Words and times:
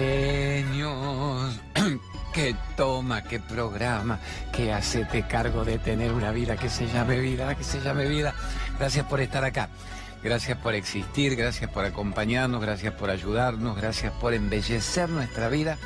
Genios. 0.00 1.60
que 2.32 2.56
toma, 2.76 3.22
que 3.22 3.38
programa, 3.38 4.18
que 4.52 4.72
hacete 4.72 5.26
cargo 5.26 5.64
de 5.64 5.78
tener 5.78 6.12
una 6.12 6.30
vida 6.30 6.56
que 6.56 6.70
se 6.70 6.86
llame 6.86 7.18
vida, 7.18 7.54
que 7.54 7.64
se 7.64 7.80
llame 7.80 8.06
vida. 8.06 8.34
Gracias 8.78 9.04
por 9.06 9.20
estar 9.20 9.44
acá. 9.44 9.68
Gracias 10.22 10.56
por 10.58 10.74
existir, 10.74 11.34
gracias 11.34 11.70
por 11.70 11.84
acompañarnos, 11.84 12.60
gracias 12.60 12.92
por 12.94 13.10
ayudarnos, 13.10 13.76
gracias 13.76 14.12
por 14.12 14.34
embellecer 14.34 15.08
nuestra 15.08 15.48
vida 15.48 15.78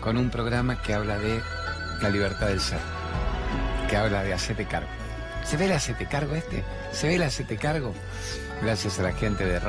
con 0.00 0.16
un 0.16 0.30
programa 0.30 0.82
que 0.82 0.94
habla 0.94 1.16
de 1.18 1.40
la 2.02 2.10
libertad 2.10 2.48
del 2.48 2.60
ser, 2.60 2.80
que 3.88 3.96
habla 3.96 4.24
de 4.24 4.34
hacerte 4.34 4.66
cargo. 4.66 4.88
¿Se 5.44 5.56
ve 5.56 5.66
el 5.66 5.72
hacete 5.72 6.06
cargo 6.06 6.34
este? 6.34 6.64
¿Se 6.92 7.06
ve 7.06 7.16
el 7.16 7.22
hacete 7.22 7.56
cargo? 7.56 7.94
Gracias 8.62 8.98
a 8.98 9.04
la 9.04 9.12
gente 9.12 9.44
de 9.44 9.60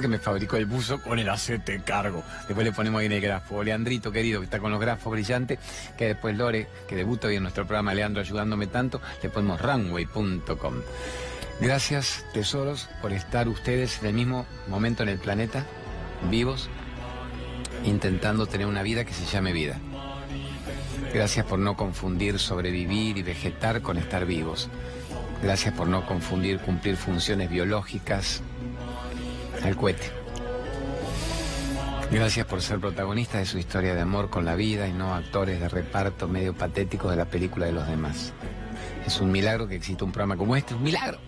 Que 0.00 0.08
me 0.08 0.18
fabricó 0.18 0.56
el 0.56 0.64
buzo 0.64 1.00
con 1.02 1.18
el 1.18 1.28
hacete 1.28 1.82
cargo. 1.82 2.24
Después 2.48 2.64
le 2.64 2.72
ponemos 2.72 3.00
ahí 3.00 3.06
en 3.06 3.12
el 3.12 3.20
grafo. 3.20 3.62
Leandrito, 3.62 4.10
querido, 4.10 4.40
que 4.40 4.46
está 4.46 4.58
con 4.58 4.72
los 4.72 4.80
grafos 4.80 5.12
brillantes, 5.12 5.58
que 5.96 6.06
después 6.06 6.36
Lore, 6.36 6.68
que 6.88 6.96
debutó 6.96 7.28
hoy 7.28 7.36
en 7.36 7.42
nuestro 7.42 7.66
programa 7.66 7.92
Leandro 7.92 8.22
ayudándome 8.22 8.66
tanto, 8.66 9.02
le 9.22 9.28
ponemos 9.28 9.60
Runway.com. 9.60 10.74
Gracias, 11.60 12.24
tesoros, 12.32 12.88
por 13.02 13.12
estar 13.12 13.46
ustedes 13.46 14.00
en 14.00 14.08
el 14.08 14.14
mismo 14.14 14.46
momento 14.68 15.02
en 15.02 15.10
el 15.10 15.18
planeta, 15.18 15.66
vivos, 16.30 16.70
intentando 17.84 18.46
tener 18.46 18.66
una 18.66 18.82
vida 18.82 19.04
que 19.04 19.12
se 19.12 19.26
llame 19.26 19.52
vida. 19.52 19.78
Gracias 21.12 21.44
por 21.44 21.58
no 21.58 21.76
confundir 21.76 22.38
sobrevivir 22.38 23.18
y 23.18 23.22
vegetar 23.22 23.82
con 23.82 23.98
estar 23.98 24.24
vivos. 24.24 24.70
Gracias 25.42 25.74
por 25.74 25.88
no 25.88 26.06
confundir 26.06 26.58
cumplir 26.60 26.96
funciones 26.96 27.50
biológicas 27.50 28.42
al 29.64 29.76
cohete. 29.76 30.10
Gracias 32.10 32.46
por 32.46 32.60
ser 32.60 32.78
protagonistas 32.78 33.40
de 33.40 33.46
su 33.46 33.58
historia 33.58 33.94
de 33.94 34.00
amor 34.02 34.28
con 34.28 34.44
la 34.44 34.54
vida 34.54 34.86
y 34.86 34.92
no 34.92 35.14
actores 35.14 35.60
de 35.60 35.68
reparto 35.68 36.28
medio 36.28 36.54
patéticos 36.54 37.10
de 37.10 37.16
la 37.16 37.24
película 37.24 37.66
de 37.66 37.72
los 37.72 37.86
demás. 37.86 38.32
Es 39.06 39.20
un 39.20 39.32
milagro 39.32 39.66
que 39.66 39.76
exista 39.76 40.04
un 40.04 40.12
programa 40.12 40.36
como 40.36 40.56
este, 40.56 40.74
un 40.74 40.82
milagro 40.82 41.18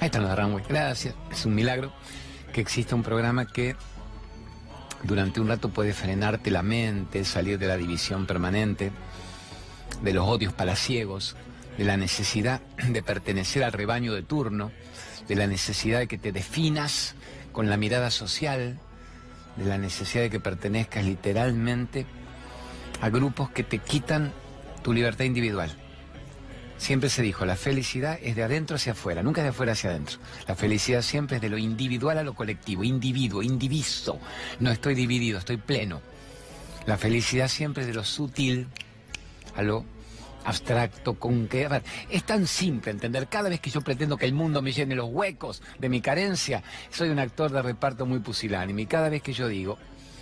Ahí 0.00 0.06
están 0.06 0.22
los 0.22 0.36
Runway. 0.36 0.64
Gracias. 0.68 1.14
Es 1.30 1.44
un 1.44 1.54
milagro 1.54 1.92
que 2.52 2.60
exista 2.60 2.94
un 2.94 3.02
programa 3.02 3.46
que 3.46 3.76
durante 5.02 5.40
un 5.40 5.48
rato 5.48 5.68
puede 5.68 5.92
frenarte 5.92 6.50
la 6.50 6.62
mente, 6.62 7.24
salir 7.24 7.58
de 7.58 7.66
la 7.66 7.76
división 7.76 8.26
permanente, 8.26 8.90
de 10.02 10.12
los 10.12 10.26
odios 10.26 10.52
palaciegos, 10.52 11.36
de 11.76 11.84
la 11.84 11.96
necesidad 11.96 12.60
de 12.88 13.02
pertenecer 13.02 13.64
al 13.64 13.72
rebaño 13.72 14.14
de 14.14 14.22
turno, 14.22 14.72
de 15.28 15.36
la 15.36 15.46
necesidad 15.46 16.00
de 16.00 16.08
que 16.08 16.18
te 16.18 16.32
definas 16.32 17.14
con 17.52 17.68
la 17.68 17.76
mirada 17.76 18.10
social, 18.10 18.78
de 19.56 19.64
la 19.64 19.78
necesidad 19.78 20.22
de 20.22 20.30
que 20.30 20.40
pertenezcas 20.40 21.04
literalmente 21.04 22.06
a 23.00 23.08
grupos 23.10 23.50
que 23.50 23.64
te 23.64 23.78
quitan 23.78 24.32
tu 24.82 24.92
libertad 24.92 25.24
individual. 25.24 25.70
Siempre 26.76 27.10
se 27.10 27.22
dijo, 27.22 27.44
la 27.44 27.56
felicidad 27.56 28.18
es 28.22 28.36
de 28.36 28.44
adentro 28.44 28.76
hacia 28.76 28.92
afuera, 28.92 29.22
nunca 29.22 29.40
es 29.40 29.46
de 29.46 29.50
afuera 29.50 29.72
hacia 29.72 29.90
adentro. 29.90 30.18
La 30.46 30.54
felicidad 30.54 31.02
siempre 31.02 31.36
es 31.36 31.42
de 31.42 31.48
lo 31.48 31.58
individual 31.58 32.18
a 32.18 32.22
lo 32.22 32.34
colectivo, 32.34 32.84
individuo, 32.84 33.42
indiviso. 33.42 34.20
No 34.60 34.70
estoy 34.70 34.94
dividido, 34.94 35.38
estoy 35.38 35.56
pleno. 35.56 36.00
La 36.86 36.96
felicidad 36.96 37.48
siempre 37.48 37.82
es 37.82 37.88
de 37.88 37.94
lo 37.94 38.04
sutil 38.04 38.68
a 39.56 39.62
lo 39.62 39.84
abstracto, 40.48 41.14
con 41.18 41.48
que... 41.48 41.68
Es 42.10 42.24
tan 42.24 42.46
simple 42.46 42.90
entender, 42.90 43.28
cada 43.28 43.48
vez 43.48 43.60
que 43.60 43.70
yo 43.70 43.80
pretendo 43.80 44.16
que 44.16 44.26
el 44.26 44.32
mundo 44.32 44.62
me 44.62 44.72
llene 44.72 44.94
los 44.94 45.08
huecos 45.10 45.62
de 45.78 45.88
mi 45.88 46.00
carencia, 46.00 46.62
soy 46.90 47.10
un 47.10 47.18
actor 47.18 47.50
de 47.50 47.62
reparto 47.62 48.06
muy 48.06 48.20
pusilánime 48.20 48.82
y 48.82 48.86
cada 48.86 49.08
vez 49.08 49.22
que 49.22 49.32
yo 49.32 49.48
digo, 49.48 49.78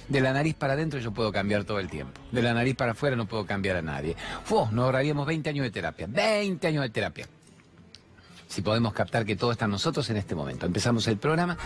de 0.09 0.21
la 0.21 0.33
nariz 0.33 0.55
para 0.55 0.75
adentro 0.75 1.01
yo 1.01 1.13
puedo 1.13 1.33
cambiar 1.33 1.65
todo 1.65 1.81
el 1.81 1.89
tiempo. 1.89 2.21
De 2.31 2.43
la 2.43 2.55
nariz 2.55 2.75
para 2.77 2.93
afuera 2.93 3.17
no 3.17 3.27
puedo 3.27 3.47
cambiar 3.47 3.77
a 3.77 3.83
nadie. 3.83 4.17
Fu, 4.45 4.67
nos 4.71 4.85
ahorraríamos 4.85 5.27
20 5.27 5.51
años 5.51 5.65
de 5.65 5.71
terapia. 5.71 6.07
20 6.09 6.67
años 6.67 6.83
de 6.83 6.91
terapia. 6.91 7.27
Si 8.49 8.63
podemos 8.63 8.93
captar 8.93 9.25
que 9.25 9.37
todo 9.37 9.53
está 9.53 9.65
en 9.65 9.73
nosotros 9.73 10.09
en 10.11 10.17
este 10.17 10.35
momento. 10.35 10.67
Empezamos 10.67 11.07
el 11.09 11.17
programa, 11.19 11.57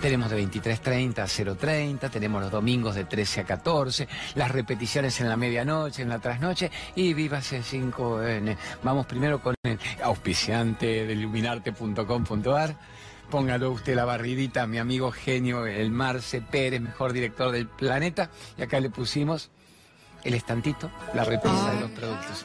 tenemos 0.00 0.30
de 0.30 0.42
23.30 0.42 1.18
a 1.18 1.26
0.30, 1.26 2.10
tenemos 2.10 2.42
los 2.42 2.50
domingos 2.50 2.94
de 2.94 3.04
13 3.04 3.40
a 3.40 3.44
14, 3.44 4.08
las 4.34 4.50
repeticiones 4.50 5.20
en 5.20 5.28
la 5.28 5.36
medianoche, 5.36 6.02
en 6.02 6.08
la 6.08 6.18
trasnoche 6.18 6.70
y 6.94 7.14
viva 7.14 7.38
C5N. 7.38 8.56
Vamos 8.82 9.06
primero 9.06 9.40
con 9.40 9.54
el 9.62 9.78
auspiciante 10.02 11.06
de 11.06 11.12
iluminarte.com.ar 11.12 12.76
Póngalo 13.30 13.70
usted 13.70 13.94
la 13.94 14.04
barridita, 14.04 14.66
mi 14.66 14.78
amigo 14.78 15.12
genio, 15.12 15.64
el 15.64 15.92
Marce 15.92 16.40
Pérez, 16.40 16.80
mejor 16.80 17.12
director 17.12 17.52
del 17.52 17.68
planeta. 17.68 18.28
Y 18.58 18.62
acá 18.62 18.80
le 18.80 18.90
pusimos 18.90 19.50
el 20.24 20.34
estantito, 20.34 20.90
la 21.14 21.22
repisa 21.22 21.72
de 21.74 21.80
los 21.80 21.90
productos. 21.92 22.44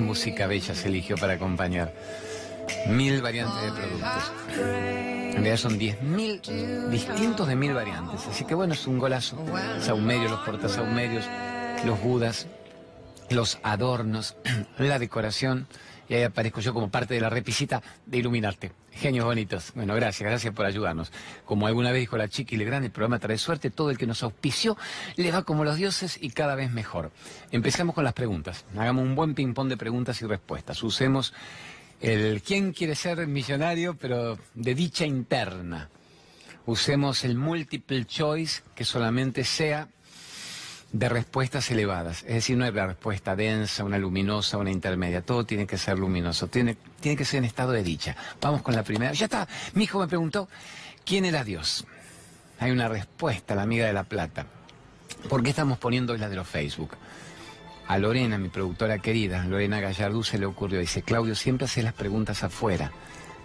Música 0.00 0.46
bella 0.46 0.74
se 0.74 0.88
eligió 0.88 1.16
para 1.16 1.34
acompañar. 1.34 1.92
Mil 2.88 3.20
variantes 3.20 3.62
de 3.62 3.72
productos. 3.72 4.32
En 4.56 5.32
realidad 5.32 5.56
son 5.56 5.78
diez 5.78 6.00
mil 6.02 6.40
distintos 6.90 7.48
de 7.48 7.56
mil 7.56 7.74
variantes. 7.74 8.26
Así 8.26 8.44
que 8.44 8.54
bueno, 8.54 8.74
es 8.74 8.86
un 8.86 8.98
golazo. 8.98 9.36
Saumerios, 9.80 10.30
los 10.30 10.40
portasaumerios, 10.40 11.24
los 11.84 12.00
budas, 12.00 12.46
los 13.30 13.58
adornos, 13.62 14.36
la 14.78 14.98
decoración. 14.98 15.66
Y 16.12 16.14
ahí 16.14 16.24
aparezco 16.24 16.60
yo 16.60 16.74
como 16.74 16.90
parte 16.90 17.14
de 17.14 17.22
la 17.22 17.30
repisita 17.30 17.82
de 18.04 18.18
Iluminarte. 18.18 18.70
Genios 18.90 19.24
bonitos. 19.24 19.72
Bueno, 19.74 19.94
gracias, 19.94 20.28
gracias 20.28 20.52
por 20.52 20.66
ayudarnos. 20.66 21.10
Como 21.46 21.66
alguna 21.66 21.90
vez 21.90 22.00
dijo 22.00 22.18
la 22.18 22.28
Chiqui 22.28 22.58
Legrand, 22.58 22.84
el 22.84 22.90
programa 22.90 23.18
trae 23.18 23.38
suerte, 23.38 23.70
todo 23.70 23.88
el 23.88 23.96
que 23.96 24.06
nos 24.06 24.22
auspició 24.22 24.76
le 25.16 25.32
va 25.32 25.42
como 25.44 25.64
los 25.64 25.76
dioses 25.76 26.18
y 26.20 26.28
cada 26.28 26.54
vez 26.54 26.70
mejor. 26.70 27.12
Empecemos 27.50 27.94
con 27.94 28.04
las 28.04 28.12
preguntas. 28.12 28.66
Hagamos 28.76 29.04
un 29.04 29.14
buen 29.14 29.34
ping-pong 29.34 29.70
de 29.70 29.78
preguntas 29.78 30.20
y 30.20 30.26
respuestas. 30.26 30.82
Usemos 30.82 31.32
el 32.02 32.42
quién 32.42 32.74
quiere 32.74 32.94
ser 32.94 33.26
millonario, 33.26 33.94
pero 33.94 34.38
de 34.52 34.74
dicha 34.74 35.06
interna. 35.06 35.88
Usemos 36.66 37.24
el 37.24 37.38
multiple 37.38 38.04
choice, 38.04 38.60
que 38.74 38.84
solamente 38.84 39.44
sea 39.44 39.88
de 40.92 41.08
respuestas 41.08 41.70
elevadas. 41.70 42.22
Es 42.22 42.34
decir, 42.34 42.56
no 42.56 42.64
hay 42.64 42.72
la 42.72 42.86
respuesta 42.86 43.34
densa, 43.34 43.84
una 43.84 43.98
luminosa, 43.98 44.58
una 44.58 44.70
intermedia. 44.70 45.22
Todo 45.22 45.44
tiene 45.44 45.66
que 45.66 45.78
ser 45.78 45.98
luminoso, 45.98 46.48
tiene, 46.48 46.76
tiene 47.00 47.16
que 47.16 47.24
ser 47.24 47.38
en 47.38 47.44
estado 47.44 47.72
de 47.72 47.82
dicha. 47.82 48.16
Vamos 48.40 48.62
con 48.62 48.74
la 48.74 48.82
primera. 48.82 49.12
Ya 49.12 49.24
está. 49.24 49.48
Mi 49.74 49.84
hijo 49.84 49.98
me 49.98 50.06
preguntó, 50.06 50.48
¿quién 51.04 51.24
era 51.24 51.44
Dios? 51.44 51.86
Hay 52.60 52.70
una 52.70 52.88
respuesta, 52.88 53.54
la 53.54 53.62
amiga 53.62 53.86
de 53.86 53.92
la 53.92 54.04
plata. 54.04 54.46
¿Por 55.28 55.42
qué 55.42 55.50
estamos 55.50 55.78
poniendo 55.78 56.16
la 56.16 56.28
de 56.28 56.36
los 56.36 56.46
Facebook? 56.46 56.90
A 57.88 57.98
Lorena, 57.98 58.38
mi 58.38 58.48
productora 58.48 58.98
querida, 58.98 59.44
Lorena 59.44 59.80
Gallardú, 59.80 60.22
se 60.22 60.38
le 60.38 60.46
ocurrió. 60.46 60.78
Dice, 60.78 61.02
Claudio, 61.02 61.34
siempre 61.34 61.64
hace 61.64 61.82
las 61.82 61.94
preguntas 61.94 62.44
afuera 62.44 62.92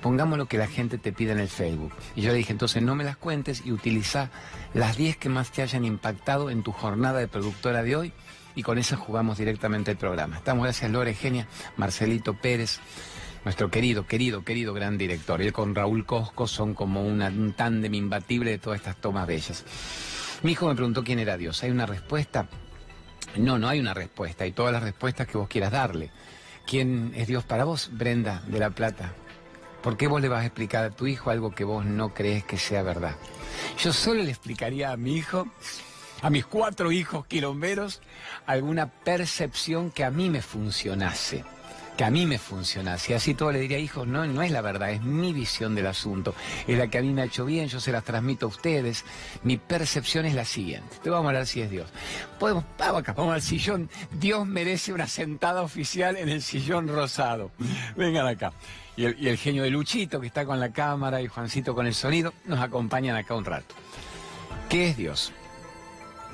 pongamos 0.01 0.37
lo 0.37 0.45
que 0.47 0.57
la 0.57 0.67
gente 0.67 0.97
te 0.97 1.11
pide 1.11 1.31
en 1.31 1.39
el 1.39 1.47
Facebook. 1.47 1.93
Y 2.15 2.21
yo 2.21 2.31
le 2.31 2.37
dije, 2.37 2.51
entonces 2.51 2.81
no 2.83 2.95
me 2.95 3.03
las 3.03 3.17
cuentes 3.17 3.63
y 3.65 3.71
utiliza 3.71 4.29
las 4.73 4.97
10 4.97 5.17
que 5.17 5.29
más 5.29 5.51
te 5.51 5.61
hayan 5.61 5.85
impactado 5.85 6.49
en 6.49 6.63
tu 6.63 6.71
jornada 6.71 7.19
de 7.19 7.27
productora 7.27 7.83
de 7.83 7.95
hoy 7.95 8.13
y 8.55 8.63
con 8.63 8.77
esas 8.77 8.99
jugamos 8.99 9.37
directamente 9.37 9.91
el 9.91 9.97
programa. 9.97 10.37
Estamos 10.37 10.63
gracias 10.63 10.89
Lore 10.91 11.13
Genia, 11.13 11.47
Marcelito 11.77 12.33
Pérez, 12.33 12.79
nuestro 13.43 13.69
querido, 13.69 14.07
querido, 14.07 14.43
querido 14.43 14.73
gran 14.73 14.97
director. 14.97 15.41
Él 15.41 15.53
con 15.53 15.75
Raúl 15.75 16.05
Cosco 16.05 16.47
son 16.47 16.73
como 16.73 17.03
un 17.03 17.53
tándem 17.55 17.93
imbatible 17.93 18.51
de 18.51 18.57
todas 18.57 18.79
estas 18.79 18.97
tomas 18.97 19.27
bellas. 19.27 19.63
Mi 20.43 20.51
hijo 20.51 20.67
me 20.67 20.75
preguntó 20.75 21.03
quién 21.03 21.19
era 21.19 21.37
Dios. 21.37 21.63
¿Hay 21.63 21.71
una 21.71 21.85
respuesta? 21.85 22.47
No, 23.37 23.59
no 23.59 23.67
hay 23.67 23.79
una 23.79 23.93
respuesta. 23.93 24.43
Hay 24.43 24.51
todas 24.51 24.73
las 24.73 24.83
respuestas 24.83 25.27
que 25.27 25.37
vos 25.37 25.47
quieras 25.47 25.71
darle. 25.71 26.11
¿Quién 26.65 27.13
es 27.15 27.27
Dios 27.27 27.43
para 27.43 27.63
vos? 27.63 27.89
Brenda 27.93 28.43
de 28.47 28.59
la 28.59 28.69
Plata. 28.71 29.13
¿Por 29.87 29.95
qué 29.95 30.07
vos 30.07 30.19
le 30.19 30.27
vas 30.27 30.43
a 30.43 30.45
explicar 30.47 30.83
a 30.83 30.89
tu 30.89 31.07
hijo 31.07 31.29
algo 31.29 31.55
que 31.55 31.63
vos 31.63 31.85
no 31.85 32.13
crees 32.13 32.43
que 32.43 32.57
sea 32.57 32.83
verdad? 32.83 33.15
Yo 33.79 33.93
solo 33.93 34.21
le 34.21 34.29
explicaría 34.31 34.91
a 34.91 34.97
mi 34.97 35.15
hijo, 35.15 35.47
a 36.21 36.29
mis 36.29 36.45
cuatro 36.45 36.91
hijos 36.91 37.25
quilomberos, 37.25 38.01
alguna 38.45 38.87
percepción 38.89 39.89
que 39.89 40.03
a 40.03 40.11
mí 40.11 40.29
me 40.29 40.41
funcionase 40.41 41.45
que 41.95 42.03
a 42.03 42.11
mí 42.11 42.27
me 42.27 42.37
funcionase. 42.37 43.15
Así 43.15 43.33
todo 43.33 43.51
le 43.51 43.59
diría, 43.59 43.79
hijo, 43.79 44.05
no, 44.05 44.27
no 44.27 44.43
es 44.43 44.51
la 44.51 44.61
verdad, 44.61 44.91
es 44.91 45.01
mi 45.01 45.33
visión 45.33 45.73
del 45.73 45.87
asunto. 45.87 46.35
Es 46.67 46.77
la 46.77 46.89
que 46.89 46.99
a 46.99 47.01
mí 47.01 47.11
me 47.11 47.23
ha 47.23 47.25
hecho 47.25 47.43
bien, 47.43 47.69
yo 47.69 47.79
se 47.79 47.91
las 47.91 48.03
transmito 48.03 48.45
a 48.45 48.49
ustedes. 48.49 49.03
Mi 49.41 49.57
percepción 49.57 50.27
es 50.27 50.35
la 50.35 50.45
siguiente. 50.45 50.97
Te 51.01 51.09
vamos 51.09 51.25
a 51.25 51.29
hablar 51.29 51.47
si 51.47 51.61
es 51.61 51.71
Dios. 51.71 51.89
Podemos, 52.37 52.65
vamos 52.77 53.01
acá, 53.01 53.13
vamos 53.13 53.33
al 53.33 53.41
sillón. 53.41 53.89
Dios 54.11 54.45
merece 54.45 54.93
una 54.93 55.07
sentada 55.07 55.63
oficial 55.63 56.17
en 56.17 56.29
el 56.29 56.43
sillón 56.43 56.87
rosado. 56.87 57.49
Vengan 57.95 58.27
acá 58.27 58.53
y 58.97 59.05
el, 59.05 59.37
genio 59.37 59.63
de 59.63 59.69
Luchito, 59.69 60.19
que 60.19 60.25
está 60.27 60.45
con 60.45 60.59
la 60.59 60.71
cámara, 60.71 61.21
y 61.21 61.27
Juancito 61.27 61.75
con 61.75 61.85
el 61.85 61.93
sonido, 61.93 62.33
nos 62.45 62.59
acompañan 62.59 63.15
acá 63.15 63.35
un 63.35 63.45
rato. 63.45 63.75
¿Qué 64.69 64.89
es 64.89 64.97
Dios? 64.97 65.31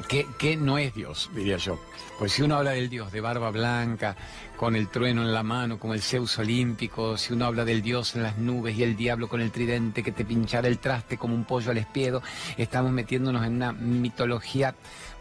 que, 0.08 0.58
no 0.58 0.78
es 0.78 0.94
Dios, 0.96 1.30
diría 1.36 1.58
yo. 1.58 1.80
Pues 2.18 2.32
si 2.34 2.42
uno 2.42 2.56
habla 2.56 2.72
del 2.72 2.90
Dios 2.90 3.12
de 3.12 3.22
barba 3.22 3.52
blanca, 3.52 4.16
con 4.56 4.76
el 4.76 4.88
trueno 4.88 5.22
en 5.24 5.34
la 5.34 5.44
mano, 5.44 5.78
como 5.78 5.94
el 5.94 6.02
Zeus 6.02 6.38
olímpico, 6.40 7.18
si 7.18 7.34
uno 7.34 7.46
habla 7.46 7.66
del 7.66 7.82
Dios 7.82 8.16
en 8.16 8.24
las 8.24 8.38
nubes 8.38 8.78
y 8.78 8.84
el 8.84 8.96
diablo 8.96 9.28
con 9.28 9.42
el 9.42 9.52
tridente 9.52 10.04
que 10.04 10.12
te 10.12 10.24
pinchará 10.24 10.68
el 10.68 10.80
traste 10.80 11.18
como 11.18 11.36
un 11.36 11.44
pollo 11.44 11.72
al 11.72 11.78
espiedo, 11.78 12.24
estamos 12.58 12.92
metiéndonos 12.92 13.46
en 13.46 13.56
una 13.56 13.74
mitología 13.74 14.74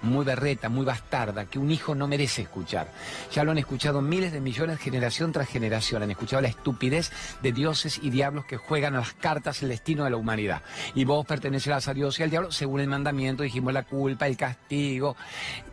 muy 0.02 0.24
berreta, 0.24 0.68
muy 0.68 0.84
bastarda, 0.84 1.46
que 1.46 1.58
un 1.58 1.70
hijo 1.70 1.94
no 1.94 2.08
merece 2.08 2.42
escuchar. 2.42 2.88
Ya 3.32 3.44
lo 3.44 3.52
han 3.52 3.58
escuchado 3.58 4.02
miles 4.02 4.32
de 4.32 4.40
millones, 4.40 4.78
generación 4.78 5.32
tras 5.32 5.48
generación. 5.48 6.02
Han 6.02 6.10
escuchado 6.10 6.42
la 6.42 6.48
estupidez 6.48 7.10
de 7.42 7.52
dioses 7.52 8.00
y 8.02 8.10
diablos 8.10 8.44
que 8.44 8.56
juegan 8.56 8.94
a 8.94 8.98
las 8.98 9.14
cartas 9.14 9.62
el 9.62 9.68
destino 9.68 10.04
de 10.04 10.10
la 10.10 10.16
humanidad. 10.16 10.62
Y 10.94 11.04
vos 11.04 11.24
pertenecerás 11.24 11.88
a 11.88 11.94
Dios 11.94 12.18
y 12.18 12.22
al 12.22 12.30
diablo 12.30 12.52
según 12.52 12.80
el 12.80 12.88
mandamiento, 12.88 13.42
dijimos 13.42 13.72
la 13.72 13.84
culpa, 13.84 14.26
el 14.26 14.36
castigo, 14.36 15.16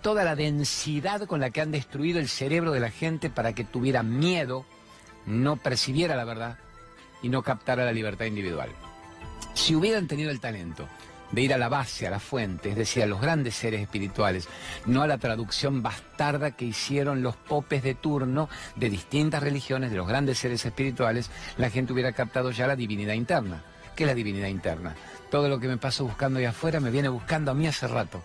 toda 0.02 0.24
la 0.24 0.36
densidad 0.36 1.26
con 1.26 1.40
la 1.40 1.50
que 1.50 1.62
han 1.62 1.72
destruido 1.72 2.20
el 2.20 2.30
cerebro 2.30 2.72
de 2.72 2.80
la 2.80 2.92
gente 2.92 3.30
para 3.30 3.54
que 3.54 3.64
tuviera 3.64 4.04
miedo, 4.04 4.66
no 5.26 5.58
percibiera 5.58 6.16
la 6.16 6.26
verdad 6.26 6.58
y 7.22 7.30
no 7.30 7.42
captara 7.42 7.86
la 7.86 7.92
libertad 7.92 8.26
individual. 8.26 8.70
Si 9.54 9.76
hubieran 9.76 10.08
tenido 10.08 10.32
el 10.32 10.40
talento, 10.40 10.88
de 11.32 11.42
ir 11.42 11.54
a 11.54 11.58
la 11.58 11.70
base, 11.70 12.08
a 12.08 12.10
la 12.10 12.20
fuente, 12.20 12.70
es 12.70 12.76
decir, 12.76 13.04
a 13.04 13.08
los 13.08 13.22
grandes 13.22 13.56
seres 13.56 13.82
espirituales, 13.82 14.48
no 14.86 15.02
a 15.02 15.08
la 15.08 15.18
traducción 15.18 15.84
bastarda 15.84 16.52
que 16.52 16.66
hicieron 16.66 17.22
los 17.22 17.36
popes 17.36 17.84
de 17.84 17.96
turno 17.96 18.50
de 18.76 18.90
distintas 18.90 19.44
religiones, 19.44 19.92
de 19.92 19.98
los 19.98 20.08
grandes 20.08 20.38
seres 20.40 20.66
espirituales, 20.66 21.30
la 21.58 21.70
gente 21.70 21.94
hubiera 21.94 22.12
captado 22.14 22.52
ya 22.52 22.68
la 22.68 22.76
divinidad 22.76 23.14
interna. 23.14 23.64
¿Qué 23.96 24.04
es 24.04 24.08
la 24.08 24.16
divinidad 24.16 24.48
interna? 24.48 24.96
Todo 25.30 25.50
lo 25.50 25.60
que 25.60 25.68
me 25.68 25.78
paso 25.78 26.06
buscando 26.06 26.40
ahí 26.40 26.46
afuera 26.46 26.80
me 26.80 26.90
viene 26.90 27.10
buscando 27.10 27.52
a 27.52 27.54
mí 27.54 27.68
hace 27.68 27.88
rato. 27.88 28.22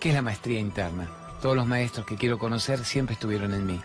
¿Qué 0.00 0.10
es 0.10 0.14
la 0.14 0.22
maestría 0.22 0.60
interna? 0.60 1.08
Todos 1.42 1.56
los 1.56 1.66
maestros 1.66 2.06
que 2.06 2.16
quiero 2.16 2.38
conocer 2.38 2.84
siempre 2.84 3.14
estuvieron 3.14 3.52
en 3.52 3.66
mí. 3.66 3.80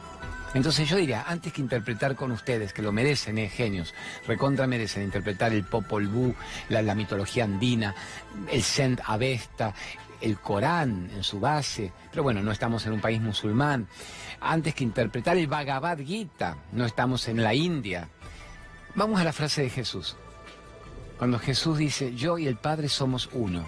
Entonces 0.53 0.89
yo 0.89 0.97
diría, 0.97 1.23
antes 1.27 1.53
que 1.53 1.61
interpretar 1.61 2.15
con 2.15 2.31
ustedes, 2.31 2.73
que 2.73 2.81
lo 2.81 2.91
merecen, 2.91 3.37
eh, 3.37 3.47
genios, 3.47 3.93
recontra 4.27 4.67
merecen 4.67 5.03
interpretar 5.03 5.53
el 5.53 5.63
Popol 5.63 6.07
Vuh, 6.07 6.35
la, 6.67 6.81
la 6.81 6.93
mitología 6.93 7.45
andina, 7.45 7.95
el 8.51 8.61
Sent 8.61 8.99
Avesta, 9.05 9.73
el 10.19 10.37
Corán 10.39 11.09
en 11.15 11.23
su 11.23 11.39
base, 11.39 11.91
pero 12.09 12.23
bueno, 12.23 12.41
no 12.41 12.51
estamos 12.51 12.85
en 12.85 12.93
un 12.93 13.01
país 13.01 13.21
musulmán. 13.21 13.87
Antes 14.41 14.75
que 14.75 14.83
interpretar 14.83 15.37
el 15.37 15.47
Bhagavad 15.47 15.99
Gita, 15.99 16.57
no 16.73 16.85
estamos 16.85 17.27
en 17.27 17.41
la 17.41 17.53
India. 17.53 18.09
Vamos 18.95 19.21
a 19.21 19.23
la 19.23 19.33
frase 19.33 19.63
de 19.63 19.69
Jesús. 19.69 20.15
Cuando 21.17 21.39
Jesús 21.39 21.77
dice, 21.77 22.13
yo 22.15 22.37
y 22.37 22.47
el 22.47 22.57
Padre 22.57 22.89
somos 22.89 23.29
uno. 23.31 23.65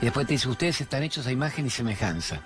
Y 0.00 0.06
después 0.06 0.26
te 0.26 0.34
dice, 0.34 0.48
ustedes 0.48 0.80
están 0.80 1.02
hechos 1.02 1.26
a 1.26 1.32
imagen 1.32 1.66
y 1.66 1.70
semejanza. 1.70 2.40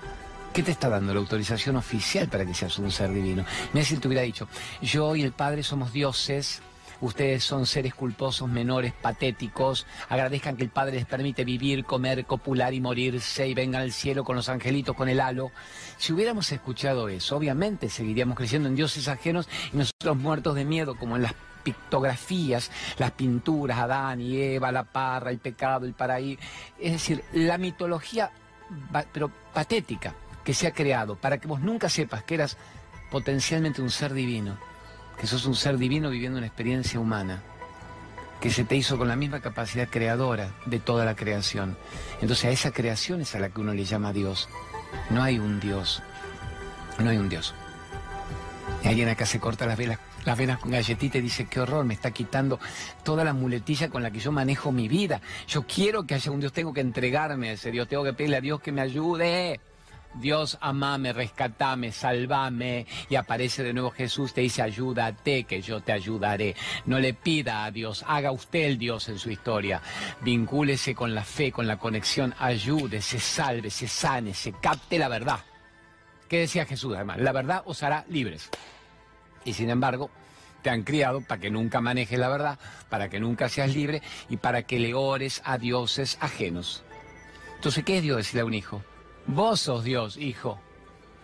¿Qué 0.54 0.62
te 0.62 0.70
está 0.70 0.88
dando 0.88 1.12
la 1.12 1.18
autorización 1.18 1.74
oficial 1.74 2.28
para 2.28 2.46
que 2.46 2.54
seas 2.54 2.78
un 2.78 2.88
ser 2.92 3.12
divino? 3.12 3.44
Mira 3.72 3.84
si 3.84 3.96
te 3.96 4.06
hubiera 4.06 4.22
dicho, 4.22 4.46
yo 4.80 5.16
y 5.16 5.22
el 5.22 5.32
Padre 5.32 5.64
somos 5.64 5.92
dioses, 5.92 6.62
ustedes 7.00 7.42
son 7.42 7.66
seres 7.66 7.92
culposos, 7.92 8.48
menores, 8.48 8.92
patéticos, 8.92 9.84
agradezcan 10.08 10.56
que 10.56 10.62
el 10.62 10.70
Padre 10.70 10.94
les 10.94 11.06
permite 11.06 11.44
vivir, 11.44 11.84
comer, 11.84 12.24
copular 12.24 12.72
y 12.72 12.80
morirse 12.80 13.48
y 13.48 13.52
vengan 13.52 13.82
al 13.82 13.90
cielo 13.90 14.22
con 14.22 14.36
los 14.36 14.48
angelitos, 14.48 14.94
con 14.94 15.08
el 15.08 15.18
halo. 15.18 15.50
Si 15.96 16.12
hubiéramos 16.12 16.52
escuchado 16.52 17.08
eso, 17.08 17.36
obviamente 17.36 17.88
seguiríamos 17.88 18.36
creciendo 18.36 18.68
en 18.68 18.76
dioses 18.76 19.08
ajenos 19.08 19.48
y 19.72 19.76
nosotros 19.78 20.16
muertos 20.16 20.54
de 20.54 20.64
miedo, 20.64 20.94
como 20.96 21.16
en 21.16 21.22
las 21.22 21.34
pictografías, 21.64 22.70
las 22.98 23.10
pinturas, 23.10 23.76
Adán 23.80 24.20
y 24.20 24.40
Eva, 24.40 24.70
la 24.70 24.84
parra, 24.84 25.32
el 25.32 25.38
pecado, 25.38 25.84
el 25.84 25.94
paraíso. 25.94 26.40
Es 26.78 26.92
decir, 26.92 27.24
la 27.32 27.58
mitología, 27.58 28.30
pero 29.12 29.32
patética 29.52 30.14
que 30.44 30.54
se 30.54 30.66
ha 30.66 30.72
creado 30.72 31.16
para 31.16 31.38
que 31.38 31.48
vos 31.48 31.60
nunca 31.60 31.88
sepas 31.88 32.22
que 32.22 32.34
eras 32.34 32.56
potencialmente 33.10 33.82
un 33.82 33.90
ser 33.90 34.12
divino, 34.12 34.58
que 35.18 35.26
sos 35.26 35.46
un 35.46 35.54
ser 35.54 35.78
divino 35.78 36.10
viviendo 36.10 36.38
una 36.38 36.46
experiencia 36.46 37.00
humana, 37.00 37.42
que 38.40 38.50
se 38.50 38.64
te 38.64 38.76
hizo 38.76 38.98
con 38.98 39.08
la 39.08 39.16
misma 39.16 39.40
capacidad 39.40 39.88
creadora 39.88 40.50
de 40.66 40.80
toda 40.80 41.04
la 41.04 41.16
creación. 41.16 41.76
Entonces 42.20 42.44
a 42.44 42.50
esa 42.50 42.72
creación 42.72 43.20
es 43.20 43.34
a 43.34 43.38
la 43.38 43.48
que 43.48 43.60
uno 43.60 43.72
le 43.72 43.84
llama 43.84 44.12
Dios. 44.12 44.48
No 45.10 45.22
hay 45.22 45.38
un 45.38 45.60
Dios, 45.60 46.02
no 46.98 47.10
hay 47.10 47.16
un 47.16 47.28
Dios. 47.28 47.54
Y 48.82 48.88
alguien 48.88 49.08
acá 49.08 49.26
se 49.26 49.40
corta 49.40 49.66
las 49.66 49.78
velas 49.78 49.98
las 50.24 50.38
venas 50.38 50.58
con 50.58 50.70
galletita 50.70 51.18
y 51.18 51.20
dice, 51.20 51.46
qué 51.46 51.60
horror, 51.60 51.84
me 51.84 51.94
está 51.94 52.10
quitando 52.10 52.58
toda 53.02 53.24
la 53.24 53.32
muletilla 53.32 53.90
con 53.90 54.02
la 54.02 54.10
que 54.10 54.20
yo 54.20 54.32
manejo 54.32 54.72
mi 54.72 54.88
vida. 54.88 55.20
Yo 55.46 55.66
quiero 55.66 56.06
que 56.06 56.14
haya 56.14 56.30
un 56.30 56.40
Dios, 56.40 56.52
tengo 56.52 56.72
que 56.72 56.80
entregarme 56.80 57.50
a 57.50 57.52
ese 57.52 57.70
Dios, 57.70 57.88
tengo 57.88 58.04
que 58.04 58.14
pedirle 58.14 58.38
a 58.38 58.40
Dios 58.40 58.60
que 58.60 58.72
me 58.72 58.80
ayude. 58.80 59.60
Dios 60.14 60.58
amame, 60.60 61.12
rescatame, 61.12 61.92
salvame. 61.92 62.86
Y 63.08 63.16
aparece 63.16 63.62
de 63.62 63.72
nuevo 63.72 63.90
Jesús, 63.90 64.32
te 64.32 64.40
dice, 64.40 64.62
ayúdate, 64.62 65.44
que 65.44 65.60
yo 65.60 65.80
te 65.80 65.92
ayudaré. 65.92 66.54
No 66.86 66.98
le 66.98 67.14
pida 67.14 67.64
a 67.64 67.70
Dios, 67.70 68.04
haga 68.06 68.32
usted 68.32 68.64
el 68.64 68.78
Dios 68.78 69.08
en 69.08 69.18
su 69.18 69.30
historia. 69.30 69.82
Vincúlese 70.20 70.94
con 70.94 71.14
la 71.14 71.24
fe, 71.24 71.52
con 71.52 71.66
la 71.66 71.78
conexión, 71.78 72.34
ayude, 72.38 73.00
se 73.00 73.18
salve, 73.18 73.70
se 73.70 73.88
sane, 73.88 74.34
se 74.34 74.52
capte 74.52 74.98
la 74.98 75.08
verdad. 75.08 75.40
¿Qué 76.28 76.40
decía 76.40 76.66
Jesús 76.66 76.94
además? 76.94 77.18
La 77.18 77.32
verdad 77.32 77.62
os 77.66 77.82
hará 77.82 78.04
libres. 78.08 78.50
Y 79.44 79.52
sin 79.52 79.68
embargo, 79.70 80.10
te 80.62 80.70
han 80.70 80.82
criado 80.82 81.20
para 81.20 81.40
que 81.40 81.50
nunca 81.50 81.80
manejes 81.80 82.18
la 82.18 82.28
verdad, 82.28 82.58
para 82.88 83.10
que 83.10 83.20
nunca 83.20 83.48
seas 83.48 83.74
libre 83.74 84.00
y 84.30 84.38
para 84.38 84.62
que 84.62 84.78
le 84.78 84.94
ores 84.94 85.42
a 85.44 85.58
dioses 85.58 86.16
ajenos. 86.20 86.82
Entonces, 87.56 87.84
¿qué 87.84 87.98
es 87.98 88.02
Dios 88.02 88.16
decirle 88.16 88.40
a 88.40 88.44
un 88.46 88.54
hijo? 88.54 88.82
Vos 89.26 89.60
sos 89.60 89.84
Dios, 89.84 90.16
hijo. 90.16 90.60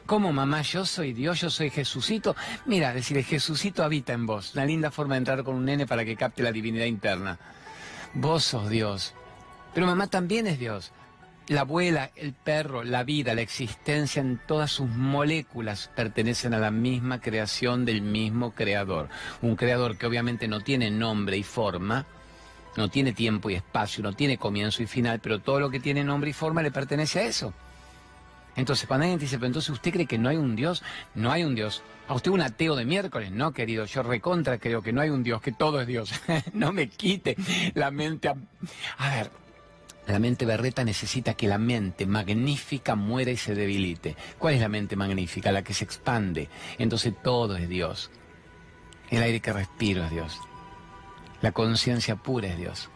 ¿Cómo 0.07 0.33
mamá? 0.33 0.63
Yo 0.63 0.85
soy 0.85 1.13
Dios, 1.13 1.41
yo 1.41 1.51
soy 1.51 1.71
Jesucito. 1.71 2.35
Mira, 2.67 2.93
decirle, 2.93 3.23
Jesucito 3.23 3.85
habita 3.85 4.13
en 4.13 4.27
vos. 4.27 4.55
Una 4.55 4.65
linda 4.65 4.91
forma 4.91 5.15
de 5.15 5.19
entrar 5.19 5.45
con 5.45 5.55
un 5.55 5.65
nene 5.65 5.87
para 5.87 6.05
que 6.05 6.17
capte 6.17 6.43
la 6.43 6.51
divinidad 6.51 6.87
interna. 6.87 7.39
Vos 8.15 8.45
sos 8.45 8.69
Dios. 8.69 9.15
Pero 9.73 9.87
mamá 9.87 10.09
también 10.09 10.47
es 10.47 10.59
Dios. 10.59 10.93
La 11.47 11.61
abuela, 11.61 12.11
el 12.17 12.33
perro, 12.33 12.83
la 12.85 13.05
vida, 13.05 13.35
la 13.35 13.43
existencia 13.43 14.21
en 14.21 14.41
todas 14.47 14.73
sus 14.73 14.89
moléculas 14.89 15.91
pertenecen 15.95 16.55
a 16.55 16.59
la 16.59 16.71
misma 16.71 17.21
creación 17.21 17.85
del 17.85 18.03
mismo 18.03 18.53
creador. 18.53 19.09
Un 19.43 19.57
creador 19.57 19.97
que 19.97 20.07
obviamente 20.07 20.49
no 20.49 20.61
tiene 20.61 20.91
nombre 20.91 21.37
y 21.37 21.43
forma, 21.43 22.07
no 22.77 22.89
tiene 22.89 23.13
tiempo 23.13 23.51
y 23.51 23.55
espacio, 23.55 24.03
no 24.03 24.13
tiene 24.13 24.39
comienzo 24.39 24.83
y 24.83 24.87
final, 24.87 25.21
pero 25.21 25.41
todo 25.41 25.61
lo 25.61 25.71
que 25.71 25.81
tiene 25.81 26.05
nombre 26.05 26.31
y 26.31 26.33
forma 26.33 26.63
le 26.63 26.71
pertenece 26.71 27.21
a 27.21 27.25
eso. 27.25 27.53
Entonces, 28.57 28.87
cuando 28.87 29.05
alguien 29.05 29.21
dice, 29.21 29.37
pero 29.37 29.47
entonces 29.47 29.71
usted 29.71 29.93
cree 29.93 30.07
que 30.07 30.19
no 30.19 30.29
hay 30.29 30.37
un 30.37 30.57
Dios, 30.57 30.83
no 31.15 31.31
hay 31.31 31.45
un 31.45 31.55
Dios. 31.55 31.83
A 32.09 32.15
usted 32.15 32.31
un 32.31 32.41
ateo 32.41 32.75
de 32.77 32.85
miércoles, 32.85 33.31
no, 33.31 33.53
querido, 33.53 33.85
yo 33.85 34.03
recontra 34.03 34.59
creo 34.59 34.83
que 34.83 34.93
no 34.93 35.01
hay 35.01 35.11
un 35.11 35.23
Dios, 35.23 35.41
que 35.41 35.53
todo 35.53 35.81
es 35.81 35.87
Dios. 35.87 36.13
no 36.53 36.73
me 36.73 36.89
quite 36.89 37.37
la 37.75 37.91
mente. 37.91 38.29
A 38.29 39.11
ver, 39.11 39.31
la 40.07 40.19
mente 40.19 40.45
berreta 40.45 40.83
necesita 40.83 41.35
que 41.35 41.47
la 41.47 41.59
mente 41.59 42.07
magnífica 42.07 42.97
muera 42.97 43.31
y 43.31 43.37
se 43.37 43.55
debilite. 43.55 44.17
¿Cuál 44.39 44.55
es 44.55 44.61
la 44.61 44.69
mente 44.69 44.97
magnífica? 44.97 45.53
La 45.53 45.63
que 45.63 45.75
se 45.75 45.85
expande. 45.85 46.49
Entonces 46.79 47.15
todo 47.23 47.57
es 47.57 47.69
Dios. 47.69 48.11
El 49.11 49.23
aire 49.23 49.41
que 49.41 49.53
respiro 49.53 50.05
es 50.05 50.11
Dios. 50.11 50.41
La 51.43 51.53
conciencia 51.53 52.17
pura 52.17 52.49
es 52.49 52.59
Dios. 52.59 52.91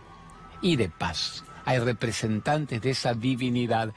Y 0.61 0.76
de 0.76 0.88
paz. 0.88 1.44
Hay 1.64 1.78
representantes 1.78 2.82
de 2.82 2.90
esa 2.90 3.14
divinidad 3.14 3.94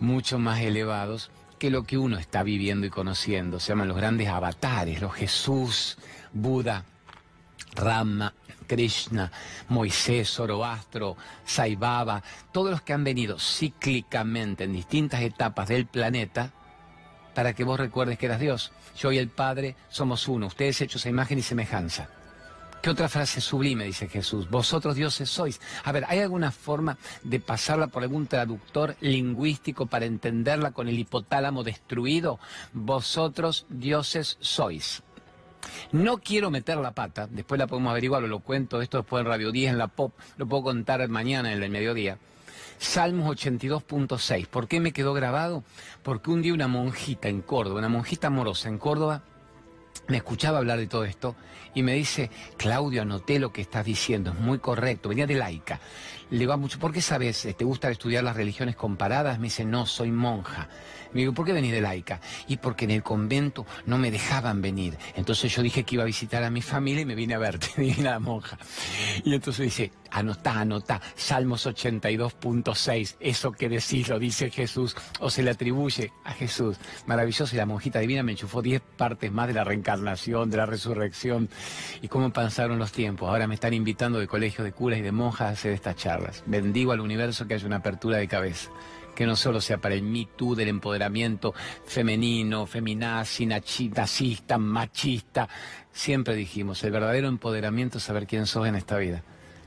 mucho 0.00 0.38
más 0.38 0.60
elevados 0.60 1.30
que 1.58 1.70
lo 1.70 1.84
que 1.84 1.98
uno 1.98 2.18
está 2.18 2.42
viviendo 2.42 2.86
y 2.86 2.90
conociendo. 2.90 3.60
Se 3.60 3.68
llaman 3.68 3.88
los 3.88 3.96
grandes 3.96 4.28
avatares, 4.28 5.00
los 5.00 5.14
Jesús, 5.14 5.98
Buda, 6.32 6.84
Rama, 7.74 8.32
Krishna, 8.66 9.32
Moisés, 9.68 10.30
Zoroastro, 10.30 11.16
Sai 11.44 11.74
Baba, 11.74 12.22
todos 12.52 12.70
los 12.70 12.82
que 12.82 12.92
han 12.92 13.02
venido 13.02 13.38
cíclicamente 13.38 14.64
en 14.64 14.72
distintas 14.72 15.22
etapas 15.22 15.68
del 15.68 15.86
planeta 15.86 16.52
para 17.34 17.54
que 17.54 17.64
vos 17.64 17.78
recuerdes 17.78 18.18
que 18.18 18.26
eras 18.26 18.40
Dios. 18.40 18.72
Yo 18.96 19.12
y 19.12 19.18
el 19.18 19.28
Padre 19.28 19.76
somos 19.88 20.28
uno, 20.28 20.46
ustedes 20.46 20.80
hechos 20.80 21.06
a 21.06 21.08
imagen 21.08 21.38
y 21.38 21.42
semejanza. 21.42 22.08
¿Qué 22.82 22.90
otra 22.90 23.08
frase 23.08 23.40
sublime 23.40 23.84
dice 23.84 24.08
Jesús? 24.08 24.48
Vosotros 24.48 24.94
dioses 24.94 25.28
sois. 25.28 25.60
A 25.82 25.90
ver, 25.90 26.04
¿hay 26.08 26.20
alguna 26.20 26.52
forma 26.52 26.96
de 27.24 27.40
pasarla 27.40 27.88
por 27.88 28.04
algún 28.04 28.28
traductor 28.28 28.94
lingüístico 29.00 29.86
para 29.86 30.06
entenderla 30.06 30.70
con 30.70 30.88
el 30.88 30.98
hipotálamo 30.98 31.64
destruido? 31.64 32.38
Vosotros 32.72 33.66
dioses 33.68 34.36
sois. 34.40 35.02
No 35.90 36.18
quiero 36.18 36.50
meter 36.50 36.76
la 36.78 36.92
pata, 36.92 37.26
después 37.28 37.58
la 37.58 37.66
podemos 37.66 37.90
averiguar, 37.90 38.22
lo 38.22 38.38
cuento 38.38 38.80
esto 38.80 38.98
después 38.98 39.22
en 39.22 39.26
Radio 39.26 39.50
10, 39.50 39.72
en 39.72 39.78
la 39.78 39.88
pop, 39.88 40.12
lo 40.36 40.46
puedo 40.46 40.62
contar 40.62 41.06
mañana 41.08 41.52
en 41.52 41.62
el 41.62 41.70
mediodía. 41.70 42.18
Salmos 42.78 43.36
82.6. 43.36 44.46
¿Por 44.46 44.68
qué 44.68 44.78
me 44.78 44.92
quedó 44.92 45.14
grabado? 45.14 45.64
Porque 46.04 46.30
un 46.30 46.42
día 46.42 46.54
una 46.54 46.68
monjita 46.68 47.28
en 47.28 47.42
Córdoba, 47.42 47.80
una 47.80 47.88
monjita 47.88 48.28
amorosa 48.28 48.68
en 48.68 48.78
Córdoba, 48.78 49.22
me 50.06 50.18
escuchaba 50.18 50.58
hablar 50.58 50.78
de 50.78 50.86
todo 50.86 51.04
esto 51.04 51.36
y 51.74 51.82
me 51.82 51.94
dice, 51.94 52.30
Claudio, 52.56 53.02
anoté 53.02 53.38
lo 53.38 53.52
que 53.52 53.60
estás 53.60 53.84
diciendo, 53.84 54.30
es 54.30 54.40
muy 54.40 54.58
correcto, 54.58 55.08
venía 55.08 55.26
de 55.26 55.34
laica. 55.34 55.80
Le 56.30 56.46
va 56.46 56.56
mucho, 56.56 56.78
¿por 56.78 56.92
qué 56.92 57.00
sabes? 57.00 57.48
¿Te 57.56 57.64
gusta 57.64 57.90
estudiar 57.90 58.24
las 58.24 58.36
religiones 58.36 58.76
comparadas? 58.76 59.38
Me 59.38 59.44
dice, 59.44 59.64
no, 59.64 59.86
soy 59.86 60.10
monja. 60.10 60.68
Me 61.12 61.20
digo, 61.20 61.32
¿por 61.32 61.46
qué 61.46 61.52
venís 61.52 61.72
de 61.72 61.80
laica? 61.80 62.20
Y 62.46 62.58
porque 62.58 62.84
en 62.84 62.90
el 62.90 63.02
convento 63.02 63.66
no 63.86 63.98
me 63.98 64.10
dejaban 64.10 64.60
venir. 64.60 64.96
Entonces 65.16 65.54
yo 65.54 65.62
dije 65.62 65.84
que 65.84 65.94
iba 65.94 66.04
a 66.04 66.06
visitar 66.06 66.42
a 66.42 66.50
mi 66.50 66.62
familia 66.62 67.02
y 67.02 67.06
me 67.06 67.14
vine 67.14 67.34
a 67.34 67.38
verte, 67.38 67.96
la 68.02 68.18
monja. 68.18 68.58
Y 69.24 69.34
entonces 69.34 69.64
dice, 69.64 69.92
anotá, 70.10 70.60
anotá, 70.60 71.00
Salmos 71.14 71.66
82.6, 71.66 73.16
eso 73.20 73.52
que 73.52 73.68
decís 73.68 74.08
lo 74.08 74.18
dice 74.18 74.50
Jesús, 74.50 74.96
o 75.20 75.30
se 75.30 75.42
le 75.42 75.50
atribuye 75.50 76.12
a 76.24 76.32
Jesús. 76.32 76.76
Maravilloso, 77.06 77.54
y 77.54 77.58
la 77.58 77.66
monjita 77.66 77.98
divina 78.00 78.22
me 78.22 78.32
enchufó 78.32 78.62
10 78.62 78.80
partes 78.96 79.32
más 79.32 79.48
de 79.48 79.54
la 79.54 79.64
reencarnación, 79.64 80.50
de 80.50 80.56
la 80.56 80.66
resurrección, 80.66 81.48
y 82.02 82.08
cómo 82.08 82.32
pasaron 82.32 82.78
los 82.78 82.92
tiempos. 82.92 83.28
Ahora 83.28 83.46
me 83.46 83.54
están 83.54 83.74
invitando 83.74 84.18
de 84.18 84.26
colegios 84.26 84.64
de 84.64 84.72
curas 84.72 84.98
y 84.98 85.02
de 85.02 85.12
monjas 85.12 85.48
a 85.48 85.50
hacer 85.50 85.72
estas 85.72 85.96
charlas. 85.96 86.42
Bendigo 86.46 86.92
al 86.92 87.00
universo 87.00 87.46
que 87.46 87.54
haya 87.54 87.66
una 87.66 87.76
apertura 87.76 88.18
de 88.18 88.28
cabeza 88.28 88.70
que 89.18 89.26
no 89.26 89.34
solo 89.34 89.60
sea 89.60 89.78
para 89.78 89.96
el 89.96 90.02
Me 90.02 90.28
Too 90.36 90.54
del 90.54 90.68
empoderamiento 90.68 91.52
femenino, 91.84 92.66
feminazi, 92.66 93.46
nazista, 93.46 94.58
machista. 94.58 95.48
Siempre 95.92 96.36
dijimos, 96.36 96.84
el 96.84 96.92
verdadero 96.92 97.26
empoderamiento 97.26 97.98
es 97.98 98.04
saber 98.04 98.28
quién 98.28 98.46
sos 98.46 98.68
en 98.68 98.76
esta 98.76 98.96
vida. 98.96 99.24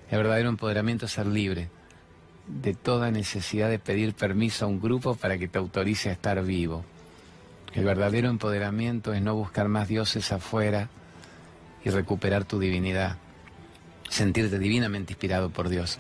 El 0.10 0.20
verdadero 0.20 0.48
empoderamiento 0.48 1.06
es 1.06 1.12
ser 1.12 1.28
libre 1.28 1.70
de 2.48 2.74
toda 2.74 3.12
necesidad 3.12 3.70
de 3.70 3.78
pedir 3.78 4.14
permiso 4.14 4.64
a 4.64 4.70
un 4.70 4.80
grupo 4.80 5.16
para 5.16 5.38
que 5.38 5.50
te 5.50 5.58
autorice 5.58 6.08
a 6.08 6.14
estar 6.14 6.42
vivo. 6.46 6.86
El 7.74 7.84
verdadero 7.84 8.30
empoderamiento 8.30 9.14
es 9.14 9.22
no 9.22 9.36
buscar 9.36 9.68
más 9.68 9.90
dioses 9.90 10.32
afuera 10.32 10.88
y 11.84 11.90
recuperar 11.90 12.46
tu 12.46 12.58
divinidad, 12.58 13.18
sentirte 14.08 14.60
divinamente 14.60 15.12
inspirado 15.12 15.50
por 15.50 15.68
Dios. 15.68 16.00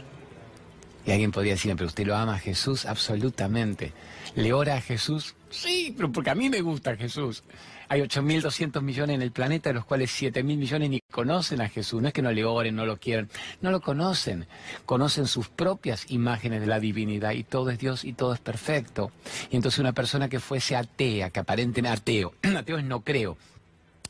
Y 1.06 1.12
alguien 1.12 1.32
podría 1.32 1.54
decir, 1.54 1.74
pero 1.76 1.88
usted 1.88 2.06
lo 2.06 2.16
ama 2.16 2.36
a 2.36 2.40
Jesús 2.40 2.86
absolutamente. 2.86 3.94
¿Le 4.36 4.54
ora 4.54 4.76
a 4.76 4.82
Jesús? 4.82 5.36
Sí, 5.50 5.94
pero 5.96 6.12
porque 6.12 6.30
a 6.30 6.36
mí 6.36 6.50
me 6.50 6.62
gusta 6.62 6.96
Jesús. 6.96 7.44
Hay 7.90 8.00
8.200 8.00 8.82
millones 8.82 9.16
en 9.16 9.22
el 9.22 9.32
planeta, 9.32 9.70
de 9.70 9.74
los 9.74 9.84
cuales 9.84 10.12
7.000 10.12 10.44
millones 10.44 10.90
ni 10.90 11.02
conocen 11.12 11.60
a 11.60 11.68
Jesús. 11.68 12.02
No 12.02 12.08
es 12.08 12.14
que 12.14 12.22
no 12.22 12.32
le 12.32 12.46
oren, 12.46 12.74
no 12.76 12.86
lo 12.86 12.98
quieran. 12.98 13.30
No 13.60 13.70
lo 13.70 13.82
conocen. 13.82 14.48
Conocen 14.86 15.28
sus 15.28 15.50
propias 15.50 16.10
imágenes 16.10 16.62
de 16.62 16.68
la 16.68 16.80
divinidad 16.80 17.32
y 17.32 17.44
todo 17.44 17.70
es 17.70 17.80
Dios 17.80 18.06
y 18.06 18.14
todo 18.14 18.34
es 18.34 18.40
perfecto. 18.40 19.12
Y 19.50 19.58
entonces 19.58 19.80
una 19.80 19.92
persona 19.92 20.30
que 20.30 20.40
fuese 20.40 20.78
atea, 20.78 21.32
que 21.32 21.42
aparentemente 21.42 21.90
ateo, 21.90 22.34
ateo 22.58 22.78
es 22.78 22.86
no 22.86 23.02
creo. 23.02 23.38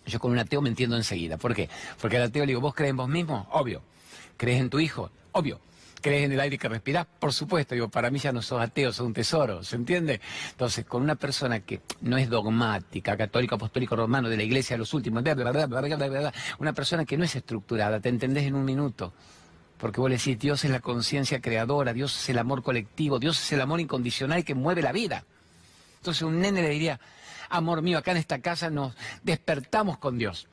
Yo 0.06 0.20
con 0.20 0.32
un 0.32 0.38
ateo 0.38 0.62
me 0.62 0.70
entiendo 0.70 0.96
enseguida. 0.96 1.38
¿Por 1.38 1.56
qué? 1.56 1.68
Porque 2.00 2.18
al 2.18 2.24
ateo 2.24 2.44
le 2.44 2.52
digo, 2.52 2.62
¿vos 2.62 2.76
crees 2.76 2.92
en 2.92 2.98
vos 2.98 3.10
mismo? 3.10 3.48
Obvio. 3.52 3.82
¿Crees 4.38 4.62
en 4.62 4.70
tu 4.70 4.80
hijo? 4.80 5.10
Obvio 5.32 5.60
¿Crees 6.02 6.26
en 6.26 6.32
el 6.32 6.40
aire 6.40 6.58
que 6.58 6.68
respirás? 6.68 7.06
Por 7.20 7.32
supuesto, 7.32 7.76
digo, 7.76 7.90
para 7.90 8.10
mí 8.10 8.18
ya 8.18 8.32
no 8.32 8.42
sos 8.42 8.60
ateo, 8.60 8.92
sos 8.92 9.06
un 9.06 9.14
tesoro, 9.14 9.64
¿se 9.64 9.76
entiende? 9.76 10.20
Entonces, 10.50 10.84
con 10.86 11.04
una 11.04 11.16
persona 11.16 11.60
que 11.60 11.82
no 12.02 12.18
es 12.18 12.28
dogmática, 12.28 13.16
católico, 13.16 13.56
apostólico, 13.56 13.96
romano, 13.96 14.28
de 14.28 14.38
la 14.38 14.44
iglesia 14.44 14.74
de 14.74 14.80
los 14.80 14.94
últimos, 14.96 15.24
una 16.60 16.74
persona 16.74 17.06
que 17.06 17.18
no 17.18 17.24
es 17.24 17.36
estructurada, 17.36 18.00
te 18.00 18.10
entendés 18.10 18.46
en 18.46 18.56
un 18.56 18.66
minuto. 18.66 19.14
Porque 19.78 20.02
vos 20.02 20.10
le 20.10 20.18
decís, 20.18 20.40
Dios 20.40 20.64
es 20.64 20.72
la 20.72 20.80
conciencia 20.80 21.40
creadora, 21.40 21.94
Dios 21.94 22.16
es 22.16 22.30
el 22.30 22.40
amor 22.40 22.64
colectivo, 22.64 23.20
Dios 23.20 23.40
es 23.40 23.52
el 23.54 23.62
amor 23.62 23.80
incondicional 23.80 24.44
que 24.44 24.56
mueve 24.56 24.82
la 24.82 24.92
vida. 24.92 25.26
Entonces 25.98 26.24
un 26.24 26.40
nene 26.40 26.62
le 26.62 26.70
diría, 26.70 27.00
amor 27.50 27.82
mío, 27.82 28.00
acá 28.00 28.12
en 28.12 28.18
esta 28.18 28.40
casa 28.40 28.70
nos 28.70 28.96
despertamos 29.24 29.98
con 29.98 30.18
Dios 30.18 30.48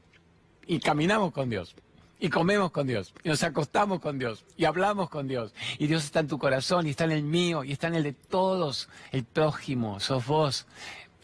y 0.66 0.78
caminamos 0.80 1.32
con 1.32 1.48
Dios 1.48 1.74
y 2.20 2.28
comemos 2.28 2.70
con 2.70 2.86
Dios, 2.86 3.14
y 3.22 3.28
nos 3.28 3.42
acostamos 3.42 4.00
con 4.00 4.18
Dios, 4.18 4.44
y 4.56 4.64
hablamos 4.64 5.08
con 5.08 5.28
Dios, 5.28 5.54
y 5.78 5.86
Dios 5.86 6.04
está 6.04 6.20
en 6.20 6.28
tu 6.28 6.38
corazón, 6.38 6.86
y 6.86 6.90
está 6.90 7.04
en 7.04 7.12
el 7.12 7.22
mío, 7.22 7.64
y 7.64 7.72
está 7.72 7.88
en 7.88 7.94
el 7.94 8.02
de 8.02 8.12
todos, 8.12 8.88
el 9.12 9.24
prójimo, 9.24 10.00
sos 10.00 10.26
vos, 10.26 10.66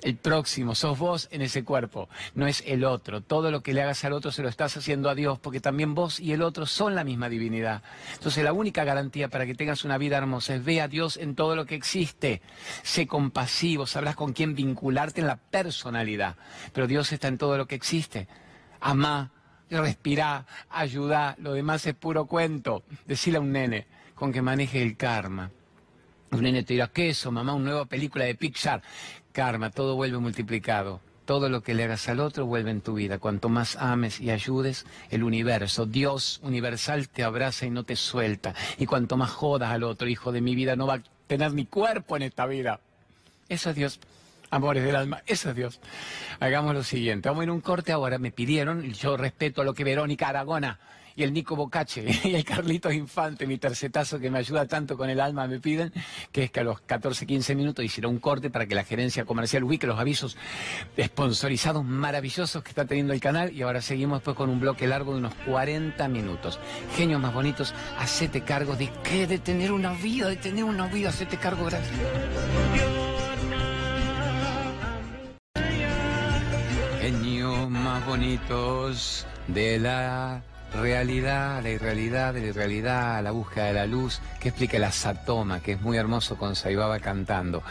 el 0.05 0.17
próximo, 0.17 0.75
sos 0.75 0.99
vos 0.99 1.29
en 1.33 1.41
ese 1.41 1.65
cuerpo, 1.65 2.09
no 2.35 2.47
es 2.47 2.63
el 2.67 2.85
otro. 2.85 3.23
Todo 3.23 3.51
lo 3.51 3.63
que 3.63 3.73
le 3.73 3.83
hagas 3.83 4.05
al 4.05 4.13
otro 4.13 4.31
se 4.33 4.43
lo 4.43 4.51
estás 4.51 4.77
haciendo 4.77 5.09
a 5.09 5.15
Dios, 5.15 5.39
porque 5.39 5.61
también 5.61 5.95
vos 5.95 6.21
y 6.21 6.33
el 6.33 6.43
otro 6.43 6.67
son 6.67 6.95
la 6.95 7.05
misma 7.05 7.31
divinidad. 7.31 7.83
Entonces 8.13 8.45
la 8.45 8.53
única 8.53 8.85
garantía 8.85 9.29
para 9.29 9.47
que 9.47 9.55
tengas 9.55 9.83
una 9.85 9.97
vida 9.97 10.19
hermosa 10.19 10.55
es 10.55 10.65
ve 10.65 10.83
a 10.83 10.89
Dios 10.89 11.17
en 11.17 11.35
todo 11.35 11.57
lo 11.57 11.65
que 11.65 11.75
existe. 11.75 12.43
Sé 12.83 13.07
compasivo, 13.07 13.87
sabrás 13.87 14.15
con 14.15 14.35
quién 14.35 14.55
vincularte 14.55 15.23
en 15.23 15.27
la 15.27 15.37
personalidad, 15.37 16.37
pero 16.75 16.87
Dios 16.87 17.11
está 17.11 17.29
en 17.29 17.39
todo 17.39 17.57
lo 17.57 17.67
que 17.67 17.75
existe. 17.75 18.29
Amá, 18.81 19.33
respirá, 19.71 20.47
ayudá, 20.71 21.37
lo 21.39 21.53
demás 21.53 21.87
es 21.87 21.95
puro 21.95 22.27
cuento. 22.27 22.83
Decirle 23.07 23.39
a 23.39 23.41
un 23.41 23.53
nene 23.53 23.87
con 24.15 24.33
que 24.33 24.43
maneje 24.43 24.83
el 24.83 24.97
karma. 24.97 25.51
Un 26.31 26.43
nene 26.43 26.63
te 26.63 26.75
dirá, 26.75 26.89
¿qué 26.89 27.11
es 27.11 27.19
eso, 27.19 27.31
mamá? 27.31 27.55
Una 27.55 27.71
nueva 27.71 27.85
película 27.87 28.25
de 28.25 28.35
Pixar. 28.35 28.83
Karma, 29.33 29.71
todo 29.71 29.97
vuelve 29.97 30.19
multiplicado. 30.19 31.01
Todo 31.25 31.49
lo 31.49 31.63
que 31.63 31.73
le 31.73 31.85
hagas 31.85 32.09
al 32.09 32.21
otro 32.21 32.45
vuelve 32.45 32.71
en 32.71 32.83
tu 32.83 32.95
vida. 32.95 33.19
Cuanto 33.19 33.49
más 33.49 33.77
ames 33.77 34.21
y 34.21 34.31
ayudes, 34.31 34.85
el 35.11 35.23
universo, 35.23 35.87
Dios 35.87 36.41
universal 36.43 37.09
te 37.09 37.25
abraza 37.25 37.65
y 37.67 37.71
no 37.71 37.85
te 37.85 37.97
suelta. 37.97 38.55
Y 38.79 38.87
cuanto 38.87 39.17
más 39.17 39.31
jodas 39.31 39.71
al 39.71 39.85
otro, 39.85 40.09
hijo 40.09 40.33
de 40.33 40.43
mi 40.43 40.55
vida, 40.55 40.77
no 40.77 40.87
va 40.87 40.95
a 40.95 41.03
tener 41.27 41.55
ni 41.55 41.65
cuerpo 41.65 42.17
en 42.17 42.23
esta 42.23 42.47
vida. 42.47 42.81
Eso 43.49 43.71
es 43.71 43.77
Dios 43.77 44.01
amores 44.55 44.85
del 44.85 44.97
alma. 44.97 45.23
Eso 45.27 45.51
es 45.51 45.57
Dios. 45.57 45.81
Hagamos 46.41 46.75
lo 46.75 46.83
siguiente. 46.83 47.29
Vamos 47.29 47.43
a 47.43 47.45
ir 47.45 47.51
a 47.51 47.53
un 47.53 47.61
corte 47.61 47.93
ahora. 47.93 48.19
Me 48.19 48.31
pidieron, 48.31 48.93
yo 48.93 49.17
respeto 49.17 49.63
a 49.63 49.65
lo 49.65 49.75
que 49.75 49.85
Verónica 49.85 50.29
Aragona 50.29 50.79
y 51.17 51.23
el 51.23 51.33
Nico 51.33 51.57
Bocache 51.57 52.05
y 52.25 52.35
el 52.35 52.45
Carlitos 52.45 52.93
Infante, 52.93 53.47
mi 53.47 53.59
tercetazo 53.59 54.19
que 54.19 54.31
me 54.31 54.39
ayuda 54.39 54.67
tanto 54.67 54.97
con 54.97 55.11
el 55.11 55.21
alma, 55.21 55.47
me 55.47 55.61
piden, 55.61 55.93
que 56.33 56.45
es 56.45 56.51
que 56.51 56.61
a 56.61 56.65
los 56.65 56.81
14, 56.81 57.27
15 57.27 57.55
minutos 57.55 57.85
hiciera 57.85 58.09
un 58.09 58.19
corte 58.19 58.51
para 58.51 58.67
que 58.67 58.75
la 58.75 58.85
gerencia 58.85 59.25
comercial 59.25 59.65
ubique 59.65 59.87
los 59.87 59.99
avisos 59.99 60.37
sponsorizados 61.01 61.85
maravillosos 61.85 62.63
que 62.63 62.71
está 62.71 62.85
teniendo 62.85 63.13
el 63.13 63.21
canal 63.21 63.53
y 63.53 63.63
ahora 63.63 63.81
seguimos 63.81 64.19
después 64.19 64.37
con 64.37 64.51
un 64.51 64.61
bloque 64.61 64.87
largo 64.87 65.13
de 65.13 65.19
unos 65.19 65.35
40 65.47 66.07
minutos. 66.09 66.59
Genios 66.97 67.21
más 67.21 67.33
bonitos, 67.33 67.75
hacete 67.99 68.43
cargo 68.43 68.77
de 68.77 68.91
qué, 69.03 69.27
de 69.27 69.39
tener 69.39 69.73
una 69.73 69.93
vida, 69.95 70.29
de 70.29 70.37
tener 70.37 70.65
una 70.65 70.87
vida, 70.89 71.11
hacete 71.11 71.37
cargo, 71.37 71.65
gracias. 71.67 72.94
Más 77.71 78.05
bonitos 78.07 79.27
de 79.49 79.79
la 79.79 80.43
realidad, 80.75 81.63
la 81.63 81.71
irrealidad 81.71 82.35
de 82.35 82.41
la 82.41 82.47
irrealidad, 82.49 83.23
la 83.23 83.31
búsqueda 83.31 83.67
de 83.67 83.73
la 83.75 83.87
luz, 83.87 84.21
que 84.41 84.49
explica 84.49 84.79
la 84.79 84.93
Satoma, 84.93 85.61
que 85.61 85.73
es 85.73 85.81
muy 85.81 85.97
hermoso 85.97 86.37
con 86.37 86.57
Saibaba 86.57 86.99
cantando 87.01 87.63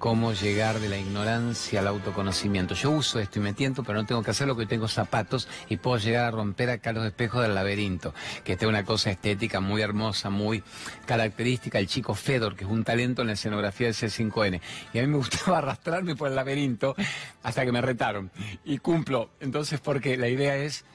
cómo 0.00 0.32
llegar 0.32 0.80
de 0.80 0.88
la 0.88 0.96
ignorancia 0.96 1.80
al 1.80 1.86
autoconocimiento. 1.86 2.74
Yo 2.74 2.90
uso 2.90 3.20
esto 3.20 3.38
y 3.38 3.42
me 3.42 3.52
tiento, 3.52 3.84
pero 3.84 3.98
no 3.98 4.06
tengo 4.06 4.22
que 4.22 4.30
hacerlo 4.30 4.54
porque 4.54 4.66
tengo 4.66 4.88
zapatos 4.88 5.46
y 5.68 5.76
puedo 5.76 5.98
llegar 5.98 6.24
a 6.24 6.30
romper 6.30 6.70
acá 6.70 6.94
los 6.94 7.04
espejos 7.04 7.42
del 7.42 7.54
laberinto, 7.54 8.14
que 8.42 8.54
es 8.54 8.62
una 8.62 8.82
cosa 8.82 9.10
estética 9.10 9.60
muy 9.60 9.82
hermosa, 9.82 10.30
muy 10.30 10.64
característica. 11.04 11.78
El 11.78 11.86
chico 11.86 12.14
Fedor, 12.14 12.56
que 12.56 12.64
es 12.64 12.70
un 12.70 12.82
talento 12.82 13.20
en 13.20 13.28
la 13.28 13.34
escenografía 13.34 13.88
del 13.88 13.94
C5N. 13.94 14.60
Y 14.94 14.98
a 14.98 15.02
mí 15.02 15.06
me 15.06 15.18
gustaba 15.18 15.58
arrastrarme 15.58 16.16
por 16.16 16.30
el 16.30 16.34
laberinto 16.34 16.96
hasta 17.42 17.66
que 17.66 17.70
me 17.70 17.82
retaron. 17.82 18.30
Y 18.64 18.78
cumplo. 18.78 19.30
Entonces, 19.38 19.80
porque 19.80 20.16
la 20.16 20.28
idea 20.28 20.56
es, 20.56 20.86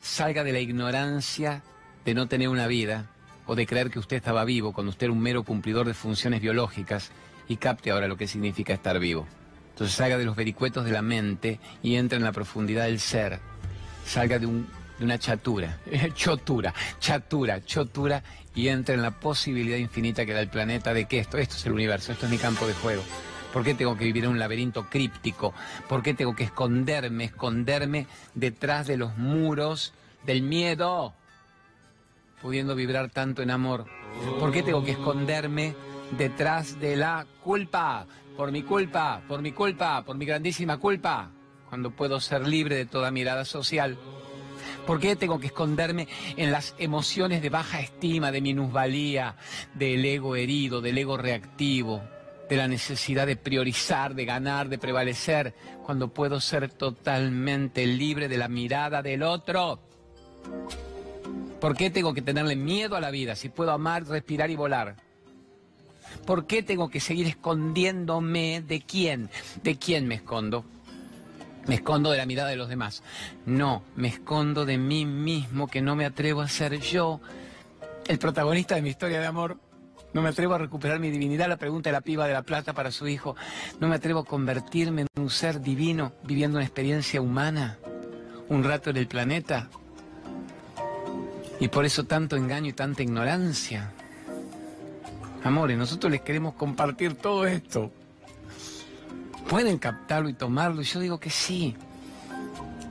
salga 0.00 0.44
de 0.44 0.52
la 0.52 0.60
ignorancia 0.60 1.64
de 2.04 2.14
no 2.14 2.28
tener 2.28 2.48
una 2.48 2.68
vida 2.68 3.10
o 3.44 3.56
de 3.56 3.66
creer 3.66 3.90
que 3.90 3.98
usted 3.98 4.18
estaba 4.18 4.44
vivo 4.44 4.72
cuando 4.72 4.90
usted 4.90 5.06
era 5.06 5.12
un 5.12 5.20
mero 5.20 5.42
cumplidor 5.42 5.84
de 5.84 5.94
funciones 5.94 6.40
biológicas 6.40 7.10
y 7.52 7.56
capte 7.56 7.90
ahora 7.90 8.08
lo 8.08 8.16
que 8.16 8.26
significa 8.26 8.72
estar 8.72 8.98
vivo. 8.98 9.26
Entonces 9.70 9.96
salga 9.96 10.18
de 10.18 10.24
los 10.24 10.36
vericuetos 10.36 10.84
de 10.84 10.92
la 10.92 11.02
mente 11.02 11.60
y 11.82 11.96
entra 11.96 12.18
en 12.18 12.24
la 12.24 12.32
profundidad 12.32 12.84
del 12.84 13.00
ser. 13.00 13.40
Salga 14.04 14.38
de, 14.38 14.48
una 15.00 15.18
chatura, 15.18 15.78
chotura, 16.14 16.74
chatura, 16.98 17.64
chotura 17.64 18.22
y 18.54 18.68
entra 18.68 18.94
en 18.94 19.02
la 19.02 19.12
posibilidad 19.12 19.76
infinita 19.76 20.26
que 20.26 20.32
da 20.32 20.40
el 20.40 20.48
planeta 20.48 20.92
de 20.92 21.06
que 21.06 21.18
esto, 21.18 21.38
esto 21.38 21.56
es 21.56 21.66
el 21.66 21.72
universo, 21.72 22.12
esto 22.12 22.26
es 22.26 22.32
mi 22.32 22.38
campo 22.38 22.66
de 22.66 22.74
juego. 22.74 23.02
¿Por 23.52 23.64
qué 23.64 23.74
tengo 23.74 23.96
que 23.96 24.06
vivir 24.06 24.24
en 24.24 24.30
un 24.30 24.38
laberinto 24.38 24.88
críptico? 24.88 25.52
¿Por 25.88 26.02
qué 26.02 26.14
tengo 26.14 26.34
que 26.34 26.44
esconderme, 26.44 27.24
esconderme 27.24 28.06
detrás 28.34 28.86
de 28.86 28.96
los 28.96 29.18
muros 29.18 29.92
del 30.24 30.42
miedo? 30.42 31.12
Pudiendo 32.40 32.74
vibrar 32.74 33.10
tanto 33.10 33.42
en 33.42 33.50
amor. 33.50 33.86
¿Por 34.40 34.52
qué 34.52 34.62
tengo 34.62 34.82
que 34.84 34.92
esconderme 34.92 35.74
detrás 36.16 36.78
de 36.80 36.96
la 36.96 37.26
culpa, 37.42 38.06
por 38.36 38.52
mi 38.52 38.62
culpa, 38.62 39.22
por 39.26 39.42
mi 39.42 39.52
culpa, 39.52 40.04
por 40.04 40.16
mi 40.16 40.24
grandísima 40.24 40.78
culpa, 40.78 41.30
cuando 41.68 41.90
puedo 41.90 42.20
ser 42.20 42.46
libre 42.46 42.76
de 42.76 42.86
toda 42.86 43.10
mirada 43.10 43.44
social. 43.44 43.98
¿Por 44.86 45.00
qué 45.00 45.16
tengo 45.16 45.38
que 45.38 45.46
esconderme 45.46 46.08
en 46.36 46.50
las 46.50 46.74
emociones 46.78 47.42
de 47.42 47.50
baja 47.50 47.80
estima, 47.80 48.30
de 48.30 48.40
minusvalía, 48.40 49.36
del 49.74 50.04
ego 50.04 50.36
herido, 50.36 50.80
del 50.80 50.98
ego 50.98 51.16
reactivo, 51.16 52.02
de 52.48 52.56
la 52.56 52.68
necesidad 52.68 53.26
de 53.26 53.36
priorizar, 53.36 54.14
de 54.14 54.24
ganar, 54.24 54.68
de 54.68 54.78
prevalecer, 54.78 55.54
cuando 55.84 56.08
puedo 56.08 56.40
ser 56.40 56.70
totalmente 56.70 57.86
libre 57.86 58.28
de 58.28 58.38
la 58.38 58.48
mirada 58.48 59.02
del 59.02 59.22
otro? 59.22 59.80
¿Por 61.60 61.76
qué 61.76 61.90
tengo 61.90 62.12
que 62.12 62.22
tenerle 62.22 62.56
miedo 62.56 62.96
a 62.96 63.00
la 63.00 63.12
vida 63.12 63.36
si 63.36 63.48
puedo 63.48 63.70
amar, 63.70 64.04
respirar 64.04 64.50
y 64.50 64.56
volar? 64.56 64.96
¿Por 66.26 66.46
qué 66.46 66.62
tengo 66.62 66.88
que 66.88 67.00
seguir 67.00 67.26
escondiéndome 67.26 68.62
de 68.66 68.80
quién? 68.80 69.28
¿De 69.62 69.76
quién 69.76 70.06
me 70.06 70.16
escondo? 70.16 70.64
Me 71.66 71.76
escondo 71.76 72.10
de 72.10 72.18
la 72.18 72.26
mirada 72.26 72.50
de 72.50 72.56
los 72.56 72.68
demás. 72.68 73.02
No, 73.46 73.82
me 73.96 74.08
escondo 74.08 74.64
de 74.64 74.78
mí 74.78 75.04
mismo 75.04 75.68
que 75.68 75.80
no 75.80 75.96
me 75.96 76.04
atrevo 76.04 76.40
a 76.40 76.48
ser 76.48 76.80
yo 76.80 77.20
el 78.06 78.18
protagonista 78.18 78.74
de 78.74 78.82
mi 78.82 78.90
historia 78.90 79.20
de 79.20 79.26
amor. 79.26 79.58
No 80.12 80.22
me 80.22 80.28
atrevo 80.28 80.54
a 80.54 80.58
recuperar 80.58 81.00
mi 81.00 81.10
divinidad, 81.10 81.48
la 81.48 81.56
pregunta 81.56 81.88
de 81.88 81.92
la 81.92 82.00
piba 82.02 82.26
de 82.26 82.34
la 82.34 82.42
plata 82.42 82.72
para 82.72 82.92
su 82.92 83.08
hijo. 83.08 83.34
No 83.80 83.88
me 83.88 83.96
atrevo 83.96 84.20
a 84.20 84.24
convertirme 84.24 85.02
en 85.02 85.08
un 85.16 85.30
ser 85.30 85.60
divino 85.60 86.12
viviendo 86.24 86.58
una 86.58 86.66
experiencia 86.66 87.20
humana, 87.20 87.78
un 88.48 88.62
rato 88.62 88.90
en 88.90 88.98
el 88.98 89.06
planeta. 89.06 89.70
Y 91.60 91.68
por 91.68 91.84
eso 91.84 92.04
tanto 92.04 92.36
engaño 92.36 92.68
y 92.68 92.72
tanta 92.74 93.02
ignorancia. 93.02 93.92
Amores, 95.44 95.76
nosotros 95.76 96.10
les 96.12 96.20
queremos 96.20 96.54
compartir 96.54 97.14
todo 97.14 97.46
esto. 97.46 97.90
¿Pueden 99.48 99.78
captarlo 99.78 100.28
y 100.28 100.34
tomarlo? 100.34 100.82
Y 100.82 100.84
yo 100.84 101.00
digo 101.00 101.18
que 101.18 101.30
sí. 101.30 101.76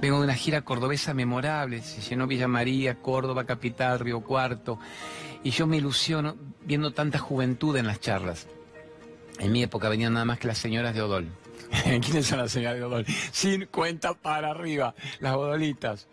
Vengo 0.02 0.18
de 0.18 0.24
una 0.24 0.34
gira 0.34 0.64
cordobesa 0.64 1.14
memorable, 1.14 1.82
se 1.82 2.02
llenó 2.02 2.26
Villa 2.28 2.48
María, 2.48 2.96
Córdoba, 2.96 3.46
Capital, 3.46 4.00
Río 4.00 4.22
Cuarto, 4.22 4.80
y 5.44 5.52
yo 5.52 5.68
me 5.68 5.78
ilusiono 5.78 6.36
viendo 6.66 6.92
tanta 6.92 7.20
juventud 7.20 7.78
en 7.78 7.86
las 7.86 8.00
charlas. 8.00 8.48
En 9.40 9.52
mi 9.52 9.62
época 9.64 9.90
venían 9.90 10.14
nada 10.14 10.26
más 10.26 10.40
que 10.40 10.48
las 10.48 10.58
señoras 10.58 10.96
de 10.96 11.04
Odol. 11.04 11.28
¿Quiénes 11.84 12.26
son 12.26 12.40
las 12.40 12.52
señoras 12.52 12.78
de 12.78 12.84
Odol? 12.84 13.06
Sin 13.32 13.68
cuenta 13.68 14.14
para 14.16 14.50
arriba, 14.50 14.96
las 15.20 15.36
Odolitas. 15.36 16.08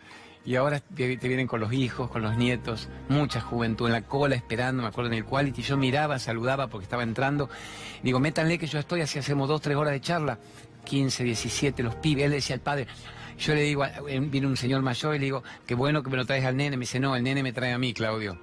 Y 0.49 0.57
ahora 0.57 0.81
te, 0.81 1.29
vienen 1.29 1.47
con 1.47 1.61
los 1.61 1.75
hijos, 1.75 2.09
con 2.09 2.23
los 2.23 2.39
nietos, 2.39 2.89
mucha 3.11 3.39
juventud 3.39 3.85
en 3.85 3.93
la 3.93 4.01
cola 4.01 4.35
esperando, 4.35 4.83
me 4.83 4.89
acuerdo 4.89 5.11
en 5.11 5.19
el 5.19 5.27
quality, 5.27 5.61
yo 5.61 5.77
miraba, 5.77 6.19
saludaba 6.19 6.69
porque 6.69 6.85
estaba 6.85 7.03
entrando, 7.03 7.51
digo, 8.03 8.19
métanle 8.19 8.59
que 8.59 8.67
yo 8.67 8.79
estoy, 8.79 9.03
así 9.03 9.19
hacemos 9.19 9.47
dos, 9.47 9.61
tres 9.61 9.77
horas 9.77 9.93
de 9.93 10.01
charla, 10.01 10.39
15, 10.87 11.23
17, 11.23 11.83
los 11.83 11.97
pibes, 11.97 12.25
él 12.25 12.31
decía 12.31 12.55
al 12.55 12.63
padre, 12.63 12.87
yo 13.39 13.55
le 13.55 13.61
digo, 13.61 13.85
viene 14.31 14.47
un 14.47 14.57
señor 14.57 14.81
mayor 14.81 15.17
y 15.17 15.19
le 15.19 15.25
digo, 15.27 15.43
qué 15.67 15.75
bueno 15.75 16.03
que 16.03 16.09
me 16.09 16.17
lo 16.17 16.25
traes 16.25 16.47
al 16.47 16.57
nene, 16.57 16.79
me 16.79 16.85
dice, 16.85 16.99
no, 16.99 17.15
el 17.15 17.25
nene 17.25 17.43
me 17.43 17.53
trae 17.53 17.75
a 17.75 17.79
mí, 17.79 17.93
Claudio, 17.93 18.39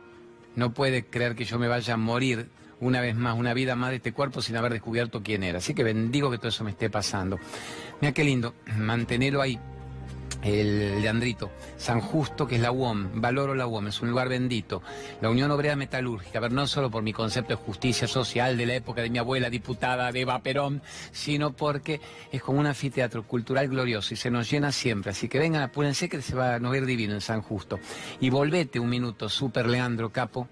no 0.55 0.75
puede 0.75 1.05
creer 1.05 1.33
que 1.33 1.43
yo 1.43 1.57
me 1.57 1.67
vaya 1.67 1.95
a 1.95 1.97
morir 1.97 2.49
una 2.81 3.01
vez 3.01 3.15
más, 3.15 3.35
una 3.35 3.55
vida 3.55 3.75
más 3.75 3.89
de 3.89 3.95
este 3.95 4.13
cuerpo 4.13 4.43
sin 4.43 4.55
haber 4.57 4.73
descubierto 4.73 5.23
quién 5.23 5.41
era. 5.41 5.57
Así 5.57 5.73
que 5.73 5.83
bendigo 5.83 6.29
que 6.29 6.37
todo 6.37 6.49
eso 6.49 6.63
me 6.63 6.69
esté 6.69 6.91
pasando. 6.91 7.39
Mira 7.99 8.13
qué 8.13 8.23
lindo, 8.23 8.53
mantenerlo 8.77 9.41
ahí 9.41 9.59
el 10.45 11.01
Leandrito, 11.01 11.49
San 11.75 11.99
Justo, 11.99 12.45
que 12.45 12.55
es 12.55 12.61
la 12.61 12.71
UOM, 12.71 13.19
valoro 13.19 13.55
la 13.55 13.65
UOM, 13.65 13.87
es 13.87 13.99
un 14.01 14.11
lugar 14.11 14.29
bendito. 14.29 14.83
La 15.19 15.29
Unión 15.31 15.49
Obrera 15.49 15.75
Metalúrgica, 15.75 16.39
pero 16.39 16.53
no 16.53 16.67
solo 16.67 16.91
por 16.91 17.01
mi 17.01 17.13
concepto 17.13 17.49
de 17.49 17.63
justicia 17.63 18.07
social 18.07 18.55
de 18.55 18.67
la 18.67 18.75
época 18.75 19.01
de 19.01 19.09
mi 19.09 19.17
abuela 19.17 19.49
diputada 19.49 20.11
de 20.11 20.21
Eva 20.21 20.39
Perón, 20.43 20.83
sino 21.11 21.53
porque 21.53 21.99
es 22.31 22.43
como 22.43 22.59
un 22.59 22.67
anfiteatro 22.67 23.23
cultural 23.23 23.67
glorioso 23.67 24.13
y 24.13 24.17
se 24.17 24.29
nos 24.29 24.49
llena 24.49 24.71
siempre. 24.71 25.11
Así 25.11 25.27
que 25.27 25.39
vengan, 25.39 25.63
apúrense 25.63 26.07
que 26.09 26.21
se 26.21 26.35
va 26.35 26.55
a 26.55 26.59
ver 26.59 26.85
divino 26.85 27.15
en 27.15 27.21
San 27.21 27.41
Justo. 27.41 27.79
Y 28.19 28.29
volvete 28.29 28.79
un 28.79 28.89
minuto, 28.89 29.29
Super 29.29 29.65
Leandro 29.65 30.11
Capo 30.11 30.47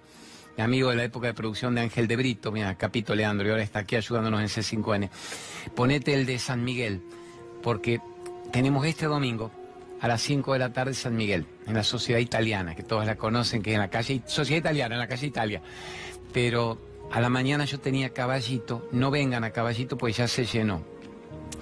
mi 0.56 0.64
amigo 0.64 0.92
de 0.92 0.96
la 0.96 1.04
época 1.04 1.26
de 1.26 1.34
producción 1.34 1.74
de 1.74 1.82
Ángel 1.82 2.08
de 2.08 2.16
Brito, 2.16 2.52
mira, 2.52 2.76
Capito 2.76 3.16
Leandro, 3.16 3.48
y 3.48 3.50
ahora 3.50 3.64
está 3.64 3.80
aquí 3.80 3.96
ayudándonos 3.96 4.40
en 4.40 4.48
C5N. 4.48 5.10
Ponete 5.76 6.14
el 6.14 6.28
de 6.28 6.38
San 6.38 6.64
Miguel, 6.64 7.02
porque 7.64 8.00
tenemos 8.52 8.86
este 8.86 9.08
domingo 9.08 9.50
a 10.03 10.07
las 10.10 10.22
5 10.22 10.51
de 10.51 10.60
la 10.60 10.74
tarde 10.74 10.93
San 10.93 11.15
Miguel, 11.15 11.45
en 11.65 11.75
la 11.75 11.83
Sociedad 11.83 12.19
Italiana, 12.19 12.75
que 12.75 12.83
todos 12.83 13.05
la 13.05 13.15
conocen, 13.15 13.63
que 13.63 13.69
es 13.69 13.75
en 13.75 13.79
la 13.79 13.89
calle, 13.89 14.22
Sociedad 14.25 14.60
Italiana, 14.60 14.95
en 14.95 15.00
la 15.00 15.07
calle 15.07 15.27
Italia. 15.27 15.62
Pero 16.33 16.77
a 17.10 17.22
la 17.22 17.29
mañana 17.29 17.63
yo 17.63 17.79
tenía 17.79 18.10
caballito, 18.10 18.89
no 18.91 19.12
vengan 19.12 19.45
a 19.45 19.51
caballito 19.51 19.98
pues 19.98 20.17
ya 20.17 20.27
se 20.27 20.45
llenó. 20.45 20.83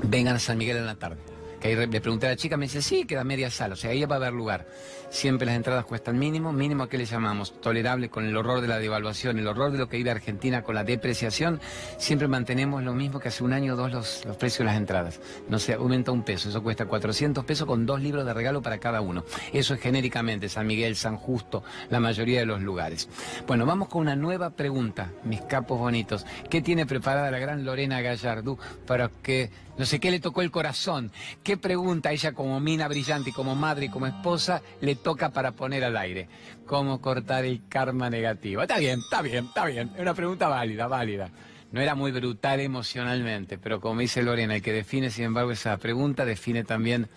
Vengan 0.01 0.37
a 0.37 0.39
San 0.39 0.57
Miguel 0.57 0.77
en 0.77 0.87
la 0.87 0.95
tarde. 0.95 1.19
Que 1.61 1.69
ahí 1.69 1.75
le 1.75 2.01
pregunté 2.01 2.27
a 2.27 2.31
la 2.31 2.35
chica, 2.35 2.57
me 2.57 2.65
dice, 2.65 2.81
sí, 2.81 3.05
queda 3.05 3.23
media 3.23 3.49
sala, 3.51 3.73
o 3.73 3.77
sea, 3.77 3.91
ahí 3.91 4.03
va 4.05 4.15
a 4.15 4.17
haber 4.17 4.33
lugar. 4.33 4.65
Siempre 5.09 5.45
las 5.45 5.55
entradas 5.55 5.85
cuestan 5.85 6.17
mínimo, 6.17 6.53
mínimo 6.53 6.83
a 6.83 6.89
qué 6.89 6.97
le 6.97 7.05
llamamos, 7.05 7.59
tolerable 7.59 8.09
con 8.09 8.25
el 8.25 8.35
horror 8.35 8.61
de 8.61 8.67
la 8.67 8.79
devaluación, 8.79 9.37
el 9.37 9.47
horror 9.47 9.71
de 9.71 9.77
lo 9.77 9.89
que 9.89 9.97
vive 9.97 10.09
Argentina 10.09 10.63
con 10.63 10.73
la 10.73 10.83
depreciación, 10.83 11.59
siempre 11.97 12.27
mantenemos 12.27 12.81
lo 12.83 12.93
mismo 12.93 13.19
que 13.19 13.27
hace 13.27 13.43
un 13.43 13.53
año 13.53 13.73
o 13.73 13.75
dos 13.75 13.91
los, 13.91 14.25
los 14.25 14.37
precios 14.37 14.59
de 14.59 14.65
las 14.65 14.77
entradas. 14.77 15.19
No 15.49 15.59
se 15.59 15.73
aumenta 15.73 16.11
un 16.11 16.23
peso, 16.23 16.49
eso 16.49 16.63
cuesta 16.63 16.85
400 16.85 17.43
pesos 17.45 17.67
con 17.67 17.85
dos 17.85 18.01
libros 18.01 18.25
de 18.25 18.33
regalo 18.33 18.61
para 18.61 18.79
cada 18.79 19.01
uno. 19.01 19.23
Eso 19.53 19.73
es 19.73 19.81
genéricamente 19.81 20.49
San 20.49 20.65
Miguel, 20.65 20.95
San 20.95 21.17
Justo, 21.17 21.63
la 21.89 21.99
mayoría 21.99 22.39
de 22.39 22.45
los 22.45 22.61
lugares. 22.61 23.09
Bueno, 23.45 23.65
vamos 23.65 23.89
con 23.89 24.01
una 24.01 24.15
nueva 24.15 24.51
pregunta, 24.51 25.11
mis 25.23 25.41
capos 25.41 25.79
bonitos. 25.79 26.25
¿Qué 26.49 26.61
tiene 26.61 26.85
preparada 26.85 27.31
la 27.31 27.39
gran 27.39 27.65
Lorena 27.65 28.01
Gallardú 28.01 28.57
para 28.85 29.09
que, 29.09 29.51
no 29.81 29.87
sé 29.87 29.99
qué 29.99 30.11
le 30.11 30.19
tocó 30.19 30.43
el 30.43 30.51
corazón? 30.51 31.11
¿Qué 31.41 31.57
pregunta 31.57 32.11
ella 32.11 32.33
como 32.33 32.59
mina 32.59 32.87
brillante 32.87 33.31
y 33.31 33.33
como 33.33 33.55
madre 33.55 33.85
y 33.87 33.89
como 33.89 34.05
esposa 34.05 34.61
le 34.79 34.93
toca 34.93 35.31
para 35.31 35.53
poner 35.53 35.83
al 35.83 35.97
aire. 35.97 36.29
¿Cómo 36.67 37.01
cortar 37.01 37.45
el 37.45 37.67
karma 37.67 38.07
negativo? 38.07 38.61
Está 38.61 38.77
bien, 38.77 38.99
está 38.99 39.23
bien, 39.23 39.45
está 39.45 39.65
bien. 39.65 39.91
Es 39.95 40.01
una 40.01 40.13
pregunta 40.13 40.47
válida, 40.47 40.85
válida. 40.85 41.31
No 41.71 41.81
era 41.81 41.95
muy 41.95 42.11
brutal 42.11 42.59
emocionalmente, 42.59 43.57
pero 43.57 43.81
como 43.81 44.01
dice 44.01 44.21
Lorena, 44.21 44.53
el 44.55 44.61
que 44.61 44.71
define, 44.71 45.09
sin 45.09 45.25
embargo, 45.25 45.51
esa 45.51 45.75
pregunta 45.77 46.25
define 46.25 46.63
también 46.63 47.09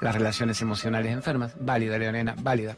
las 0.00 0.16
relaciones 0.16 0.60
emocionales 0.62 1.12
enfermas. 1.12 1.54
Válida, 1.60 1.96
Lorena, 1.96 2.34
válida 2.36 2.76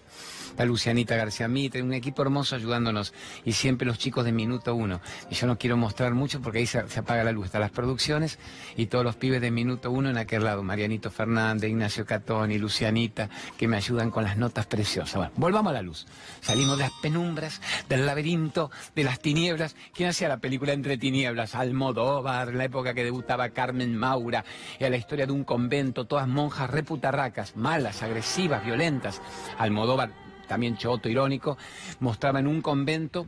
la 0.56 0.64
Lucianita 0.64 1.16
García 1.16 1.48
Mitre, 1.48 1.82
un 1.82 1.92
equipo 1.92 2.22
hermoso 2.22 2.56
ayudándonos 2.56 3.12
y 3.44 3.52
siempre 3.52 3.86
los 3.86 3.98
chicos 3.98 4.24
de 4.24 4.32
Minuto 4.32 4.74
Uno. 4.74 5.00
Y 5.30 5.34
yo 5.34 5.46
no 5.46 5.58
quiero 5.58 5.76
mostrar 5.76 6.14
mucho 6.14 6.40
porque 6.40 6.58
ahí 6.58 6.66
se, 6.66 6.78
apaga 6.78 7.24
la 7.24 7.32
luz. 7.32 7.46
Están 7.46 7.60
las 7.60 7.70
producciones 7.70 8.38
y 8.76 8.86
todos 8.86 9.04
los 9.04 9.16
pibes 9.16 9.40
de 9.40 9.50
Minuto 9.50 9.90
Uno 9.90 10.10
en 10.10 10.18
aquel 10.18 10.44
lado. 10.44 10.62
Marianito 10.62 11.10
Fernández, 11.10 11.70
Ignacio 11.70 12.04
Catoni, 12.06 12.58
Lucianita, 12.58 13.28
que 13.56 13.68
me 13.68 13.76
ayudan 13.76 14.10
con 14.10 14.24
las 14.24 14.36
notas 14.36 14.66
preciosas. 14.66 15.16
Bueno, 15.16 15.32
volvamos 15.36 15.70
a 15.70 15.74
la 15.74 15.82
luz. 15.82 16.06
Salimos 16.40 16.78
de 16.78 16.84
las 16.84 16.92
penumbras, 17.02 17.60
del 17.88 18.06
laberinto, 18.06 18.70
de 18.94 19.04
las 19.04 19.20
tinieblas. 19.20 19.76
¿Quién 19.94 20.08
hacía 20.08 20.28
la 20.28 20.38
película 20.38 20.72
Entre 20.72 20.98
Tinieblas? 20.98 21.54
Almodóvar, 21.54 22.54
la 22.54 22.64
época 22.64 22.94
que 22.94 23.04
debutaba 23.04 23.50
Carmen 23.50 23.96
Maura, 23.96 24.44
era 24.78 24.90
la 24.90 24.96
historia 24.96 25.26
de 25.26 25.32
un 25.32 25.44
convento, 25.44 26.04
todas 26.04 26.28
monjas 26.28 26.70
reputarracas, 26.70 27.56
malas, 27.56 28.02
agresivas, 28.02 28.64
violentas. 28.64 29.20
Almodóvar 29.58 30.25
también 30.46 30.76
choto, 30.76 31.08
irónico, 31.08 31.56
mostraba 32.00 32.40
en 32.40 32.46
un 32.46 32.62
convento 32.62 33.26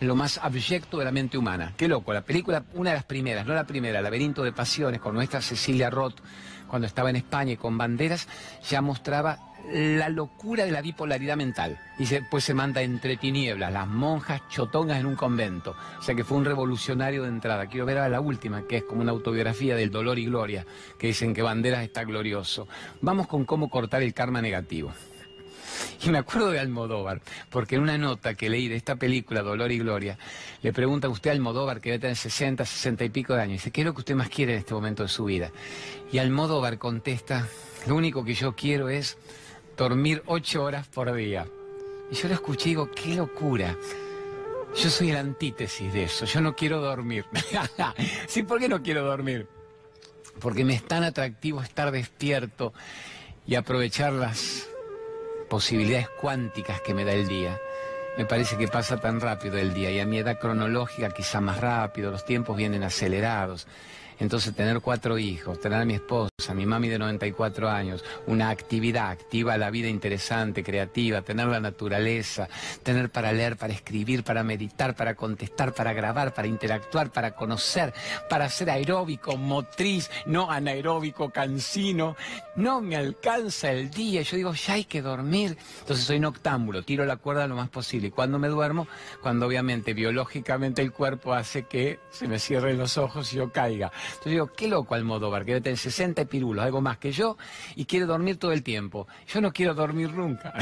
lo 0.00 0.16
más 0.16 0.38
abyecto 0.38 0.98
de 0.98 1.04
la 1.04 1.12
mente 1.12 1.38
humana. 1.38 1.74
Qué 1.76 1.88
loco, 1.88 2.12
la 2.12 2.22
película, 2.22 2.64
una 2.74 2.90
de 2.90 2.96
las 2.96 3.04
primeras, 3.04 3.46
no 3.46 3.54
la 3.54 3.66
primera, 3.66 4.02
Laberinto 4.02 4.42
de 4.42 4.52
Pasiones, 4.52 5.00
con 5.00 5.14
nuestra 5.14 5.40
Cecilia 5.40 5.90
Roth, 5.90 6.20
cuando 6.66 6.86
estaba 6.86 7.10
en 7.10 7.16
España 7.16 7.52
y 7.52 7.56
con 7.56 7.76
banderas, 7.76 8.26
ya 8.68 8.80
mostraba 8.80 9.38
la 9.70 10.08
locura 10.08 10.64
de 10.64 10.72
la 10.72 10.80
bipolaridad 10.80 11.36
mental. 11.36 11.78
Y 11.98 12.06
después 12.06 12.44
se 12.44 12.54
manda 12.54 12.82
entre 12.82 13.16
tinieblas, 13.16 13.72
las 13.72 13.86
monjas 13.86 14.42
chotongas 14.48 14.98
en 14.98 15.06
un 15.06 15.14
convento. 15.14 15.76
O 15.98 16.02
sea 16.02 16.14
que 16.14 16.24
fue 16.24 16.38
un 16.38 16.44
revolucionario 16.44 17.22
de 17.22 17.28
entrada. 17.28 17.66
Quiero 17.66 17.86
ver 17.86 17.98
a 17.98 18.08
la 18.08 18.20
última, 18.20 18.66
que 18.66 18.78
es 18.78 18.84
como 18.84 19.02
una 19.02 19.12
autobiografía 19.12 19.76
del 19.76 19.90
dolor 19.90 20.18
y 20.18 20.26
gloria, 20.26 20.66
que 20.98 21.08
dicen 21.08 21.34
que 21.34 21.42
Banderas 21.42 21.84
está 21.84 22.04
glorioso. 22.04 22.66
Vamos 23.00 23.26
con 23.26 23.44
cómo 23.44 23.68
cortar 23.70 24.02
el 24.02 24.14
karma 24.14 24.42
negativo. 24.42 24.92
Y 26.02 26.10
me 26.10 26.18
acuerdo 26.18 26.50
de 26.50 26.58
Almodóvar, 26.58 27.20
porque 27.50 27.76
en 27.76 27.82
una 27.82 27.98
nota 27.98 28.34
que 28.34 28.50
leí 28.50 28.68
de 28.68 28.76
esta 28.76 28.96
película, 28.96 29.42
Dolor 29.42 29.70
y 29.70 29.78
Gloria, 29.78 30.18
le 30.62 30.72
pregunta 30.72 31.06
a 31.06 31.10
usted 31.10 31.30
a 31.30 31.32
Almodóvar, 31.32 31.80
que 31.80 31.90
debe 31.90 32.00
tener 32.00 32.16
60, 32.16 32.64
60 32.64 33.04
y 33.04 33.08
pico 33.10 33.34
de 33.34 33.42
años, 33.42 33.52
dice, 33.54 33.70
¿qué 33.70 33.82
es 33.82 33.86
lo 33.86 33.94
que 33.94 34.00
usted 34.00 34.14
más 34.14 34.28
quiere 34.28 34.52
en 34.52 34.58
este 34.58 34.74
momento 34.74 35.02
de 35.02 35.08
su 35.08 35.24
vida? 35.24 35.50
Y 36.10 36.18
Almodóvar 36.18 36.78
contesta, 36.78 37.46
lo 37.86 37.94
único 37.94 38.24
que 38.24 38.34
yo 38.34 38.54
quiero 38.54 38.88
es 38.88 39.16
dormir 39.76 40.22
ocho 40.26 40.64
horas 40.64 40.88
por 40.88 41.12
día. 41.14 41.46
Y 42.10 42.14
yo 42.14 42.28
lo 42.28 42.34
escuché 42.34 42.68
y 42.68 42.72
digo, 42.72 42.90
qué 42.90 43.14
locura. 43.14 43.76
Yo 44.76 44.90
soy 44.90 45.10
el 45.10 45.16
antítesis 45.16 45.92
de 45.92 46.04
eso, 46.04 46.24
yo 46.24 46.40
no 46.40 46.56
quiero 46.56 46.80
dormir. 46.80 47.26
sí, 48.26 48.42
¿por 48.42 48.58
qué 48.58 48.68
no 48.68 48.82
quiero 48.82 49.04
dormir? 49.04 49.46
Porque 50.40 50.64
me 50.64 50.74
es 50.74 50.82
tan 50.82 51.04
atractivo 51.04 51.60
estar 51.60 51.90
despierto 51.90 52.72
y 53.46 53.54
aprovechar 53.54 54.14
las 54.14 54.71
posibilidades 55.52 56.08
cuánticas 56.08 56.80
que 56.80 56.94
me 56.94 57.04
da 57.04 57.12
el 57.12 57.28
día. 57.28 57.60
Me 58.16 58.24
parece 58.24 58.56
que 58.56 58.68
pasa 58.68 58.96
tan 58.96 59.20
rápido 59.20 59.58
el 59.58 59.74
día 59.74 59.90
y 59.90 60.00
a 60.00 60.06
mi 60.06 60.16
edad 60.16 60.38
cronológica 60.38 61.10
quizá 61.10 61.42
más 61.42 61.60
rápido, 61.60 62.10
los 62.10 62.24
tiempos 62.24 62.56
vienen 62.56 62.84
acelerados. 62.84 63.66
Entonces 64.22 64.54
tener 64.54 64.80
cuatro 64.80 65.18
hijos, 65.18 65.60
tener 65.60 65.80
a 65.80 65.84
mi 65.84 65.94
esposa, 65.94 66.54
mi 66.54 66.64
mami 66.64 66.88
de 66.88 66.96
94 66.96 67.68
años, 67.68 68.04
una 68.28 68.50
actividad 68.50 69.10
activa, 69.10 69.58
la 69.58 69.68
vida 69.68 69.88
interesante, 69.88 70.62
creativa, 70.62 71.22
tener 71.22 71.48
la 71.48 71.58
naturaleza, 71.58 72.48
tener 72.84 73.10
para 73.10 73.32
leer, 73.32 73.56
para 73.56 73.72
escribir, 73.72 74.22
para 74.22 74.44
meditar, 74.44 74.94
para 74.94 75.16
contestar, 75.16 75.74
para 75.74 75.92
grabar, 75.92 76.32
para 76.34 76.46
interactuar, 76.46 77.10
para 77.10 77.32
conocer, 77.34 77.92
para 78.30 78.48
ser 78.48 78.70
aeróbico, 78.70 79.36
motriz, 79.36 80.08
no 80.24 80.52
anaeróbico, 80.52 81.30
cansino, 81.30 82.14
no 82.54 82.80
me 82.80 82.94
alcanza 82.94 83.72
el 83.72 83.90
día. 83.90 84.22
Yo 84.22 84.36
digo, 84.36 84.54
ya 84.54 84.74
hay 84.74 84.84
que 84.84 85.02
dormir. 85.02 85.58
Entonces 85.80 86.06
soy 86.06 86.20
noctámbulo, 86.20 86.84
tiro 86.84 87.04
la 87.04 87.16
cuerda 87.16 87.48
lo 87.48 87.56
más 87.56 87.70
posible. 87.70 88.06
Y 88.06 88.12
cuando 88.12 88.38
me 88.38 88.46
duermo, 88.46 88.86
cuando 89.20 89.48
obviamente 89.48 89.94
biológicamente 89.94 90.80
el 90.80 90.92
cuerpo 90.92 91.34
hace 91.34 91.64
que 91.64 91.98
se 92.10 92.28
me 92.28 92.38
cierren 92.38 92.78
los 92.78 92.98
ojos 92.98 93.32
y 93.32 93.38
yo 93.38 93.50
caiga. 93.50 93.90
Entonces 94.14 94.32
digo, 94.32 94.46
qué 94.46 94.68
loco 94.68 94.94
Almodóvar, 94.94 95.44
que 95.44 95.52
debe 95.52 95.60
tener 95.62 95.78
60 95.78 96.24
pirulos, 96.26 96.64
algo 96.64 96.80
más 96.80 96.98
que 96.98 97.12
yo, 97.12 97.36
y 97.74 97.84
quiere 97.84 98.06
dormir 98.06 98.38
todo 98.38 98.52
el 98.52 98.62
tiempo. 98.62 99.06
Yo 99.28 99.40
no 99.40 99.52
quiero 99.52 99.74
dormir 99.74 100.12
nunca. 100.12 100.52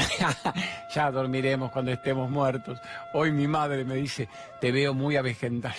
ya 0.95 1.11
dormiremos 1.11 1.71
cuando 1.71 1.91
estemos 1.91 2.29
muertos. 2.29 2.79
Hoy 3.13 3.31
mi 3.31 3.47
madre 3.47 3.85
me 3.85 3.95
dice, 3.95 4.29
te 4.59 4.71
veo 4.71 4.93
muy 4.93 5.15
avejentado. 5.15 5.75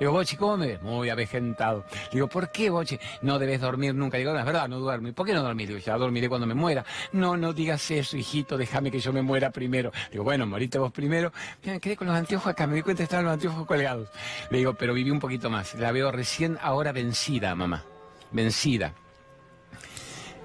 Digo, 0.00 0.12
Bochi, 0.12 0.36
¿cómo 0.36 0.56
me 0.56 0.66
ves? 0.66 0.82
Muy 0.82 1.10
avejentado. 1.10 1.84
Digo, 2.10 2.26
¿por 2.26 2.50
qué, 2.50 2.70
Bochi? 2.70 2.98
No 3.20 3.38
debes 3.38 3.60
dormir 3.60 3.94
nunca. 3.94 4.16
Digo, 4.16 4.32
no, 4.32 4.38
es 4.38 4.46
verdad, 4.46 4.66
no 4.66 4.78
duermo. 4.78 5.12
¿Por 5.12 5.26
qué 5.26 5.34
no 5.34 5.42
dormir? 5.42 5.68
Digo, 5.68 5.78
ya 5.78 5.98
dormiré 5.98 6.26
cuando 6.30 6.46
me 6.46 6.54
muera. 6.54 6.86
No, 7.12 7.36
no 7.36 7.52
digas 7.52 7.90
eso, 7.90 8.16
hijito, 8.16 8.56
déjame 8.56 8.90
que 8.90 8.98
yo 8.98 9.12
me 9.12 9.20
muera 9.20 9.50
primero. 9.50 9.92
Digo, 10.10 10.24
bueno, 10.24 10.46
morite 10.46 10.78
vos 10.78 10.90
primero. 10.90 11.34
Me 11.64 11.78
quedé 11.80 11.98
con 11.98 12.06
los 12.06 12.16
anteojos 12.16 12.46
acá, 12.46 12.66
me 12.66 12.76
di 12.76 12.82
cuenta 12.82 13.00
que 13.00 13.04
estaban 13.04 13.26
los 13.26 13.34
anteojos 13.34 13.66
colgados. 13.66 14.08
Le 14.48 14.58
digo, 14.58 14.72
pero 14.72 14.94
viví 14.94 15.10
un 15.10 15.20
poquito 15.20 15.50
más. 15.50 15.74
La 15.74 15.92
veo 15.92 16.10
recién 16.10 16.56
ahora 16.62 16.92
vencida, 16.92 17.54
mamá. 17.54 17.84
Vencida. 18.32 18.94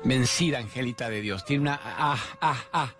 Vencida, 0.04 0.58
Angelita 0.60 1.10
de 1.10 1.22
Dios. 1.22 1.46
Tiene 1.46 1.62
una... 1.62 1.80
Ah, 1.82 2.18
ah, 2.42 2.58
ah. 2.74 2.94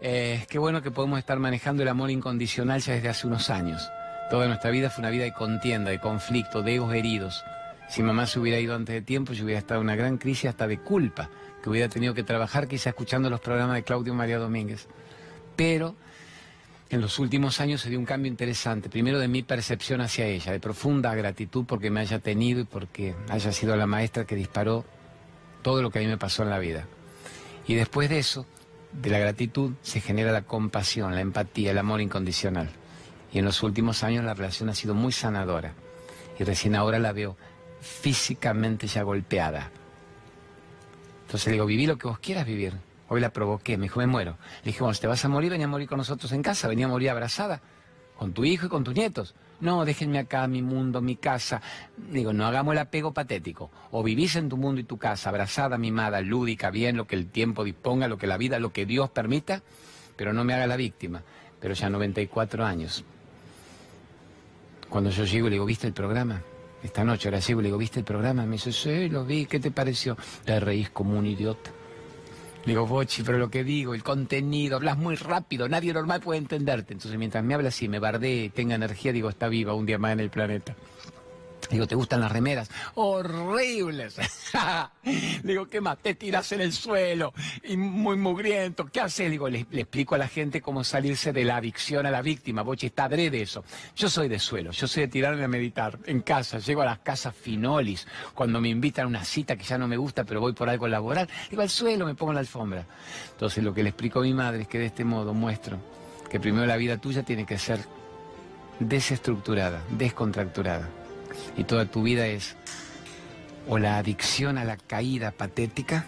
Eh, 0.00 0.46
qué 0.48 0.58
bueno 0.58 0.80
que 0.80 0.90
podemos 0.90 1.18
estar 1.18 1.38
manejando 1.38 1.82
el 1.82 1.88
amor 1.90 2.10
incondicional 2.10 2.80
ya 2.80 2.94
desde 2.94 3.10
hace 3.10 3.26
unos 3.26 3.50
años. 3.50 3.86
Toda 4.30 4.46
nuestra 4.46 4.70
vida 4.70 4.90
fue 4.90 5.02
una 5.02 5.10
vida 5.10 5.24
de 5.24 5.32
contienda, 5.32 5.90
de 5.90 5.98
conflicto, 5.98 6.62
de 6.62 6.76
egos 6.76 6.94
heridos. 6.94 7.44
Si 7.88 8.00
mamá 8.00 8.26
se 8.26 8.38
hubiera 8.38 8.60
ido 8.60 8.76
antes 8.76 8.94
de 8.94 9.02
tiempo, 9.02 9.32
yo 9.32 9.44
hubiera 9.44 9.58
estado 9.58 9.80
en 9.80 9.86
una 9.86 9.96
gran 9.96 10.18
crisis 10.18 10.50
hasta 10.50 10.68
de 10.68 10.78
culpa, 10.78 11.28
que 11.60 11.68
hubiera 11.68 11.88
tenido 11.88 12.14
que 12.14 12.22
trabajar 12.22 12.68
quizá 12.68 12.90
escuchando 12.90 13.28
los 13.28 13.40
programas 13.40 13.74
de 13.74 13.82
Claudio 13.82 14.14
María 14.14 14.38
Domínguez. 14.38 14.86
Pero 15.56 15.96
en 16.90 17.00
los 17.00 17.18
últimos 17.18 17.60
años 17.60 17.80
se 17.80 17.90
dio 17.90 17.98
un 17.98 18.04
cambio 18.04 18.30
interesante, 18.30 18.88
primero 18.88 19.18
de 19.18 19.26
mi 19.26 19.42
percepción 19.42 20.00
hacia 20.00 20.26
ella, 20.26 20.52
de 20.52 20.60
profunda 20.60 21.12
gratitud 21.12 21.64
porque 21.66 21.90
me 21.90 21.98
haya 21.98 22.20
tenido 22.20 22.60
y 22.60 22.64
porque 22.64 23.16
haya 23.30 23.50
sido 23.50 23.74
la 23.74 23.86
maestra 23.86 24.26
que 24.26 24.36
disparó 24.36 24.84
todo 25.62 25.82
lo 25.82 25.90
que 25.90 25.98
a 25.98 26.02
mí 26.02 26.08
me 26.08 26.18
pasó 26.18 26.44
en 26.44 26.50
la 26.50 26.60
vida. 26.60 26.86
Y 27.66 27.74
después 27.74 28.08
de 28.08 28.20
eso, 28.20 28.46
de 28.92 29.10
la 29.10 29.18
gratitud, 29.18 29.72
se 29.82 30.00
genera 30.00 30.30
la 30.30 30.42
compasión, 30.42 31.16
la 31.16 31.20
empatía, 31.20 31.72
el 31.72 31.78
amor 31.78 32.00
incondicional. 32.00 32.70
Y 33.32 33.38
en 33.38 33.44
los 33.44 33.62
últimos 33.62 34.02
años 34.02 34.24
la 34.24 34.34
relación 34.34 34.68
ha 34.68 34.74
sido 34.74 34.94
muy 34.94 35.12
sanadora. 35.12 35.74
Y 36.38 36.44
recién 36.44 36.74
ahora 36.74 36.98
la 36.98 37.12
veo 37.12 37.36
físicamente 37.80 38.86
ya 38.86 39.02
golpeada. 39.02 39.70
Entonces 41.22 41.46
le 41.46 41.52
digo, 41.52 41.66
viví 41.66 41.86
lo 41.86 41.96
que 41.96 42.08
vos 42.08 42.18
quieras 42.18 42.46
vivir. 42.46 42.74
Hoy 43.08 43.20
la 43.20 43.32
provoqué, 43.32 43.76
me 43.76 43.84
dijo, 43.84 44.00
me 44.00 44.06
muero. 44.06 44.36
Le 44.62 44.70
dije, 44.70 44.80
bueno, 44.80 44.94
si 44.94 45.00
te 45.00 45.06
vas 45.06 45.24
a 45.24 45.28
morir, 45.28 45.50
venía 45.50 45.66
a 45.66 45.68
morir 45.68 45.88
con 45.88 45.98
nosotros 45.98 46.32
en 46.32 46.42
casa, 46.42 46.68
venía 46.68 46.86
a 46.86 46.88
morir 46.88 47.10
abrazada, 47.10 47.60
con 48.16 48.32
tu 48.32 48.44
hijo 48.44 48.66
y 48.66 48.68
con 48.68 48.84
tus 48.84 48.94
nietos. 48.94 49.34
No, 49.60 49.84
déjenme 49.84 50.18
acá, 50.18 50.46
mi 50.46 50.62
mundo, 50.62 51.00
mi 51.00 51.16
casa. 51.16 51.60
Digo, 51.96 52.32
no 52.32 52.46
hagamos 52.46 52.72
el 52.72 52.78
apego 52.78 53.12
patético. 53.12 53.70
O 53.90 54.02
vivís 54.02 54.36
en 54.36 54.48
tu 54.48 54.56
mundo 54.56 54.80
y 54.80 54.84
tu 54.84 54.96
casa, 54.96 55.28
abrazada, 55.28 55.76
mimada, 55.76 56.20
lúdica, 56.20 56.70
bien, 56.70 56.96
lo 56.96 57.06
que 57.06 57.16
el 57.16 57.26
tiempo 57.26 57.64
disponga, 57.64 58.08
lo 58.08 58.16
que 58.16 58.26
la 58.26 58.36
vida, 58.36 58.58
lo 58.58 58.72
que 58.72 58.86
Dios 58.86 59.10
permita, 59.10 59.62
pero 60.16 60.32
no 60.32 60.44
me 60.44 60.54
haga 60.54 60.66
la 60.66 60.76
víctima. 60.76 61.22
Pero 61.60 61.74
ya 61.74 61.90
94 61.90 62.64
años. 62.64 63.04
Cuando 64.90 65.10
yo 65.10 65.24
llego 65.24 65.48
le 65.48 65.54
digo, 65.54 65.64
¿viste 65.64 65.86
el 65.86 65.92
programa? 65.92 66.42
Esta 66.82 67.04
noche 67.04 67.28
ahora 67.28 67.38
llego 67.38 67.60
le 67.60 67.68
digo, 67.68 67.78
¿viste 67.78 68.00
el 68.00 68.04
programa? 68.04 68.44
Me 68.44 68.52
dice, 68.52 68.72
sí, 68.72 69.08
lo 69.08 69.24
vi, 69.24 69.46
¿qué 69.46 69.60
te 69.60 69.70
pareció? 69.70 70.16
Te 70.44 70.58
reís 70.58 70.90
como 70.90 71.16
un 71.16 71.26
idiota. 71.26 71.70
Le 72.64 72.72
digo, 72.72 72.86
Bochi, 72.86 73.22
pero 73.22 73.38
lo 73.38 73.48
que 73.48 73.62
digo, 73.62 73.94
el 73.94 74.02
contenido, 74.02 74.76
hablas 74.76 74.98
muy 74.98 75.14
rápido, 75.14 75.68
nadie 75.68 75.92
normal 75.92 76.20
puede 76.20 76.40
entenderte. 76.40 76.92
Entonces 76.92 77.16
mientras 77.18 77.44
me 77.44 77.54
habla 77.54 77.68
así, 77.68 77.88
me 77.88 78.00
bardee, 78.00 78.50
tenga 78.50 78.74
energía, 78.74 79.12
digo, 79.12 79.28
está 79.28 79.48
viva 79.48 79.74
un 79.74 79.86
día 79.86 79.98
más 79.98 80.12
en 80.12 80.20
el 80.20 80.30
planeta. 80.30 80.74
Digo, 81.70 81.86
¿te 81.86 81.94
gustan 81.94 82.20
las 82.20 82.32
remeras? 82.32 82.68
Horribles. 82.94 84.16
Digo, 85.44 85.68
¿qué 85.68 85.80
más? 85.80 85.98
Te 85.98 86.16
tiras 86.16 86.50
en 86.50 86.60
el 86.60 86.72
suelo 86.72 87.32
y 87.62 87.76
muy 87.76 88.16
mugriento. 88.16 88.86
¿Qué 88.86 89.00
haces? 89.00 89.30
Digo, 89.30 89.48
le, 89.48 89.60
explico 89.60 90.16
a 90.16 90.18
la 90.18 90.26
gente 90.26 90.60
cómo 90.60 90.82
salirse 90.82 91.32
de 91.32 91.44
la 91.44 91.56
adicción 91.56 92.06
a 92.06 92.10
la 92.10 92.22
víctima. 92.22 92.62
Boche, 92.62 92.88
está 92.88 93.08
de 93.08 93.42
eso. 93.42 93.64
Yo 93.94 94.08
soy 94.08 94.28
de 94.28 94.38
suelo, 94.40 94.72
yo 94.72 94.88
soy 94.88 95.02
de 95.02 95.08
tirarme 95.08 95.44
a 95.44 95.48
meditar 95.48 95.98
en 96.06 96.22
casa. 96.22 96.58
Llego 96.58 96.82
a 96.82 96.86
las 96.86 96.98
casas 96.98 97.34
finolis 97.36 98.06
cuando 98.34 98.60
me 98.60 98.68
invitan 98.68 99.04
a 99.04 99.08
una 99.08 99.24
cita 99.24 99.56
que 99.56 99.64
ya 99.64 99.78
no 99.78 99.86
me 99.86 99.96
gusta, 99.96 100.24
pero 100.24 100.40
voy 100.40 100.52
por 100.52 100.68
algo 100.68 100.88
laboral. 100.88 101.28
Digo, 101.50 101.62
al 101.62 101.70
suelo 101.70 102.04
me 102.04 102.16
pongo 102.16 102.32
la 102.32 102.40
alfombra. 102.40 102.84
Entonces, 103.32 103.62
lo 103.62 103.72
que 103.72 103.84
le 103.84 103.90
explico 103.90 104.18
a 104.18 104.22
mi 104.22 104.34
madre 104.34 104.62
es 104.62 104.68
que 104.68 104.78
de 104.80 104.86
este 104.86 105.04
modo 105.04 105.34
muestro 105.34 105.78
que 106.28 106.40
primero 106.40 106.66
la 106.66 106.76
vida 106.76 106.98
tuya 106.98 107.22
tiene 107.22 107.46
que 107.46 107.58
ser 107.58 107.80
desestructurada, 108.80 109.82
descontracturada 109.90 110.88
y 111.56 111.64
toda 111.64 111.86
tu 111.86 112.02
vida 112.02 112.26
es 112.26 112.56
o 113.68 113.78
la 113.78 113.98
adicción 113.98 114.58
a 114.58 114.64
la 114.64 114.76
caída 114.76 115.30
patética, 115.30 116.06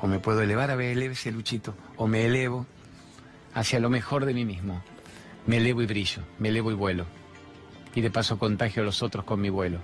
o 0.00 0.06
me 0.06 0.18
puedo 0.18 0.42
elevar, 0.42 0.70
a 0.70 0.76
ver, 0.76 0.98
ese 0.98 1.32
Luchito, 1.32 1.74
o 1.96 2.06
me 2.06 2.26
elevo 2.26 2.66
hacia 3.54 3.80
lo 3.80 3.88
mejor 3.88 4.26
de 4.26 4.34
mí 4.34 4.44
mismo. 4.44 4.82
Me 5.46 5.58
elevo 5.58 5.80
y 5.80 5.86
brillo, 5.86 6.22
me 6.38 6.48
elevo 6.48 6.70
y 6.70 6.74
vuelo. 6.74 7.06
Y 7.94 8.00
de 8.02 8.10
paso 8.10 8.38
contagio 8.38 8.82
a 8.82 8.84
los 8.84 9.02
otros 9.02 9.24
con 9.24 9.40
mi 9.40 9.48
vuelo. 9.48 9.78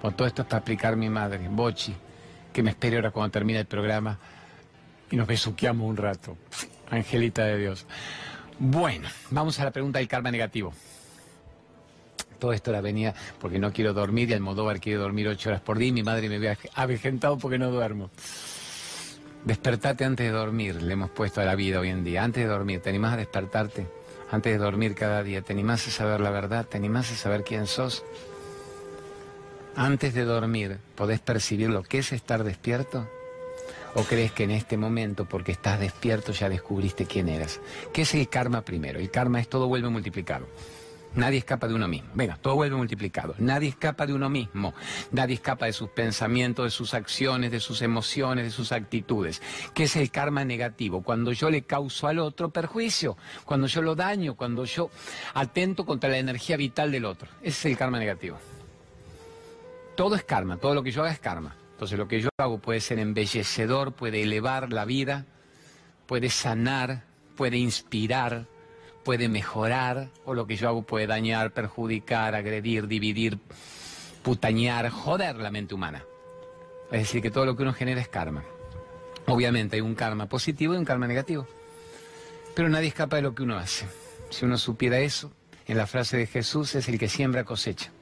Por 0.00 0.12
todo 0.12 0.28
esto 0.28 0.42
es 0.42 0.48
para 0.48 0.60
aplicar 0.60 0.96
mi 0.96 1.10
madre, 1.10 1.48
Bochi, 1.50 1.94
que 2.52 2.62
me 2.62 2.70
espere 2.70 2.96
ahora 2.96 3.10
cuando 3.10 3.32
termine 3.32 3.60
el 3.60 3.66
programa 3.66 4.18
y 5.10 5.16
nos 5.16 5.26
besuqueamos 5.26 5.88
un 5.88 5.96
rato. 5.96 6.36
Angelita 6.90 7.44
de 7.44 7.58
Dios. 7.58 7.86
Bueno, 8.58 9.08
vamos 9.30 9.58
a 9.58 9.64
la 9.64 9.70
pregunta 9.70 9.98
del 9.98 10.08
karma 10.08 10.30
negativo. 10.30 10.72
Todo 12.40 12.52
esto 12.52 12.72
la 12.72 12.80
venía 12.80 13.14
porque 13.38 13.58
no 13.58 13.72
quiero 13.72 13.92
dormir 13.92 14.30
y 14.30 14.32
Almodóvar 14.32 14.80
quiere 14.80 14.98
dormir 14.98 15.28
ocho 15.28 15.50
horas 15.50 15.60
por 15.60 15.78
día 15.78 15.88
y 15.88 15.92
mi 15.92 16.02
madre 16.02 16.28
me 16.28 16.38
ve 16.38 16.56
avejentado 16.74 17.38
porque 17.38 17.58
no 17.58 17.70
duermo. 17.70 18.10
Despertate 19.44 20.04
antes 20.04 20.26
de 20.26 20.32
dormir, 20.32 20.82
le 20.82 20.92
hemos 20.92 21.10
puesto 21.10 21.40
a 21.40 21.44
la 21.44 21.54
vida 21.54 21.80
hoy 21.80 21.90
en 21.90 22.02
día. 22.02 22.24
Antes 22.24 22.42
de 22.42 22.48
dormir, 22.48 22.80
¿te 22.80 22.88
animás 22.88 23.14
a 23.14 23.16
despertarte? 23.18 23.86
Antes 24.30 24.52
de 24.52 24.58
dormir 24.58 24.94
cada 24.94 25.22
día, 25.22 25.42
¿te 25.42 25.52
animás 25.52 25.86
a 25.86 25.90
saber 25.90 26.20
la 26.20 26.30
verdad? 26.30 26.66
¿Te 26.66 26.76
animás 26.76 27.10
a 27.12 27.14
saber 27.14 27.44
quién 27.44 27.66
sos? 27.66 28.04
Antes 29.76 30.14
de 30.14 30.24
dormir, 30.24 30.78
¿podés 30.94 31.20
percibir 31.20 31.70
lo 31.70 31.82
que 31.82 31.98
es 31.98 32.12
estar 32.12 32.44
despierto? 32.44 33.08
¿O 33.94 34.02
crees 34.04 34.32
que 34.32 34.44
en 34.44 34.52
este 34.52 34.76
momento, 34.76 35.24
porque 35.24 35.52
estás 35.52 35.80
despierto, 35.80 36.32
ya 36.32 36.48
descubriste 36.48 37.06
quién 37.06 37.28
eras? 37.28 37.60
¿Qué 37.92 38.02
es 38.02 38.14
el 38.14 38.28
karma 38.28 38.62
primero? 38.62 39.00
El 39.00 39.10
karma 39.10 39.40
es 39.40 39.48
todo 39.48 39.68
vuelve 39.68 39.88
multiplicado. 39.88 40.46
Nadie 41.14 41.38
escapa 41.38 41.66
de 41.66 41.74
uno 41.74 41.88
mismo. 41.88 42.10
Venga, 42.14 42.36
todo 42.36 42.54
vuelve 42.54 42.76
multiplicado. 42.76 43.34
Nadie 43.38 43.68
escapa 43.68 44.06
de 44.06 44.14
uno 44.14 44.30
mismo. 44.30 44.74
Nadie 45.10 45.34
escapa 45.34 45.66
de 45.66 45.72
sus 45.72 45.88
pensamientos, 45.88 46.64
de 46.64 46.70
sus 46.70 46.94
acciones, 46.94 47.50
de 47.50 47.58
sus 47.58 47.82
emociones, 47.82 48.44
de 48.44 48.50
sus 48.50 48.70
actitudes. 48.70 49.42
¿Qué 49.74 49.84
es 49.84 49.96
el 49.96 50.10
karma 50.10 50.44
negativo? 50.44 51.02
Cuando 51.02 51.32
yo 51.32 51.50
le 51.50 51.62
causo 51.62 52.06
al 52.06 52.20
otro 52.20 52.50
perjuicio, 52.50 53.16
cuando 53.44 53.66
yo 53.66 53.82
lo 53.82 53.96
daño, 53.96 54.36
cuando 54.36 54.64
yo 54.64 54.90
atento 55.34 55.84
contra 55.84 56.10
la 56.10 56.18
energía 56.18 56.56
vital 56.56 56.92
del 56.92 57.04
otro. 57.04 57.28
Ese 57.42 57.48
es 57.48 57.64
el 57.66 57.76
karma 57.76 57.98
negativo. 57.98 58.38
Todo 59.96 60.14
es 60.14 60.22
karma, 60.22 60.58
todo 60.58 60.74
lo 60.74 60.82
que 60.82 60.92
yo 60.92 61.02
haga 61.02 61.12
es 61.12 61.18
karma. 61.18 61.56
Entonces 61.72 61.98
lo 61.98 62.06
que 62.06 62.20
yo 62.20 62.28
hago 62.38 62.58
puede 62.58 62.80
ser 62.80 62.98
embellecedor, 62.98 63.92
puede 63.92 64.22
elevar 64.22 64.72
la 64.72 64.84
vida, 64.84 65.26
puede 66.06 66.30
sanar, 66.30 67.04
puede 67.36 67.56
inspirar, 67.56 68.46
puede 69.04 69.28
mejorar 69.28 70.08
o 70.24 70.34
lo 70.34 70.46
que 70.46 70.56
yo 70.56 70.68
hago 70.68 70.82
puede 70.82 71.06
dañar, 71.06 71.52
perjudicar, 71.52 72.34
agredir, 72.34 72.86
dividir, 72.86 73.38
putañear, 74.22 74.90
joder 74.90 75.36
la 75.36 75.50
mente 75.50 75.74
humana. 75.74 76.04
Es 76.90 77.00
decir, 77.00 77.22
que 77.22 77.30
todo 77.30 77.46
lo 77.46 77.56
que 77.56 77.62
uno 77.62 77.72
genera 77.72 78.00
es 78.00 78.08
karma. 78.08 78.44
Obviamente 79.26 79.76
hay 79.76 79.82
un 79.82 79.94
karma 79.94 80.26
positivo 80.26 80.74
y 80.74 80.76
un 80.76 80.84
karma 80.84 81.06
negativo. 81.06 81.46
Pero 82.54 82.68
nadie 82.68 82.88
escapa 82.88 83.16
de 83.16 83.22
lo 83.22 83.34
que 83.34 83.44
uno 83.44 83.58
hace. 83.58 83.86
Si 84.30 84.44
uno 84.44 84.58
supiera 84.58 84.98
eso, 84.98 85.30
en 85.66 85.76
la 85.76 85.86
frase 85.86 86.16
de 86.16 86.26
Jesús 86.26 86.74
es 86.74 86.88
el 86.88 86.98
que 86.98 87.08
siembra 87.08 87.44
cosecha. 87.44 87.92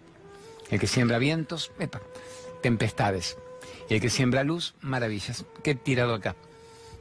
El 0.71 0.81
que 0.81 0.87
siembra 0.87 1.19
vientos, 1.19 1.71
epa, 1.79 2.01
tempestades. 2.63 3.37
Y 3.91 3.95
el 3.95 4.01
que 4.01 4.11
siembra 4.11 4.45
luz, 4.45 4.75
maravillas. 4.81 5.45
¿Qué 5.63 5.75
tirado 5.75 6.15
acá? 6.15 6.35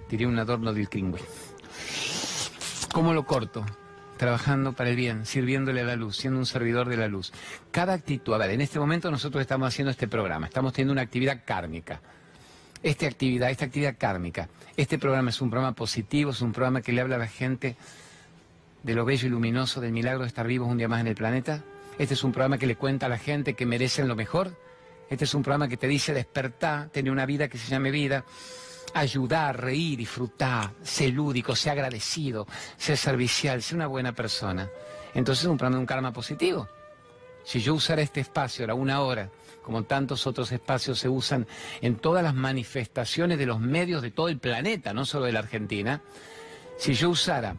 Tiré 0.10 0.25
un 0.25 0.39
adorno 0.39 0.73
del 0.73 0.89
cringüe. 0.89 1.21
¿Cómo 2.93 3.13
lo 3.13 3.25
corto? 3.25 3.65
Trabajando 4.17 4.73
para 4.73 4.89
el 4.89 4.95
bien, 4.95 5.25
sirviéndole 5.25 5.82
a 5.82 5.86
la 5.86 5.95
luz, 5.95 6.17
siendo 6.17 6.39
un 6.39 6.45
servidor 6.45 6.89
de 6.89 6.97
la 6.97 7.08
luz. 7.08 7.32
Cada 7.71 7.93
actitud, 7.93 8.34
a 8.34 8.38
ver, 8.38 8.51
en 8.51 8.62
este 8.62 8.80
momento 8.80 9.10
nosotros 9.12 9.41
estamos 9.41 9.67
haciendo 9.67 9.91
este 9.91 10.08
programa, 10.08 10.47
estamos 10.47 10.73
teniendo 10.73 10.93
una 10.93 11.01
actividad 11.01 11.43
kármica. 11.45 12.01
Esta 12.84 13.08
actividad, 13.08 13.49
esta 13.49 13.65
actividad 13.65 13.95
kármica, 13.97 14.49
este 14.75 14.99
programa 14.99 15.30
es 15.30 15.41
un 15.41 15.49
programa 15.49 15.75
positivo, 15.75 16.32
es 16.32 16.41
un 16.41 16.51
programa 16.51 16.82
que 16.82 16.91
le 16.91 17.01
habla 17.01 17.15
a 17.15 17.19
la 17.19 17.27
gente 17.27 17.75
de 18.84 18.93
lo 18.93 19.06
bello 19.06 19.27
y 19.27 19.30
luminoso, 19.30 19.82
del 19.82 19.91
milagro 19.91 20.21
de 20.21 20.27
estar 20.27 20.45
vivos 20.45 20.69
un 20.69 20.77
día 20.77 20.88
más 20.88 21.01
en 21.01 21.08
el 21.08 21.15
planeta. 21.15 21.63
Este 21.97 22.13
es 22.13 22.23
un 22.23 22.32
programa 22.32 22.58
que 22.58 22.67
le 22.67 22.75
cuenta 22.75 23.08
a 23.08 23.10
la 23.10 23.17
gente 23.17 23.53
que 23.56 23.65
merecen 23.65 24.08
lo 24.08 24.15
mejor. 24.15 24.56
Este 25.10 25.25
es 25.25 25.34
un 25.34 25.41
programa 25.41 25.67
que 25.67 25.77
te 25.77 25.88
dice 25.88 26.13
despertar, 26.13 26.89
tener 26.89 27.12
una 27.12 27.25
vida 27.25 27.47
que 27.47 27.58
se 27.58 27.69
llame 27.69 27.91
vida 27.91 28.23
ayudar, 28.99 29.62
reír, 29.62 29.97
disfrutar, 29.97 30.71
ser 30.81 31.13
lúdico, 31.13 31.55
ser 31.55 31.73
agradecido, 31.73 32.47
ser 32.77 32.97
servicial, 32.97 33.62
ser 33.62 33.75
una 33.75 33.88
buena 33.88 34.13
persona. 34.13 34.69
Entonces 35.13 35.45
es 35.45 35.49
un 35.49 35.57
programa 35.57 35.77
de 35.77 35.81
un 35.81 35.86
karma 35.88 36.13
positivo. 36.13 36.67
Si 37.43 37.60
yo 37.60 37.75
usara 37.75 38.01
este 38.01 38.19
espacio 38.19 38.63
ahora 38.63 38.73
una 38.73 39.01
hora, 39.01 39.29
como 39.63 39.83
tantos 39.83 40.27
otros 40.27 40.51
espacios 40.51 40.99
se 40.99 41.10
usan 41.10 41.47
en 41.81 41.95
todas 41.95 42.23
las 42.23 42.33
manifestaciones 42.33 43.38
de 43.38 43.45
los 43.45 43.60
medios 43.60 44.01
de 44.01 44.12
todo 44.12 44.29
el 44.29 44.38
planeta, 44.38 44.93
no 44.93 45.05
solo 45.05 45.25
de 45.25 45.31
la 45.31 45.39
Argentina, 45.39 46.01
si 46.77 46.93
yo 46.93 47.10
usara 47.10 47.55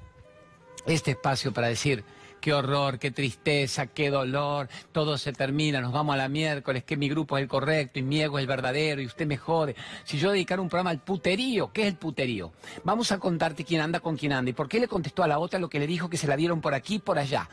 este 0.87 1.13
espacio 1.13 1.53
para 1.53 1.69
decir, 1.69 2.05
qué 2.41 2.53
horror, 2.53 2.99
qué 2.99 3.11
tristeza, 3.11 3.87
qué 3.87 4.11
dolor, 4.11 4.69
todo 4.93 5.19
se 5.19 5.33
termina, 5.33 5.81
nos 5.81 5.93
vamos 5.93 6.15
a 6.15 6.19
la 6.19 6.29
miércoles, 6.29 6.85
que 6.85 6.97
mi 6.97 7.09
grupo 7.09 7.37
es 7.37 7.43
el 7.43 7.49
correcto 7.49 7.99
y 7.99 8.03
mi 8.03 8.21
ego 8.21 8.39
es 8.39 8.43
el 8.43 8.49
verdadero 8.49 9.01
y 9.01 9.07
usted 9.07 9.27
me 9.27 9.37
jode. 9.37 9.77
Si 10.05 10.19
yo 10.19 10.31
dedicara 10.31 10.63
un 10.63 10.69
programa 10.69 10.91
al 10.91 11.01
puterío, 11.01 11.73
¿qué 11.73 11.83
es 11.83 11.89
el 11.89 11.97
puterío? 11.97 12.53
Vamos 12.85 13.13
a 13.13 13.19
contarte 13.19 13.65
quién 13.65 13.81
anda 13.81 14.01
con 14.01 14.17
quién 14.17 14.33
anda 14.33 14.51
y 14.51 14.55
por 14.55 14.69
qué 14.69 14.81
le 14.81 14.89
contestó 14.89 15.23
a 15.23 15.29
la 15.29 15.39
otra 15.39 15.59
lo 15.59 15.69
que 15.69 15.79
le 15.79 15.87
dijo 15.87 16.09
que 16.09 16.17
se 16.17 16.27
la 16.27 16.37
dieron 16.37 16.61
por 16.61 16.75
aquí 16.75 16.97
y 16.97 16.99
por 17.01 17.19
allá. 17.19 17.49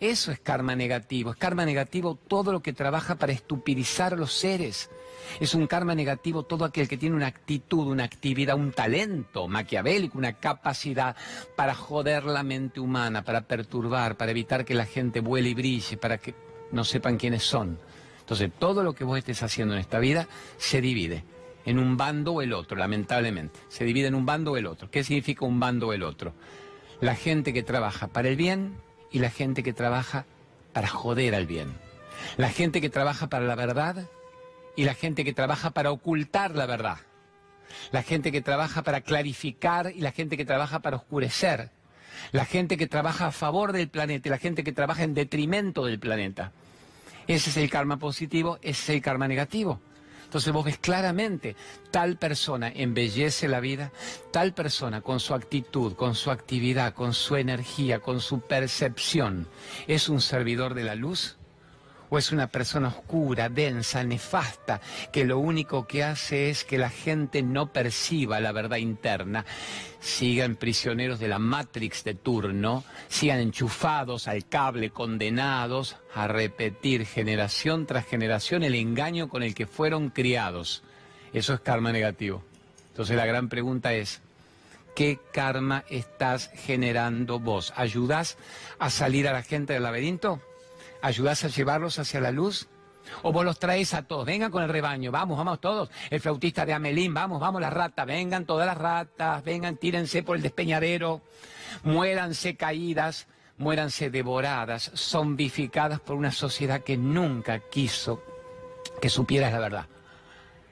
Eso 0.00 0.32
es 0.32 0.40
karma 0.40 0.74
negativo, 0.74 1.30
es 1.30 1.36
karma 1.36 1.64
negativo 1.64 2.16
todo 2.16 2.50
lo 2.52 2.60
que 2.60 2.72
trabaja 2.72 3.14
para 3.14 3.32
estupidizar 3.32 4.14
a 4.14 4.16
los 4.16 4.32
seres. 4.32 4.90
Es 5.40 5.54
un 5.54 5.66
karma 5.66 5.94
negativo 5.94 6.42
todo 6.44 6.64
aquel 6.64 6.88
que 6.88 6.96
tiene 6.96 7.16
una 7.16 7.26
actitud, 7.26 7.86
una 7.86 8.04
actividad, 8.04 8.56
un 8.56 8.72
talento 8.72 9.48
maquiavélico, 9.48 10.18
una 10.18 10.34
capacidad 10.34 11.16
para 11.56 11.74
joder 11.74 12.24
la 12.24 12.42
mente 12.42 12.80
humana, 12.80 13.24
para 13.24 13.42
perturbar, 13.42 14.16
para 14.16 14.30
evitar 14.30 14.64
que 14.64 14.74
la 14.74 14.86
gente 14.86 15.20
vuele 15.20 15.50
y 15.50 15.54
brille, 15.54 15.96
para 15.96 16.18
que 16.18 16.34
no 16.70 16.84
sepan 16.84 17.16
quiénes 17.16 17.42
son. 17.42 17.78
Entonces, 18.20 18.50
todo 18.58 18.82
lo 18.82 18.94
que 18.94 19.04
vos 19.04 19.18
estés 19.18 19.42
haciendo 19.42 19.74
en 19.74 19.80
esta 19.80 19.98
vida 19.98 20.28
se 20.56 20.80
divide 20.80 21.24
en 21.64 21.78
un 21.78 21.96
bando 21.96 22.32
o 22.32 22.42
el 22.42 22.52
otro, 22.52 22.76
lamentablemente. 22.76 23.60
Se 23.68 23.84
divide 23.84 24.08
en 24.08 24.14
un 24.14 24.26
bando 24.26 24.52
o 24.52 24.56
el 24.56 24.66
otro. 24.66 24.90
¿Qué 24.90 25.04
significa 25.04 25.44
un 25.44 25.60
bando 25.60 25.88
o 25.88 25.92
el 25.92 26.02
otro? 26.02 26.34
La 27.00 27.14
gente 27.14 27.52
que 27.52 27.62
trabaja 27.62 28.08
para 28.08 28.28
el 28.28 28.36
bien 28.36 28.76
y 29.10 29.18
la 29.18 29.30
gente 29.30 29.62
que 29.62 29.72
trabaja 29.72 30.26
para 30.72 30.88
joder 30.88 31.34
al 31.34 31.46
bien. 31.46 31.72
La 32.36 32.48
gente 32.48 32.80
que 32.80 32.90
trabaja 32.90 33.28
para 33.28 33.46
la 33.46 33.54
verdad 33.54 34.08
y 34.76 34.84
la 34.84 34.94
gente 34.94 35.24
que 35.24 35.32
trabaja 35.32 35.70
para 35.70 35.90
ocultar 35.90 36.54
la 36.54 36.66
verdad. 36.66 36.98
La 37.90 38.02
gente 38.02 38.32
que 38.32 38.40
trabaja 38.40 38.82
para 38.82 39.00
clarificar 39.00 39.92
y 39.94 40.00
la 40.00 40.12
gente 40.12 40.36
que 40.36 40.44
trabaja 40.44 40.80
para 40.80 40.96
oscurecer. 40.96 41.70
La 42.30 42.44
gente 42.44 42.76
que 42.76 42.86
trabaja 42.86 43.26
a 43.26 43.32
favor 43.32 43.72
del 43.72 43.88
planeta 43.88 44.28
y 44.28 44.30
la 44.30 44.38
gente 44.38 44.64
que 44.64 44.72
trabaja 44.72 45.02
en 45.02 45.14
detrimento 45.14 45.84
del 45.84 45.98
planeta. 45.98 46.52
Ese 47.26 47.50
es 47.50 47.56
el 47.56 47.70
karma 47.70 47.98
positivo, 47.98 48.58
ese 48.62 48.82
es 48.82 48.88
el 48.90 49.02
karma 49.02 49.28
negativo. 49.28 49.80
Entonces 50.24 50.52
vos 50.52 50.64
ves 50.64 50.78
claramente, 50.78 51.56
tal 51.90 52.16
persona 52.16 52.72
embellece 52.74 53.48
la 53.48 53.60
vida, 53.60 53.92
tal 54.30 54.54
persona 54.54 55.02
con 55.02 55.20
su 55.20 55.34
actitud, 55.34 55.94
con 55.94 56.14
su 56.14 56.30
actividad, 56.30 56.94
con 56.94 57.12
su 57.12 57.36
energía, 57.36 57.98
con 57.98 58.20
su 58.20 58.40
percepción, 58.40 59.46
es 59.86 60.08
un 60.08 60.22
servidor 60.22 60.72
de 60.72 60.84
la 60.84 60.94
luz 60.94 61.36
o 62.12 62.18
es 62.18 62.30
una 62.30 62.46
persona 62.46 62.88
oscura, 62.88 63.48
densa, 63.48 64.04
nefasta, 64.04 64.82
que 65.10 65.24
lo 65.24 65.38
único 65.38 65.86
que 65.86 66.04
hace 66.04 66.50
es 66.50 66.62
que 66.62 66.76
la 66.76 66.90
gente 66.90 67.42
no 67.42 67.72
perciba 67.72 68.38
la 68.38 68.52
verdad 68.52 68.76
interna, 68.76 69.46
sigan 69.98 70.56
prisioneros 70.56 71.20
de 71.20 71.28
la 71.28 71.38
Matrix 71.38 72.04
de 72.04 72.12
turno, 72.12 72.84
sigan 73.08 73.38
enchufados 73.38 74.28
al 74.28 74.46
cable, 74.46 74.90
condenados 74.90 75.96
a 76.14 76.28
repetir 76.28 77.06
generación 77.06 77.86
tras 77.86 78.04
generación 78.04 78.62
el 78.62 78.74
engaño 78.74 79.30
con 79.30 79.42
el 79.42 79.54
que 79.54 79.66
fueron 79.66 80.10
criados. 80.10 80.82
Eso 81.32 81.54
es 81.54 81.60
karma 81.60 81.92
negativo. 81.92 82.44
Entonces 82.90 83.16
la 83.16 83.24
gran 83.24 83.48
pregunta 83.48 83.94
es, 83.94 84.20
¿qué 84.94 85.18
karma 85.32 85.84
estás 85.88 86.50
generando 86.56 87.40
vos? 87.40 87.72
¿Ayudás 87.74 88.36
a 88.78 88.90
salir 88.90 89.28
a 89.28 89.32
la 89.32 89.42
gente 89.42 89.72
del 89.72 89.84
laberinto? 89.84 90.42
¿Ayudás 91.02 91.44
a 91.44 91.48
llevarlos 91.48 91.98
hacia 91.98 92.20
la 92.20 92.30
luz? 92.30 92.68
¿O 93.22 93.32
vos 93.32 93.44
los 93.44 93.58
traes 93.58 93.92
a 93.94 94.02
todos? 94.02 94.24
Vengan 94.24 94.50
con 94.52 94.62
el 94.62 94.68
rebaño, 94.68 95.10
vamos, 95.10 95.36
vamos 95.36 95.60
todos. 95.60 95.90
El 96.08 96.20
flautista 96.20 96.64
de 96.64 96.72
Amelín, 96.72 97.12
vamos, 97.12 97.40
vamos 97.40 97.60
las 97.60 97.72
ratas, 97.72 98.06
vengan 98.06 98.46
todas 98.46 98.66
las 98.66 98.78
ratas, 98.78 99.42
vengan, 99.42 99.76
tírense 99.76 100.22
por 100.22 100.36
el 100.36 100.42
despeñadero, 100.42 101.20
muéranse 101.82 102.56
caídas, 102.56 103.26
muéranse 103.58 104.10
devoradas, 104.10 104.92
zombificadas 104.94 106.00
por 106.00 106.16
una 106.16 106.30
sociedad 106.30 106.82
que 106.82 106.96
nunca 106.96 107.58
quiso 107.58 108.22
que 109.00 109.08
supieras 109.08 109.52
la 109.52 109.58
verdad. 109.58 109.86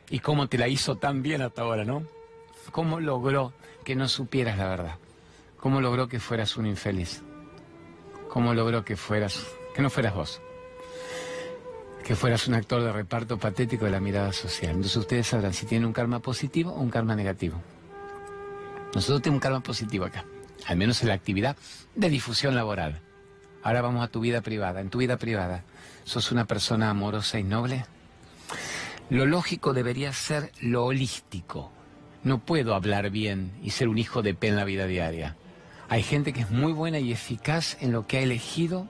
Y 0.08 0.20
cómo 0.20 0.48
te 0.48 0.58
la 0.58 0.68
hizo 0.68 0.96
tan 0.96 1.22
bien 1.22 1.42
hasta 1.42 1.62
ahora, 1.62 1.84
¿no? 1.84 2.04
¿Cómo 2.70 3.00
logró 3.00 3.52
que 3.84 3.96
no 3.96 4.08
supieras 4.08 4.58
la 4.58 4.68
verdad? 4.68 4.98
¿Cómo 5.56 5.80
logró 5.80 6.08
que 6.08 6.20
fueras 6.20 6.56
un 6.56 6.66
infeliz? 6.66 7.22
¿Cómo 8.28 8.54
logró 8.54 8.84
que 8.84 8.96
fueras 8.96 9.44
que 9.74 9.82
no 9.82 9.90
fueras 9.90 10.14
vos. 10.14 10.40
Que 12.04 12.16
fueras 12.16 12.48
un 12.48 12.54
actor 12.54 12.82
de 12.82 12.92
reparto 12.92 13.38
patético 13.38 13.84
de 13.84 13.90
la 13.90 14.00
mirada 14.00 14.32
social. 14.32 14.70
Entonces 14.70 14.96
ustedes 14.96 15.26
sabrán 15.28 15.54
si 15.54 15.66
tienen 15.66 15.86
un 15.86 15.92
karma 15.92 16.20
positivo 16.20 16.72
o 16.72 16.80
un 16.80 16.90
karma 16.90 17.14
negativo. 17.14 17.60
Nosotros 18.94 19.22
tenemos 19.22 19.36
un 19.36 19.40
karma 19.40 19.60
positivo 19.60 20.04
acá, 20.04 20.24
al 20.66 20.76
menos 20.76 21.02
en 21.02 21.08
la 21.08 21.14
actividad 21.14 21.56
de 21.94 22.08
difusión 22.08 22.54
laboral. 22.54 23.00
Ahora 23.62 23.82
vamos 23.82 24.02
a 24.02 24.08
tu 24.08 24.20
vida 24.20 24.40
privada. 24.40 24.80
En 24.80 24.90
tu 24.90 24.98
vida 24.98 25.16
privada, 25.18 25.64
¿sos 26.04 26.32
una 26.32 26.46
persona 26.46 26.90
amorosa 26.90 27.38
y 27.38 27.44
noble? 27.44 27.84
Lo 29.10 29.26
lógico 29.26 29.72
debería 29.72 30.12
ser 30.12 30.50
lo 30.60 30.86
holístico. 30.86 31.70
No 32.22 32.38
puedo 32.38 32.74
hablar 32.74 33.10
bien 33.10 33.52
y 33.62 33.70
ser 33.70 33.88
un 33.88 33.98
hijo 33.98 34.22
de 34.22 34.34
pe 34.34 34.48
en 34.48 34.56
la 34.56 34.64
vida 34.64 34.86
diaria. 34.86 35.36
Hay 35.88 36.02
gente 36.02 36.32
que 36.32 36.40
es 36.40 36.50
muy 36.50 36.72
buena 36.72 36.98
y 36.98 37.12
eficaz 37.12 37.76
en 37.80 37.92
lo 37.92 38.06
que 38.06 38.18
ha 38.18 38.22
elegido 38.22 38.88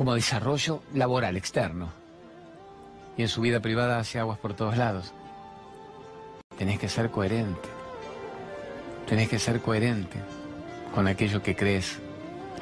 como 0.00 0.14
desarrollo 0.14 0.82
laboral 0.94 1.36
externo. 1.36 1.92
Y 3.18 3.20
en 3.20 3.28
su 3.28 3.42
vida 3.42 3.60
privada 3.60 3.98
hace 3.98 4.18
aguas 4.18 4.38
por 4.38 4.54
todos 4.54 4.78
lados. 4.78 5.12
Tenés 6.56 6.78
que 6.78 6.88
ser 6.88 7.10
coherente. 7.10 7.68
Tenés 9.06 9.28
que 9.28 9.38
ser 9.38 9.60
coherente 9.60 10.16
con 10.94 11.06
aquello 11.06 11.42
que 11.42 11.54
crees, 11.54 11.98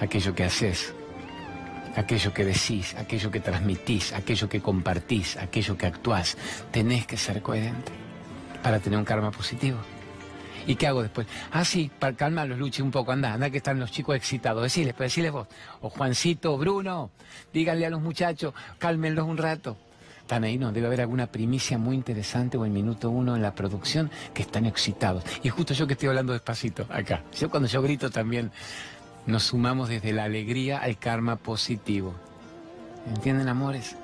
aquello 0.00 0.34
que 0.34 0.42
haces, 0.42 0.92
aquello 1.94 2.34
que 2.34 2.44
decís, 2.44 2.96
aquello 2.96 3.30
que 3.30 3.38
transmitís, 3.38 4.12
aquello 4.14 4.48
que 4.48 4.60
compartís, 4.60 5.36
aquello 5.36 5.78
que 5.78 5.86
actuás. 5.86 6.36
Tenés 6.72 7.06
que 7.06 7.16
ser 7.16 7.40
coherente 7.40 7.92
para 8.64 8.80
tener 8.80 8.98
un 8.98 9.04
karma 9.04 9.30
positivo. 9.30 9.78
¿Y 10.68 10.76
qué 10.76 10.86
hago 10.86 11.00
después? 11.00 11.26
Ah, 11.50 11.64
sí, 11.64 11.90
para 11.98 12.14
calmarlos, 12.14 12.58
Luchi, 12.58 12.82
un 12.82 12.90
poco, 12.90 13.10
anda, 13.10 13.32
anda 13.32 13.48
que 13.48 13.56
están 13.56 13.80
los 13.80 13.90
chicos 13.90 14.14
excitados. 14.14 14.62
Deciles, 14.62 14.92
pues 14.92 15.10
deciles 15.10 15.32
vos. 15.32 15.48
O 15.80 15.88
Juancito, 15.88 16.58
Bruno, 16.58 17.10
díganle 17.54 17.86
a 17.86 17.90
los 17.90 18.02
muchachos, 18.02 18.52
cálmenlos 18.76 19.26
un 19.26 19.38
rato. 19.38 19.78
Están 20.20 20.44
ahí, 20.44 20.58
no, 20.58 20.70
debe 20.70 20.88
haber 20.88 21.00
alguna 21.00 21.28
primicia 21.28 21.78
muy 21.78 21.96
interesante 21.96 22.58
o 22.58 22.66
en 22.66 22.74
minuto 22.74 23.08
uno 23.08 23.34
en 23.34 23.40
la 23.40 23.54
producción 23.54 24.10
que 24.34 24.42
están 24.42 24.66
excitados. 24.66 25.24
Y 25.42 25.48
justo 25.48 25.72
yo 25.72 25.86
que 25.86 25.94
estoy 25.94 26.10
hablando 26.10 26.34
despacito 26.34 26.84
acá. 26.90 27.22
Yo 27.40 27.48
cuando 27.48 27.66
yo 27.66 27.80
grito 27.80 28.10
también 28.10 28.52
nos 29.24 29.44
sumamos 29.44 29.88
desde 29.88 30.12
la 30.12 30.24
alegría 30.24 30.80
al 30.80 30.98
karma 30.98 31.36
positivo. 31.36 32.12
¿Entienden, 33.06 33.48
amores? 33.48 33.96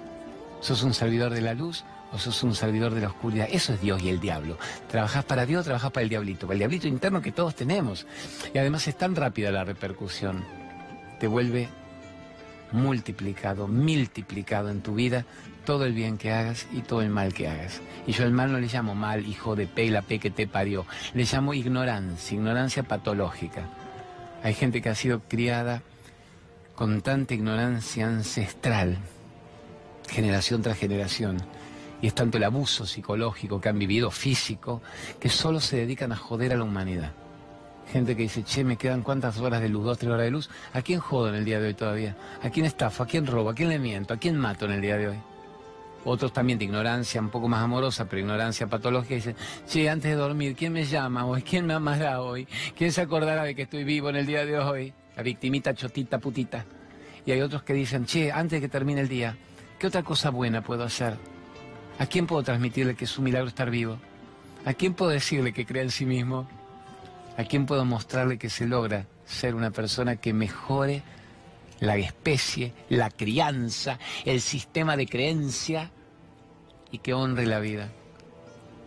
Sos 0.63 0.83
un 0.83 0.95
servidor 0.95 1.35
de 1.35 1.43
la 1.43 1.53
luz 1.53 1.85
o 2.15 2.19
sos 2.19 2.45
un 2.45 2.55
servidor 2.55 2.95
de 2.95 3.01
la 3.01 3.09
oscuridad. 3.09 3.49
Eso 3.51 3.73
es 3.73 3.81
Dios 3.81 4.01
y 4.01 4.09
el 4.09 4.21
diablo. 4.21 4.57
Trabajás 4.89 5.25
para 5.25 5.47
Dios, 5.47 5.65
trabajás 5.65 5.91
para 5.91 6.05
el 6.05 6.09
diablito, 6.09 6.47
para 6.47 6.55
el 6.55 6.61
diablito 6.61 6.87
interno 6.87 7.21
que 7.21 7.33
todos 7.33 7.57
tenemos. 7.57 8.07
Y 8.55 8.59
además 8.59 8.87
es 8.87 8.97
tan 8.97 9.17
rápida 9.17 9.51
la 9.51 9.65
repercusión. 9.65 10.45
Te 11.19 11.27
vuelve 11.27 11.69
multiplicado, 12.71 13.67
multiplicado 13.67 14.71
en 14.71 14.81
tu 14.81 14.95
vida 14.95 15.25
todo 15.67 15.87
el 15.87 15.93
bien 15.93 16.17
que 16.17 16.31
hagas 16.33 16.69
y 16.73 16.83
todo 16.83 17.03
el 17.03 17.11
mal 17.11 17.35
que 17.35 17.49
hagas. 17.49 17.81
Y 18.07 18.13
yo 18.13 18.25
el 18.25 18.33
mal 18.33 18.53
no 18.53 18.61
le 18.61 18.69
llamo 18.69 18.95
mal, 18.95 19.27
hijo 19.27 19.57
de 19.57 19.67
pe, 19.67 19.91
la 19.91 20.03
pe 20.03 20.21
que 20.21 20.31
te 20.31 20.47
parió. 20.47 20.87
Le 21.15 21.25
llamo 21.25 21.53
ignorancia, 21.53 22.37
ignorancia 22.37 22.85
patológica. 22.85 23.63
Hay 24.45 24.55
gente 24.55 24.81
que 24.83 24.91
ha 24.91 24.95
sido 24.95 25.21
criada 25.21 25.83
con 26.77 27.01
tanta 27.01 27.35
ignorancia 27.35 28.07
ancestral, 28.07 28.99
generación 30.09 30.63
tras 30.63 30.79
generación 30.79 31.43
y 32.05 32.09
es 32.09 32.15
tanto 32.15 32.37
el 32.37 32.45
abuso 32.45 32.85
psicológico 32.85 33.63
que 33.63 33.71
han 33.71 33.79
vivido, 33.79 34.11
físico, 34.11 34.83
que 35.19 35.31
solo 35.31 35.59
se 35.59 35.79
dedican 35.79 36.13
a 36.13 36.17
joder 36.17 36.53
a 36.53 36.57
la 36.59 36.65
humanidad. 36.65 37.13
Gente 37.91 38.15
que 38.15 38.25
dice, 38.25 38.45
che, 38.45 38.63
me 38.63 38.77
quedan 38.77 39.01
cuántas 39.01 39.39
horas 39.39 39.63
de 39.63 39.71
luz, 39.71 39.87
dos, 39.87 39.97
tres 39.97 40.13
horas 40.13 40.25
de 40.27 40.31
luz. 40.31 40.51
¿A 40.75 40.83
quién 40.83 41.01
jodo 41.01 41.31
en 41.31 41.37
el 41.37 41.47
día 41.47 41.59
de 41.61 41.69
hoy 41.69 41.73
todavía? 41.73 42.15
¿A 42.43 42.51
quién 42.51 42.67
estafo? 42.67 43.03
¿A 43.03 43.07
quién 43.07 43.27
robo? 43.27 43.49
¿A 43.49 43.55
quién 43.55 43.71
le 43.71 43.79
miento? 43.79 44.13
¿A 44.13 44.19
quién 44.19 44.37
mato 44.37 44.67
en 44.67 44.73
el 44.73 44.83
día 44.83 44.99
de 44.99 45.09
hoy? 45.09 45.17
Otros 46.05 46.31
también 46.31 46.59
de 46.59 46.67
ignorancia 46.67 47.23
un 47.23 47.31
poco 47.31 47.49
más 47.49 47.63
amorosa, 47.63 48.05
pero 48.05 48.21
ignorancia 48.21 48.67
patológica, 48.67 49.15
dicen, 49.15 49.37
che, 49.67 49.89
antes 49.89 50.11
de 50.11 50.17
dormir, 50.19 50.55
¿quién 50.55 50.75
me 50.75 50.85
llama 50.85 51.25
hoy? 51.25 51.41
¿Quién 51.41 51.65
me 51.65 51.73
amará 51.73 52.21
hoy? 52.21 52.47
¿Quién 52.77 52.93
se 52.93 53.01
acordará 53.01 53.45
de 53.45 53.55
que 53.55 53.63
estoy 53.63 53.85
vivo 53.85 54.11
en 54.11 54.17
el 54.17 54.27
día 54.27 54.45
de 54.45 54.59
hoy? 54.59 54.93
La 55.17 55.23
victimita, 55.23 55.73
chotita, 55.73 56.19
putita. 56.19 56.67
Y 57.25 57.31
hay 57.31 57.41
otros 57.41 57.63
que 57.63 57.73
dicen, 57.73 58.05
che, 58.05 58.31
antes 58.31 58.61
de 58.61 58.61
que 58.61 58.69
termine 58.69 59.01
el 59.01 59.09
día, 59.09 59.39
¿qué 59.79 59.87
otra 59.87 60.03
cosa 60.03 60.29
buena 60.29 60.63
puedo 60.63 60.85
hacer? 60.85 61.17
¿A 61.99 62.07
quién 62.07 62.27
puedo 62.27 62.43
transmitirle 62.43 62.97
que 62.97 63.05
es 63.05 63.19
un 63.19 63.25
milagro 63.25 63.49
estar 63.49 63.71
vivo? 63.71 63.99
¿A 64.65 64.75
quién 64.75 64.95
puedo 64.95 65.11
decirle 65.11 65.53
que 65.53 65.65
crea 65.65 65.83
en 65.83 65.91
sí 65.91 66.07
mismo? 66.07 66.49
¿A 67.37 67.45
quién 67.45 67.67
puedo 67.67 67.85
mostrarle 67.85 68.39
que 68.39 68.51
se 68.51 68.67
logra 68.67 69.07
ser 69.25 69.55
una 69.55 69.71
persona 69.71 70.17
que 70.17 70.33
mejore 70.33 71.03
la 71.81 71.97
especie, 71.97 72.73
la 72.89 73.11
crianza, 73.11 73.99
el 74.25 74.41
sistema 74.41 74.97
de 74.97 75.07
creencia 75.07 75.91
y 76.91 76.99
que 76.99 77.15
honre 77.15 77.47
la 77.47 77.61
vida? 77.61 77.89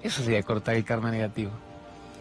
Eso 0.04 0.22
sería 0.22 0.44
cortar 0.44 0.76
el 0.76 0.84
karma 0.84 1.10
negativo. 1.10 1.52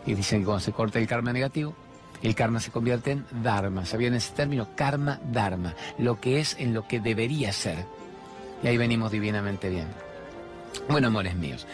Y 0.07 0.15
dicen 0.15 0.41
que 0.41 0.47
cuando 0.47 0.65
se 0.65 0.73
corta 0.73 1.01
el 1.01 1.09
karma 1.09 1.33
negativo, 1.33 1.75
el 2.23 2.35
karma 2.35 2.61
se 2.61 2.71
convierte 2.71 3.11
en 3.11 3.27
dharma. 3.43 3.85
¿Sabían 3.87 4.15
ese 4.15 4.33
término? 4.35 4.69
Karma, 4.77 5.21
dharma. 5.33 5.75
Lo 5.99 6.21
que 6.21 6.39
es 6.39 6.57
en 6.61 6.75
lo 6.75 6.87
que 6.87 7.01
debería 7.01 7.53
ser. 7.53 7.85
Y 8.63 8.69
ahí 8.69 8.77
venimos 8.77 9.11
divinamente 9.11 9.69
bien. 9.69 10.06
Bueno, 10.89 11.09
amores 11.09 11.35
míos, 11.35 11.67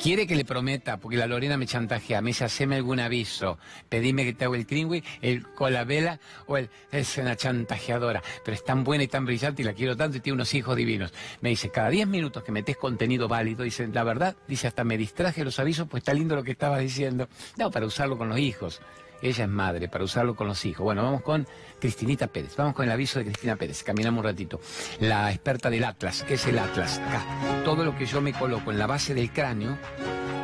quiere 0.00 0.26
que 0.26 0.36
le 0.36 0.44
prometa, 0.44 0.98
porque 0.98 1.16
la 1.16 1.26
Lorena 1.26 1.56
me 1.56 1.66
chantajea, 1.66 2.20
me 2.20 2.30
dice, 2.30 2.44
haceme 2.44 2.76
algún 2.76 3.00
aviso, 3.00 3.58
pedime 3.88 4.24
que 4.24 4.32
te 4.32 4.44
haga 4.44 4.56
el 4.56 4.64
Greenway, 4.64 5.02
el 5.22 5.46
colabela 5.54 6.20
o 6.46 6.56
el... 6.56 6.70
Es 6.92 7.18
una 7.18 7.36
chantajeadora, 7.36 8.22
pero 8.44 8.54
es 8.54 8.64
tan 8.64 8.84
buena 8.84 9.04
y 9.04 9.08
tan 9.08 9.24
brillante 9.24 9.62
y 9.62 9.64
la 9.64 9.72
quiero 9.72 9.96
tanto 9.96 10.18
y 10.18 10.20
tiene 10.20 10.34
unos 10.34 10.54
hijos 10.54 10.76
divinos. 10.76 11.12
Me 11.40 11.48
dice, 11.48 11.70
cada 11.70 11.90
10 11.90 12.06
minutos 12.06 12.42
que 12.44 12.52
metes 12.52 12.76
contenido 12.76 13.28
válido, 13.28 13.64
dice, 13.64 13.88
la 13.88 14.04
verdad, 14.04 14.36
dice, 14.46 14.68
hasta 14.68 14.84
me 14.84 14.96
distraje 14.96 15.44
los 15.44 15.58
avisos, 15.58 15.88
pues 15.88 16.02
está 16.02 16.14
lindo 16.14 16.36
lo 16.36 16.44
que 16.44 16.52
estaba 16.52 16.78
diciendo. 16.78 17.28
No, 17.56 17.70
para 17.70 17.86
usarlo 17.86 18.16
con 18.16 18.28
los 18.28 18.38
hijos. 18.38 18.80
Ella 19.22 19.44
es 19.44 19.50
madre, 19.50 19.88
para 19.88 20.04
usarlo 20.04 20.34
con 20.34 20.46
los 20.46 20.64
hijos. 20.64 20.84
Bueno, 20.84 21.02
vamos 21.02 21.22
con 21.22 21.46
Cristinita 21.78 22.26
Pérez. 22.26 22.56
Vamos 22.56 22.74
con 22.74 22.86
el 22.86 22.92
aviso 22.92 23.18
de 23.18 23.26
Cristina 23.26 23.56
Pérez. 23.56 23.82
Caminamos 23.82 24.20
un 24.20 24.24
ratito. 24.24 24.60
La 25.00 25.30
experta 25.30 25.68
del 25.68 25.84
Atlas. 25.84 26.24
¿Qué 26.26 26.34
es 26.34 26.46
el 26.46 26.58
Atlas? 26.58 26.98
Acá. 26.98 27.22
Todo 27.64 27.84
lo 27.84 27.96
que 27.96 28.06
yo 28.06 28.20
me 28.20 28.32
coloco 28.32 28.70
en 28.70 28.78
la 28.78 28.86
base 28.86 29.14
del 29.14 29.30
cráneo 29.30 29.76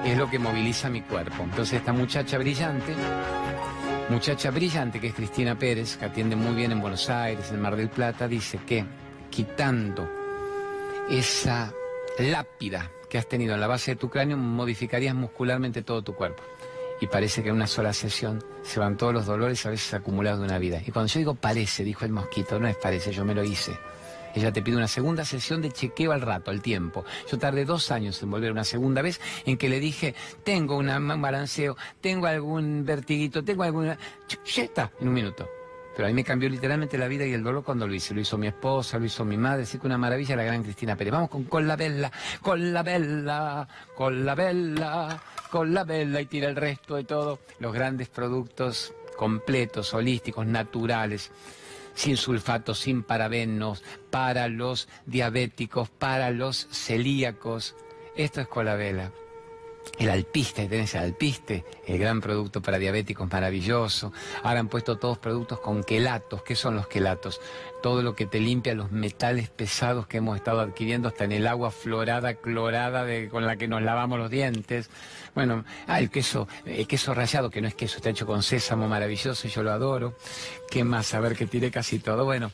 es 0.04 0.16
lo 0.16 0.28
que 0.28 0.38
moviliza 0.38 0.90
mi 0.90 1.02
cuerpo. 1.02 1.42
Entonces, 1.42 1.78
esta 1.78 1.92
muchacha 1.92 2.36
brillante, 2.38 2.94
muchacha 4.10 4.50
brillante 4.50 5.00
que 5.00 5.08
es 5.08 5.14
Cristina 5.14 5.58
Pérez, 5.58 5.96
que 5.96 6.04
atiende 6.04 6.36
muy 6.36 6.54
bien 6.54 6.72
en 6.72 6.80
Buenos 6.80 7.08
Aires, 7.08 7.50
en 7.50 7.60
Mar 7.60 7.76
del 7.76 7.88
Plata, 7.88 8.28
dice 8.28 8.60
que 8.66 8.84
quitando 9.30 10.08
esa 11.10 11.72
lápida 12.18 12.90
que 13.08 13.18
has 13.18 13.28
tenido 13.28 13.54
en 13.54 13.60
la 13.60 13.66
base 13.66 13.92
de 13.92 13.96
tu 13.96 14.10
cráneo, 14.10 14.36
modificarías 14.36 15.14
muscularmente 15.14 15.82
todo 15.82 16.02
tu 16.02 16.14
cuerpo 16.14 16.42
y 17.00 17.06
parece 17.06 17.42
que 17.42 17.50
en 17.50 17.56
una 17.56 17.66
sola 17.66 17.92
sesión 17.92 18.42
se 18.62 18.80
van 18.80 18.96
todos 18.96 19.12
los 19.12 19.26
dolores 19.26 19.64
a 19.66 19.70
veces 19.70 19.92
acumulados 19.94 20.40
de 20.40 20.46
una 20.46 20.58
vida. 20.58 20.80
Y 20.84 20.90
cuando 20.90 21.12
yo 21.12 21.18
digo 21.18 21.34
parece, 21.34 21.84
dijo 21.84 22.04
el 22.04 22.12
mosquito, 22.12 22.58
no 22.58 22.68
es 22.68 22.76
parece, 22.76 23.12
yo 23.12 23.24
me 23.24 23.34
lo 23.34 23.44
hice. 23.44 23.76
Ella 24.34 24.52
te 24.52 24.60
pide 24.60 24.76
una 24.76 24.88
segunda 24.88 25.24
sesión 25.24 25.62
de 25.62 25.72
chequeo 25.72 26.12
al 26.12 26.20
rato, 26.20 26.50
al 26.50 26.60
tiempo. 26.60 27.06
Yo 27.30 27.38
tardé 27.38 27.64
dos 27.64 27.90
años 27.90 28.22
en 28.22 28.30
volver 28.30 28.52
una 28.52 28.64
segunda 28.64 29.00
vez 29.00 29.18
en 29.46 29.56
que 29.56 29.70
le 29.70 29.80
dije, 29.80 30.14
tengo 30.44 30.76
un 30.76 30.88
balanceo, 31.22 31.76
tengo 32.02 32.26
algún 32.26 32.84
vertiguito, 32.84 33.42
tengo 33.42 33.62
alguna... 33.62 33.98
Ya 34.28 34.62
está, 34.62 34.92
en 35.00 35.08
un 35.08 35.14
minuto. 35.14 35.48
Pero 35.96 36.06
a 36.06 36.08
mí 36.08 36.14
me 36.14 36.24
cambió 36.24 36.50
literalmente 36.50 36.98
la 36.98 37.08
vida 37.08 37.24
y 37.24 37.32
el 37.32 37.42
dolor 37.42 37.64
cuando 37.64 37.88
lo 37.88 37.94
hice. 37.94 38.12
Lo 38.12 38.20
hizo 38.20 38.36
mi 38.36 38.46
esposa, 38.46 38.98
lo 38.98 39.06
hizo 39.06 39.24
mi 39.24 39.38
madre, 39.38 39.62
así 39.62 39.78
que 39.78 39.86
una 39.86 39.96
maravilla 39.96 40.36
la 40.36 40.44
gran 40.44 40.62
Cristina 40.62 40.94
Pérez. 40.94 41.12
Vamos 41.12 41.30
con 41.30 41.44
Con 41.44 41.66
la 41.66 41.74
Bella, 41.76 42.12
con 42.42 42.72
la 42.74 43.66
con 43.96 44.26
la 44.26 45.22
con 45.50 45.72
la 45.72 46.20
y 46.20 46.26
tira 46.26 46.48
el 46.48 46.56
resto 46.56 46.96
de 46.96 47.04
todo. 47.04 47.38
Los 47.60 47.72
grandes 47.72 48.08
productos 48.08 48.92
completos, 49.16 49.94
holísticos, 49.94 50.46
naturales 50.46 51.32
sin 51.94 52.18
sulfatos, 52.18 52.80
sin 52.80 53.02
parabenos, 53.02 53.82
para 54.10 54.48
los 54.48 54.86
diabéticos, 55.06 55.88
para 55.88 56.30
los 56.30 56.68
celíacos. 56.70 57.74
Esto 58.14 58.42
es 58.42 58.48
Colabela. 58.48 59.12
El 59.98 60.10
alpiste, 60.10 60.68
tenés 60.68 60.94
el 60.94 61.02
alpiste, 61.02 61.64
el 61.86 61.98
gran 61.98 62.20
producto 62.20 62.60
para 62.60 62.78
diabéticos 62.78 63.30
maravilloso. 63.30 64.12
Ahora 64.42 64.60
han 64.60 64.68
puesto 64.68 64.98
todos 64.98 65.18
productos 65.18 65.60
con 65.60 65.82
quelatos. 65.82 66.42
¿Qué 66.42 66.54
son 66.54 66.76
los 66.76 66.86
quelatos? 66.86 67.40
Todo 67.82 68.02
lo 68.02 68.14
que 68.14 68.26
te 68.26 68.40
limpia 68.40 68.74
los 68.74 68.92
metales 68.92 69.48
pesados 69.48 70.06
que 70.06 70.18
hemos 70.18 70.36
estado 70.36 70.60
adquiriendo 70.60 71.08
hasta 71.08 71.24
en 71.24 71.32
el 71.32 71.46
agua 71.46 71.70
florada, 71.70 72.34
clorada 72.34 73.06
con 73.30 73.46
la 73.46 73.56
que 73.56 73.68
nos 73.68 73.82
lavamos 73.82 74.18
los 74.18 74.30
dientes. 74.30 74.90
Bueno, 75.34 75.64
ah, 75.86 75.98
el 75.98 76.10
queso, 76.10 76.46
el 76.64 76.86
queso 76.86 77.14
rallado, 77.14 77.50
que 77.50 77.60
no 77.60 77.68
es 77.68 77.74
queso, 77.74 77.96
está 77.96 78.10
hecho 78.10 78.26
con 78.26 78.42
sésamo 78.42 78.88
maravilloso 78.88 79.46
yo 79.48 79.62
lo 79.62 79.72
adoro. 79.72 80.14
¿Qué 80.70 80.84
más? 80.84 81.14
A 81.14 81.20
ver 81.20 81.36
que 81.36 81.46
tiré 81.46 81.70
casi 81.70 81.98
todo. 81.98 82.24
Bueno, 82.24 82.50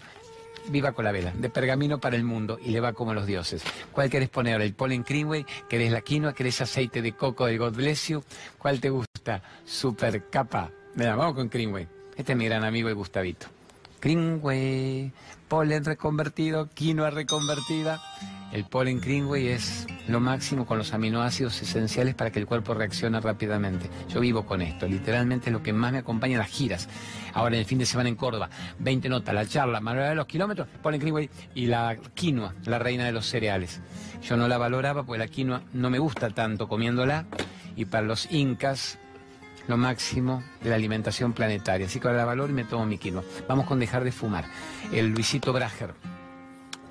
Viva 0.69 0.93
con 0.93 1.05
la 1.05 1.13
vela, 1.13 1.33
de 1.33 1.51
pergamino 1.51 1.99
para 1.99 2.17
el 2.17 2.25
mundo 2.25 2.59
y 2.63 2.71
le 2.71 2.81
va 2.81 2.93
como 2.93 3.15
los 3.15 3.27
dioses. 3.27 3.63
¿Cuál 3.91 4.09
querés 4.09 4.29
poner? 4.29 4.61
¿El 4.61 4.75
polen 4.75 5.05
Greenway? 5.07 5.45
¿Querés 5.69 5.91
la 5.93 6.01
quinoa? 6.01 6.35
¿Querés 6.35 6.61
aceite 6.61 7.03
de 7.03 7.13
coco 7.13 7.47
de 7.47 7.59
God 7.59 7.75
Bless 7.75 8.09
You? 8.09 8.25
¿Cuál 8.59 8.81
te 8.81 8.91
gusta? 8.91 9.43
Super 9.65 10.29
capa. 10.31 10.71
Mira, 10.95 11.17
vamos 11.17 11.35
con 11.35 11.49
Greenway. 11.49 11.89
Este 12.17 12.33
es 12.33 12.39
mi 12.39 12.45
gran 12.47 12.65
amigo 12.65 12.89
el 12.89 12.95
Gustavito. 12.95 13.47
Greenway, 14.01 15.13
polen 15.49 15.85
reconvertido, 15.85 16.69
quinoa 16.75 17.11
reconvertida. 17.11 18.01
El 18.53 18.65
polen 18.65 19.01
Greenway 19.01 19.49
es 19.49 19.87
lo 20.09 20.21
máximo 20.21 20.67
con 20.67 20.79
los 20.79 20.93
aminoácidos 20.95 21.61
esenciales 21.63 22.15
para 22.15 22.31
que 22.31 22.39
el 22.39 22.47
cuerpo 22.47 22.75
reaccione 22.75 23.21
rápidamente. 23.21 23.89
Yo 24.09 24.21
vivo 24.21 24.45
con 24.45 24.63
esto, 24.63 24.87
literalmente 24.87 25.51
es 25.51 25.53
lo 25.53 25.63
que 25.63 25.73
más 25.73 25.93
me 25.93 25.99
acompaña 25.99 26.35
en 26.35 26.39
las 26.41 26.51
giras. 26.51 26.89
Ahora 27.35 27.55
en 27.55 27.61
el 27.61 27.67
fin 27.67 27.79
de 27.79 27.87
semana 27.87 28.09
en 28.09 28.17
Córdoba, 28.17 28.51
20 28.79 29.09
notas, 29.09 29.35
la 29.35 29.47
charla, 29.47 29.81
manual 29.81 30.11
de 30.11 30.15
los 30.15 30.27
kilómetros, 30.27 30.69
polen 30.83 31.01
Greenway 31.01 31.31
y 31.55 31.67
la 31.67 31.97
quinoa, 32.15 32.55
la 32.65 32.79
reina 32.79 33.05
de 33.05 33.13
los 33.13 33.27
cereales. 33.27 33.81
Yo 34.23 34.37
no 34.37 34.49
la 34.49 34.59
valoraba 34.59 35.05
porque 35.05 35.19
la 35.19 35.29
quinoa 35.29 35.63
no 35.73 35.91
me 35.91 35.99
gusta 35.99 36.31
tanto 36.31 36.69
comiéndola 36.69 37.27
y 37.77 37.85
para 37.87 38.07
los 38.07 38.31
incas 38.31 38.99
lo 39.69 39.77
máximo 39.77 40.43
de 40.63 40.71
la 40.71 40.77
alimentación 40.77 41.33
planetaria. 41.33 41.87
Así 41.87 42.01
que 42.01 42.09
ahora 42.09 42.19
la 42.19 42.25
valoro 42.25 42.51
y 42.51 42.55
me 42.55 42.65
tomo 42.65 42.85
mi 42.85 42.99
quinoa. 42.99 43.23
Vamos 43.49 43.67
con 43.67 43.79
dejar 43.79 44.05
de 44.05 44.13
fumar. 44.13 44.45
El 44.93 45.11
Luisito 45.11 45.53
Brager 45.53 45.95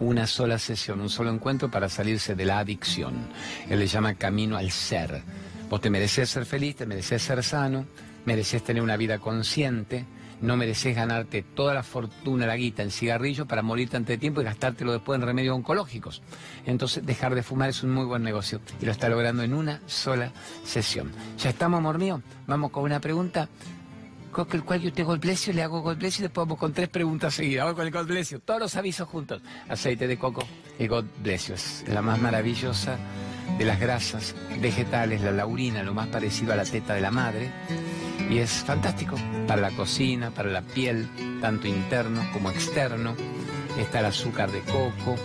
una 0.01 0.27
sola 0.27 0.57
sesión, 0.57 0.99
un 0.99 1.09
solo 1.09 1.31
encuentro 1.31 1.69
para 1.69 1.87
salirse 1.87 2.35
de 2.35 2.45
la 2.45 2.59
adicción. 2.59 3.27
Él 3.69 3.79
le 3.79 3.87
llama 3.87 4.15
camino 4.15 4.57
al 4.57 4.71
ser. 4.71 5.21
Vos 5.69 5.79
te 5.79 5.89
mereces 5.89 6.29
ser 6.29 6.45
feliz, 6.45 6.75
te 6.75 6.85
mereces 6.85 7.21
ser 7.21 7.43
sano, 7.43 7.85
mereces 8.25 8.63
tener 8.63 8.81
una 8.81 8.97
vida 8.97 9.19
consciente, 9.19 10.05
no 10.41 10.57
mereces 10.57 10.95
ganarte 10.95 11.43
toda 11.43 11.75
la 11.75 11.83
fortuna, 11.83 12.47
la 12.47 12.57
guita, 12.57 12.81
el 12.81 12.91
cigarrillo 12.91 13.45
para 13.45 13.61
morirte 13.61 13.95
antes 13.95 14.15
de 14.15 14.17
tiempo 14.17 14.41
y 14.41 14.43
gastártelo 14.43 14.91
después 14.91 15.19
en 15.19 15.25
remedios 15.25 15.55
oncológicos. 15.55 16.23
Entonces, 16.65 17.05
dejar 17.05 17.35
de 17.35 17.43
fumar 17.43 17.69
es 17.69 17.83
un 17.83 17.91
muy 17.91 18.05
buen 18.05 18.23
negocio 18.23 18.59
y 18.81 18.85
lo 18.85 18.91
está 18.91 19.07
logrando 19.07 19.43
en 19.43 19.53
una 19.53 19.81
sola 19.85 20.31
sesión. 20.63 21.11
¿Ya 21.37 21.51
estamos, 21.51 21.77
amor 21.77 21.99
mío? 21.99 22.23
Vamos 22.47 22.71
con 22.71 22.83
una 22.83 22.99
pregunta 22.99 23.47
con 24.31 24.47
el 24.51 24.63
cual 24.63 24.81
yo 24.81 24.93
tengo 24.93 25.13
el 25.13 25.19
precio, 25.19 25.53
le 25.53 25.61
hago 25.61 25.81
God 25.81 25.97
bless 25.97 26.19
y 26.19 26.21
después 26.23 26.47
vamos 26.47 26.57
con 26.57 26.73
tres 26.73 26.89
preguntas 26.89 27.33
seguidas. 27.33 27.65
Vamos 27.65 27.77
con 27.77 27.87
el 27.87 27.93
God 27.93 28.07
bless 28.07 28.35
Todos 28.45 28.59
los 28.59 28.75
avisos 28.75 29.07
juntos. 29.07 29.41
Aceite 29.67 30.07
de 30.07 30.17
coco 30.17 30.43
y 30.79 30.87
God 30.87 31.05
bless 31.21 31.49
Es 31.49 31.83
la 31.87 32.01
más 32.01 32.19
maravillosa 32.19 32.97
de 33.57 33.65
las 33.65 33.79
grasas 33.79 34.35
vegetales, 34.59 35.21
la 35.21 35.31
laurina, 35.31 35.83
lo 35.83 35.93
más 35.93 36.07
parecido 36.07 36.53
a 36.53 36.55
la 36.55 36.63
teta 36.63 36.93
de 36.93 37.01
la 37.01 37.11
madre. 37.11 37.51
Y 38.29 38.37
es 38.37 38.51
fantástico 38.51 39.17
para 39.47 39.61
la 39.61 39.71
cocina, 39.71 40.31
para 40.31 40.49
la 40.49 40.61
piel, 40.61 41.09
tanto 41.41 41.67
interno 41.67 42.21
como 42.31 42.49
externo. 42.49 43.15
Está 43.77 43.99
el 43.99 44.05
azúcar 44.05 44.51
de 44.51 44.61
coco, 44.61 45.15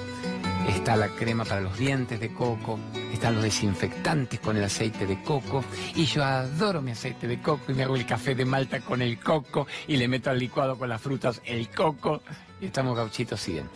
está 0.68 0.96
la 0.96 1.08
crema 1.08 1.44
para 1.44 1.60
los 1.60 1.78
dientes 1.78 2.20
de 2.20 2.32
coco, 2.32 2.78
están 3.12 3.34
los 3.34 3.42
desinfectantes 3.42 4.40
con 4.40 4.56
el 4.56 4.64
aceite 4.64 5.06
de 5.06 5.22
coco 5.22 5.64
y 5.94 6.04
yo 6.06 6.24
adoro 6.24 6.82
mi 6.82 6.92
aceite 6.92 7.26
de 7.26 7.40
coco 7.40 7.72
y 7.72 7.74
me 7.74 7.84
hago 7.84 7.96
el 7.96 8.06
café 8.06 8.34
de 8.34 8.44
Malta 8.44 8.80
con 8.80 9.02
el 9.02 9.18
coco 9.18 9.66
y 9.86 9.96
le 9.96 10.08
meto 10.08 10.30
al 10.30 10.38
licuado 10.38 10.78
con 10.78 10.88
las 10.88 11.00
frutas 11.00 11.40
el 11.44 11.68
coco 11.68 12.22
y 12.60 12.66
estamos 12.66 12.96
gauchitos 12.96 13.46
bien. 13.46 13.68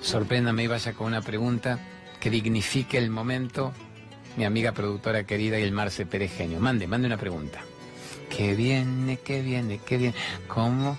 Sorpréndame 0.00 0.64
y 0.64 0.66
vaya 0.66 0.92
con 0.92 1.08
una 1.08 1.22
pregunta 1.22 1.78
que 2.20 2.30
dignifique 2.30 2.98
el 2.98 3.10
momento, 3.10 3.72
mi 4.36 4.44
amiga 4.44 4.72
productora 4.72 5.24
querida 5.24 5.58
y 5.58 5.62
el 5.62 5.72
Marce 5.72 6.06
Peregenio. 6.06 6.60
Mande, 6.60 6.86
mande 6.86 7.06
una 7.06 7.16
pregunta. 7.16 7.60
¿Qué 8.28 8.54
viene, 8.54 9.18
qué 9.18 9.42
viene, 9.42 9.80
qué 9.86 9.96
viene? 9.96 10.14
¿Cómo? 10.48 10.98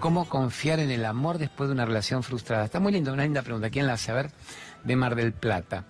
¿Cómo 0.00 0.28
confiar 0.28 0.78
en 0.78 0.90
el 0.90 1.04
amor 1.04 1.38
después 1.38 1.68
de 1.68 1.74
una 1.74 1.86
relación 1.86 2.22
frustrada? 2.22 2.66
Está 2.66 2.80
muy 2.80 2.92
lindo, 2.92 3.12
una 3.12 3.24
linda 3.24 3.42
pregunta. 3.42 3.70
¿Quién 3.70 3.86
la 3.86 3.94
hace? 3.94 4.12
A 4.12 4.14
ver, 4.14 4.30
de 4.84 4.94
Mar 4.94 5.14
del 5.14 5.32
Plata. 5.32 5.84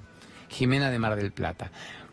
Jimena 0.48 0.90
de 0.90 0.98
Mar 0.98 1.16
del 1.16 1.32
Plata. 1.32 1.70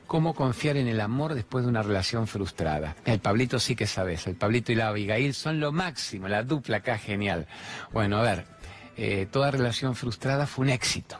¿Cómo 0.08 0.34
confiar 0.34 0.76
en 0.78 0.88
el 0.88 1.00
amor 1.00 1.34
después 1.34 1.66
de 1.66 1.70
una 1.70 1.82
relación 1.82 2.28
frustrada? 2.28 2.96
El 3.06 3.20
Pablito 3.20 3.60
sí 3.60 3.76
que 3.76 3.88
sabes, 3.88 4.28
el 4.28 4.36
Pablito 4.36 4.72
y 4.72 4.76
la 4.76 4.90
Abigail 4.90 5.34
son 5.34 5.60
lo 5.60 5.72
máximo, 5.72 6.28
la 6.28 6.44
dupla 6.44 6.78
acá 6.78 6.98
genial. 6.98 7.48
Bueno, 7.92 8.18
a 8.18 8.22
ver, 8.22 8.46
eh, 8.98 9.28
toda 9.32 9.52
relación 9.52 9.96
frustrada 9.96 10.46
fue 10.46 10.66
un 10.66 10.72
éxito. 10.72 11.18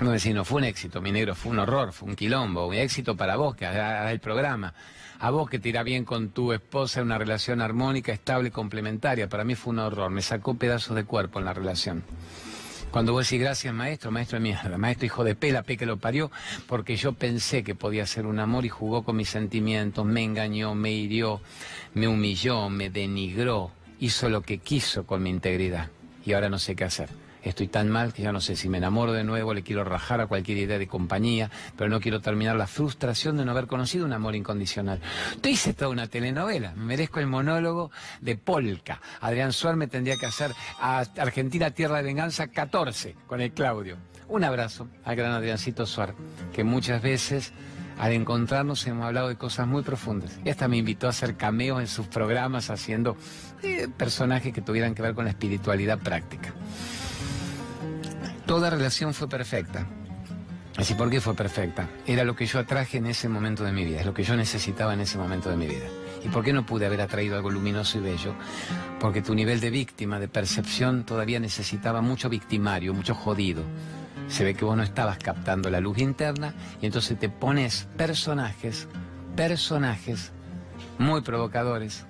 No 0.00 0.12
decir, 0.12 0.32
no 0.32 0.44
fue 0.44 0.58
un 0.58 0.64
éxito, 0.64 1.00
mi 1.00 1.10
negro, 1.10 1.34
fue 1.34 1.50
un 1.50 1.58
horror, 1.58 1.92
fue 1.92 2.08
un 2.08 2.14
quilombo, 2.14 2.68
un 2.68 2.74
éxito 2.74 3.16
para 3.16 3.34
vos 3.34 3.56
que 3.56 3.66
hagas 3.66 4.12
el 4.12 4.20
programa. 4.20 4.72
A 5.18 5.30
vos 5.30 5.50
que 5.50 5.58
te 5.58 5.70
irá 5.70 5.82
bien 5.82 6.04
con 6.04 6.28
tu 6.28 6.52
esposa, 6.52 7.02
una 7.02 7.18
relación 7.18 7.60
armónica, 7.60 8.12
estable, 8.12 8.52
complementaria. 8.52 9.28
Para 9.28 9.42
mí 9.42 9.56
fue 9.56 9.72
un 9.72 9.80
horror, 9.80 10.10
me 10.10 10.22
sacó 10.22 10.54
pedazos 10.54 10.94
de 10.94 11.04
cuerpo 11.04 11.40
en 11.40 11.46
la 11.46 11.52
relación. 11.52 12.04
Cuando 12.92 13.12
vos 13.12 13.28
decís 13.28 13.40
gracias 13.40 13.74
maestro, 13.74 14.12
maestro 14.12 14.36
de 14.36 14.42
mierda, 14.44 14.78
maestro 14.78 15.06
hijo 15.06 15.24
de 15.24 15.34
pela, 15.34 15.62
pe 15.62 15.76
que 15.76 15.84
lo 15.84 15.96
parió, 15.96 16.30
porque 16.68 16.94
yo 16.94 17.12
pensé 17.12 17.64
que 17.64 17.74
podía 17.74 18.06
ser 18.06 18.24
un 18.24 18.38
amor 18.38 18.64
y 18.64 18.68
jugó 18.68 19.02
con 19.02 19.16
mis 19.16 19.28
sentimientos, 19.28 20.06
me 20.06 20.22
engañó, 20.22 20.76
me 20.76 20.92
hirió, 20.92 21.40
me 21.94 22.06
humilló, 22.06 22.70
me 22.70 22.88
denigró, 22.88 23.72
hizo 23.98 24.28
lo 24.28 24.42
que 24.42 24.58
quiso 24.58 25.04
con 25.04 25.24
mi 25.24 25.30
integridad. 25.30 25.90
Y 26.24 26.34
ahora 26.34 26.48
no 26.48 26.60
sé 26.60 26.76
qué 26.76 26.84
hacer. 26.84 27.08
Estoy 27.42 27.68
tan 27.68 27.88
mal 27.88 28.12
que 28.12 28.22
ya 28.22 28.32
no 28.32 28.40
sé 28.40 28.56
si 28.56 28.68
me 28.68 28.78
enamoro 28.78 29.12
de 29.12 29.24
nuevo, 29.24 29.54
le 29.54 29.62
quiero 29.62 29.84
rajar 29.84 30.20
a 30.20 30.26
cualquier 30.26 30.58
idea 30.58 30.78
de 30.78 30.86
compañía, 30.86 31.50
pero 31.76 31.88
no 31.90 32.00
quiero 32.00 32.20
terminar 32.20 32.56
la 32.56 32.66
frustración 32.66 33.36
de 33.36 33.44
no 33.44 33.52
haber 33.52 33.66
conocido 33.66 34.04
un 34.04 34.12
amor 34.12 34.34
incondicional. 34.34 35.00
Te 35.40 35.50
hice 35.50 35.74
toda 35.74 35.90
una 35.90 36.06
telenovela, 36.06 36.72
me 36.74 36.84
merezco 36.84 37.20
el 37.20 37.26
monólogo 37.26 37.90
de 38.20 38.36
Polka. 38.36 39.00
Adrián 39.20 39.52
Suárez 39.52 39.78
me 39.78 39.86
tendría 39.86 40.16
que 40.16 40.26
hacer 40.26 40.52
a 40.80 41.00
Argentina 41.18 41.70
Tierra 41.70 41.98
de 41.98 42.02
Venganza 42.04 42.48
14 42.48 43.16
con 43.26 43.40
el 43.40 43.52
Claudio. 43.52 43.96
Un 44.28 44.44
abrazo 44.44 44.88
al 45.04 45.16
gran 45.16 45.32
Adriancito 45.32 45.86
Suárez, 45.86 46.16
que 46.52 46.64
muchas 46.64 47.00
veces 47.00 47.52
al 47.98 48.12
encontrarnos 48.12 48.86
hemos 48.86 49.06
hablado 49.06 49.28
de 49.28 49.36
cosas 49.36 49.66
muy 49.66 49.82
profundas. 49.82 50.38
Y 50.44 50.50
hasta 50.50 50.68
me 50.68 50.76
invitó 50.76 51.06
a 51.06 51.10
hacer 51.10 51.36
cameos 51.36 51.80
en 51.80 51.88
sus 51.88 52.06
programas 52.06 52.70
haciendo 52.70 53.16
eh, 53.62 53.88
personajes 53.96 54.52
que 54.52 54.62
tuvieran 54.62 54.94
que 54.94 55.02
ver 55.02 55.14
con 55.14 55.24
la 55.24 55.30
espiritualidad 55.30 55.98
práctica. 55.98 56.52
Toda 58.48 58.70
relación 58.70 59.12
fue 59.12 59.28
perfecta. 59.28 59.86
Así, 60.78 60.94
¿por 60.94 61.10
qué 61.10 61.20
fue 61.20 61.34
perfecta? 61.34 61.86
Era 62.06 62.24
lo 62.24 62.34
que 62.34 62.46
yo 62.46 62.58
atraje 62.58 62.96
en 62.96 63.04
ese 63.04 63.28
momento 63.28 63.62
de 63.62 63.72
mi 63.72 63.84
vida, 63.84 64.00
es 64.00 64.06
lo 64.06 64.14
que 64.14 64.22
yo 64.22 64.36
necesitaba 64.36 64.94
en 64.94 65.00
ese 65.00 65.18
momento 65.18 65.50
de 65.50 65.58
mi 65.58 65.66
vida. 65.66 65.84
¿Y 66.24 66.28
por 66.28 66.42
qué 66.42 66.54
no 66.54 66.64
pude 66.64 66.86
haber 66.86 67.02
atraído 67.02 67.36
algo 67.36 67.50
luminoso 67.50 67.98
y 67.98 68.00
bello? 68.00 68.32
Porque 69.00 69.20
tu 69.20 69.34
nivel 69.34 69.60
de 69.60 69.68
víctima, 69.68 70.18
de 70.18 70.28
percepción, 70.28 71.04
todavía 71.04 71.40
necesitaba 71.40 72.00
mucho 72.00 72.30
victimario, 72.30 72.94
mucho 72.94 73.14
jodido. 73.14 73.64
Se 74.28 74.44
ve 74.44 74.54
que 74.54 74.64
vos 74.64 74.78
no 74.78 74.82
estabas 74.82 75.18
captando 75.18 75.68
la 75.68 75.80
luz 75.80 75.98
interna 75.98 76.54
y 76.80 76.86
entonces 76.86 77.18
te 77.18 77.28
pones 77.28 77.86
personajes, 77.98 78.88
personajes 79.36 80.32
muy 80.96 81.20
provocadores, 81.20 82.06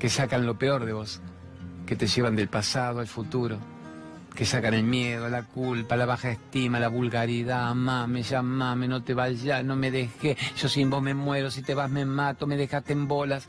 que 0.00 0.10
sacan 0.10 0.46
lo 0.46 0.58
peor 0.58 0.84
de 0.84 0.94
vos, 0.94 1.20
que 1.86 1.94
te 1.94 2.08
llevan 2.08 2.34
del 2.34 2.48
pasado 2.48 2.98
al 2.98 3.06
futuro, 3.06 3.60
que 4.34 4.44
sacan 4.44 4.74
el 4.74 4.82
miedo, 4.82 5.28
la 5.28 5.42
culpa, 5.42 5.96
la 5.96 6.06
baja 6.06 6.30
estima, 6.30 6.80
la 6.80 6.88
vulgaridad, 6.88 7.68
amame, 7.68 8.22
llamame, 8.22 8.88
no 8.88 9.02
te 9.02 9.14
vayas, 9.14 9.64
no 9.64 9.76
me 9.76 9.90
dejé, 9.90 10.36
yo 10.56 10.68
sin 10.68 10.90
vos 10.90 11.02
me 11.02 11.14
muero, 11.14 11.50
si 11.50 11.62
te 11.62 11.74
vas 11.74 11.90
me 11.90 12.04
mato, 12.04 12.46
me 12.46 12.56
dejaste 12.56 12.92
en 12.92 13.06
bolas. 13.06 13.46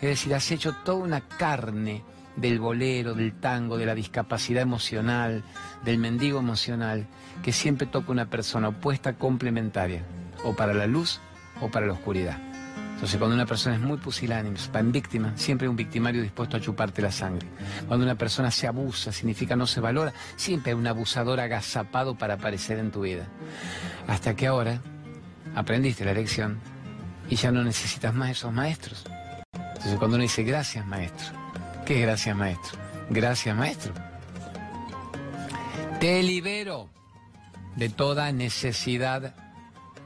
Es 0.00 0.08
decir, 0.08 0.34
has 0.34 0.50
hecho 0.52 0.74
toda 0.84 0.98
una 0.98 1.20
carne 1.20 2.04
del 2.36 2.60
bolero, 2.60 3.14
del 3.14 3.32
tango, 3.32 3.76
de 3.76 3.86
la 3.86 3.96
discapacidad 3.96 4.62
emocional, 4.62 5.42
del 5.84 5.98
mendigo 5.98 6.38
emocional, 6.38 7.08
que 7.42 7.52
siempre 7.52 7.88
toca 7.88 8.12
una 8.12 8.30
persona 8.30 8.68
opuesta 8.68 9.14
complementaria, 9.14 10.04
o 10.44 10.54
para 10.54 10.72
la 10.72 10.86
luz 10.86 11.20
o 11.60 11.68
para 11.68 11.86
la 11.86 11.94
oscuridad. 11.94 12.47
Entonces, 12.98 13.16
cuando 13.18 13.36
una 13.36 13.46
persona 13.46 13.76
es 13.76 13.80
muy 13.80 13.96
pusilánime, 13.96 14.58
va 14.74 14.80
en 14.80 14.90
víctima, 14.90 15.32
siempre 15.36 15.66
hay 15.66 15.68
un 15.68 15.76
victimario 15.76 16.20
dispuesto 16.20 16.56
a 16.56 16.60
chuparte 16.60 17.00
la 17.00 17.12
sangre. 17.12 17.46
Cuando 17.86 18.04
una 18.04 18.16
persona 18.16 18.50
se 18.50 18.66
abusa, 18.66 19.12
significa 19.12 19.54
no 19.54 19.68
se 19.68 19.78
valora, 19.78 20.12
siempre 20.34 20.72
hay 20.72 20.78
un 20.78 20.86
abusador 20.88 21.38
agazapado 21.38 22.18
para 22.18 22.34
aparecer 22.34 22.80
en 22.80 22.90
tu 22.90 23.02
vida. 23.02 23.28
Hasta 24.08 24.34
que 24.34 24.48
ahora 24.48 24.82
aprendiste 25.54 26.04
la 26.04 26.12
lección 26.12 26.58
y 27.30 27.36
ya 27.36 27.52
no 27.52 27.62
necesitas 27.62 28.12
más 28.12 28.30
esos 28.30 28.52
maestros. 28.52 29.04
Entonces, 29.52 29.96
cuando 29.96 30.16
uno 30.16 30.22
dice 30.22 30.42
gracias, 30.42 30.84
maestro, 30.84 31.28
¿qué 31.86 32.00
es 32.00 32.02
gracias, 32.02 32.36
maestro? 32.36 32.80
Gracias, 33.10 33.56
maestro. 33.56 33.94
Te 36.00 36.20
libero 36.24 36.88
de 37.76 37.90
toda 37.90 38.32
necesidad 38.32 39.36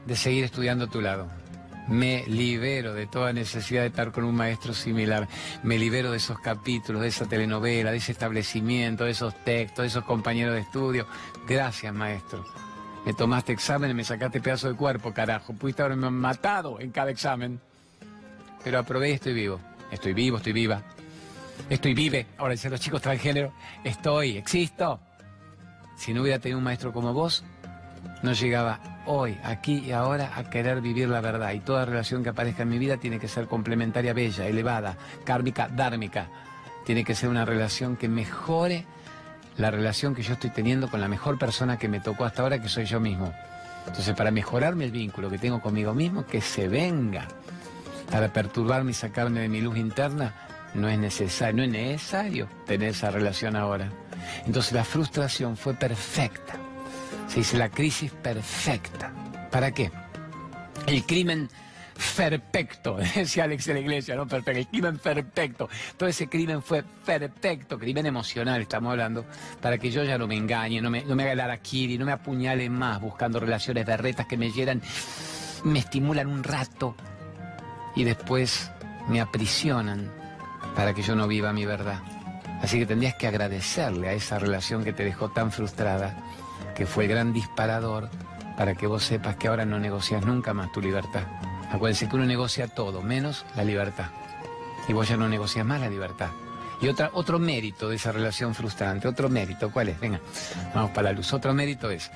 de 0.05 0.15
seguir 0.15 0.43
estudiando 0.43 0.85
a 0.85 0.89
tu 0.91 1.01
lado 1.01 1.42
me 1.87 2.23
libero 2.27 2.93
de 2.93 3.07
toda 3.07 3.33
necesidad 3.33 3.81
de 3.81 3.87
estar 3.87 4.11
con 4.11 4.23
un 4.23 4.35
maestro 4.35 4.73
similar, 4.73 5.27
me 5.63 5.77
libero 5.77 6.11
de 6.11 6.17
esos 6.17 6.39
capítulos, 6.39 7.01
de 7.01 7.09
esa 7.09 7.27
telenovela, 7.27 7.91
de 7.91 7.97
ese 7.97 8.11
establecimiento, 8.11 9.05
de 9.05 9.11
esos 9.11 9.35
textos, 9.43 9.83
de 9.83 9.87
esos 9.87 10.03
compañeros 10.03 10.55
de 10.55 10.61
estudio. 10.61 11.07
Gracias, 11.47 11.93
maestro. 11.93 12.45
Me 13.05 13.13
tomaste 13.13 13.51
examen 13.51 13.91
y 13.91 13.93
me 13.93 14.05
sacaste 14.05 14.39
pedazo 14.39 14.69
de 14.69 14.75
cuerpo, 14.75 15.13
carajo. 15.13 15.53
Pudiste 15.53 15.81
haberme 15.81 16.09
matado 16.09 16.79
en 16.79 16.91
cada 16.91 17.11
examen. 17.11 17.59
Pero 18.63 18.79
aprobé 18.79 19.09
y 19.09 19.13
estoy 19.13 19.33
vivo. 19.33 19.59
Estoy 19.91 20.13
vivo, 20.13 20.37
estoy 20.37 20.53
viva. 20.53 20.81
Estoy 21.69 21.93
vive. 21.93 22.27
Ahora 22.37 22.53
dicen 22.53 22.71
los 22.71 22.79
chicos 22.79 23.01
transgénero. 23.01 23.51
Estoy, 23.83 24.37
existo. 24.37 25.01
Si 25.97 26.13
no 26.13 26.21
hubiera 26.21 26.39
tenido 26.39 26.57
un 26.57 26.63
maestro 26.63 26.93
como 26.93 27.13
vos, 27.13 27.43
no 28.21 28.33
llegaba 28.33 28.79
hoy, 29.05 29.37
aquí 29.43 29.79
y 29.79 29.91
ahora 29.91 30.31
a 30.35 30.49
querer 30.49 30.81
vivir 30.81 31.09
la 31.09 31.21
verdad. 31.21 31.51
Y 31.53 31.59
toda 31.59 31.85
relación 31.85 32.23
que 32.23 32.29
aparezca 32.29 32.63
en 32.63 32.69
mi 32.69 32.79
vida 32.79 32.97
tiene 32.97 33.19
que 33.19 33.27
ser 33.27 33.47
complementaria, 33.47 34.13
bella, 34.13 34.47
elevada, 34.47 34.97
kármica, 35.23 35.67
dármica. 35.67 36.27
Tiene 36.85 37.03
que 37.03 37.15
ser 37.15 37.29
una 37.29 37.45
relación 37.45 37.95
que 37.95 38.07
mejore 38.07 38.85
la 39.57 39.71
relación 39.71 40.15
que 40.15 40.23
yo 40.23 40.33
estoy 40.33 40.49
teniendo 40.49 40.89
con 40.89 40.99
la 40.99 41.07
mejor 41.07 41.37
persona 41.37 41.77
que 41.77 41.87
me 41.87 41.99
tocó 41.99 42.25
hasta 42.25 42.41
ahora, 42.41 42.61
que 42.61 42.69
soy 42.69 42.85
yo 42.85 42.99
mismo. 42.99 43.33
Entonces, 43.87 44.15
para 44.15 44.31
mejorarme 44.31 44.85
el 44.85 44.91
vínculo 44.91 45.29
que 45.29 45.37
tengo 45.37 45.61
conmigo 45.61 45.93
mismo, 45.93 46.25
que 46.25 46.41
se 46.41 46.67
venga. 46.67 47.27
Para 48.09 48.31
perturbarme 48.31 48.91
y 48.91 48.93
sacarme 48.93 49.41
de 49.41 49.49
mi 49.49 49.61
luz 49.61 49.77
interna, 49.77 50.33
no 50.73 50.87
es 50.87 50.97
necesario, 50.97 51.55
no 51.55 51.63
es 51.63 51.69
necesario 51.69 52.47
tener 52.65 52.89
esa 52.89 53.11
relación 53.11 53.55
ahora. 53.55 53.89
Entonces 54.45 54.73
la 54.73 54.83
frustración 54.83 55.57
fue 55.57 55.73
perfecta. 55.73 56.62
Se 57.33 57.39
dice 57.39 57.57
la 57.57 57.69
crisis 57.69 58.11
perfecta. 58.11 59.11
¿Para 59.49 59.71
qué? 59.71 59.89
El 60.85 61.03
crimen 61.03 61.49
perfecto, 62.15 62.97
decía 63.15 63.45
Alex 63.45 63.65
de 63.65 63.73
la 63.73 63.79
Iglesia, 63.79 64.15
no 64.15 64.27
perfecto, 64.27 64.59
el 64.59 64.67
crimen 64.67 64.99
perfecto. 64.99 65.67
Todo 65.97 66.07
ese 66.09 66.29
crimen 66.29 66.61
fue 66.61 66.83
perfecto, 66.83 67.79
crimen 67.79 68.05
emocional 68.05 68.61
estamos 68.61 68.91
hablando, 68.91 69.25
para 69.59 69.79
que 69.79 69.89
yo 69.89 70.03
ya 70.03 70.19
no 70.19 70.27
me 70.27 70.37
engañe, 70.37 70.79
no 70.79 70.91
me, 70.91 71.03
no 71.05 71.15
me 71.15 71.23
haga 71.23 71.31
el 71.31 71.39
araquiri, 71.39 71.97
no 71.97 72.05
me 72.05 72.11
apuñale 72.11 72.69
más 72.69 73.01
buscando 73.01 73.39
relaciones 73.39 73.87
de 73.87 73.97
retas 73.97 74.27
que 74.27 74.37
me 74.37 74.51
llenan, 74.51 74.79
me 75.63 75.79
estimulan 75.79 76.27
un 76.27 76.43
rato 76.43 76.95
y 77.95 78.03
después 78.03 78.69
me 79.07 79.21
aprisionan 79.21 80.11
para 80.75 80.93
que 80.93 81.01
yo 81.01 81.15
no 81.15 81.27
viva 81.27 81.51
mi 81.51 81.65
verdad. 81.65 81.99
Así 82.61 82.77
que 82.77 82.85
tendrías 82.85 83.15
que 83.15 83.25
agradecerle 83.25 84.09
a 84.09 84.13
esa 84.13 84.37
relación 84.37 84.83
que 84.83 84.93
te 84.93 85.03
dejó 85.03 85.31
tan 85.31 85.51
frustrada 85.51 86.15
que 86.75 86.85
fue 86.85 87.05
el 87.05 87.11
gran 87.11 87.33
disparador 87.33 88.09
para 88.57 88.75
que 88.75 88.87
vos 88.87 89.03
sepas 89.03 89.35
que 89.35 89.47
ahora 89.47 89.65
no 89.65 89.79
negocias 89.79 90.25
nunca 90.25 90.53
más 90.53 90.71
tu 90.71 90.81
libertad. 90.81 91.23
Acuérdense 91.71 92.07
que 92.07 92.15
uno 92.15 92.25
negocia 92.25 92.67
todo, 92.67 93.01
menos 93.01 93.45
la 93.55 93.63
libertad. 93.63 94.07
Y 94.87 94.93
vos 94.93 95.07
ya 95.07 95.17
no 95.17 95.27
negocias 95.27 95.65
más 95.65 95.79
la 95.81 95.89
libertad. 95.89 96.29
Y 96.81 96.87
otra, 96.87 97.11
otro 97.13 97.39
mérito 97.39 97.89
de 97.89 97.95
esa 97.95 98.11
relación 98.11 98.53
frustrante, 98.53 99.07
otro 99.07 99.29
mérito, 99.29 99.71
¿cuál 99.71 99.89
es? 99.89 99.99
Venga, 99.99 100.19
vamos 100.75 100.91
para 100.91 101.11
la 101.11 101.17
luz. 101.17 101.31
Otro 101.33 101.53
mérito 101.53 101.89
es, 101.89 102.11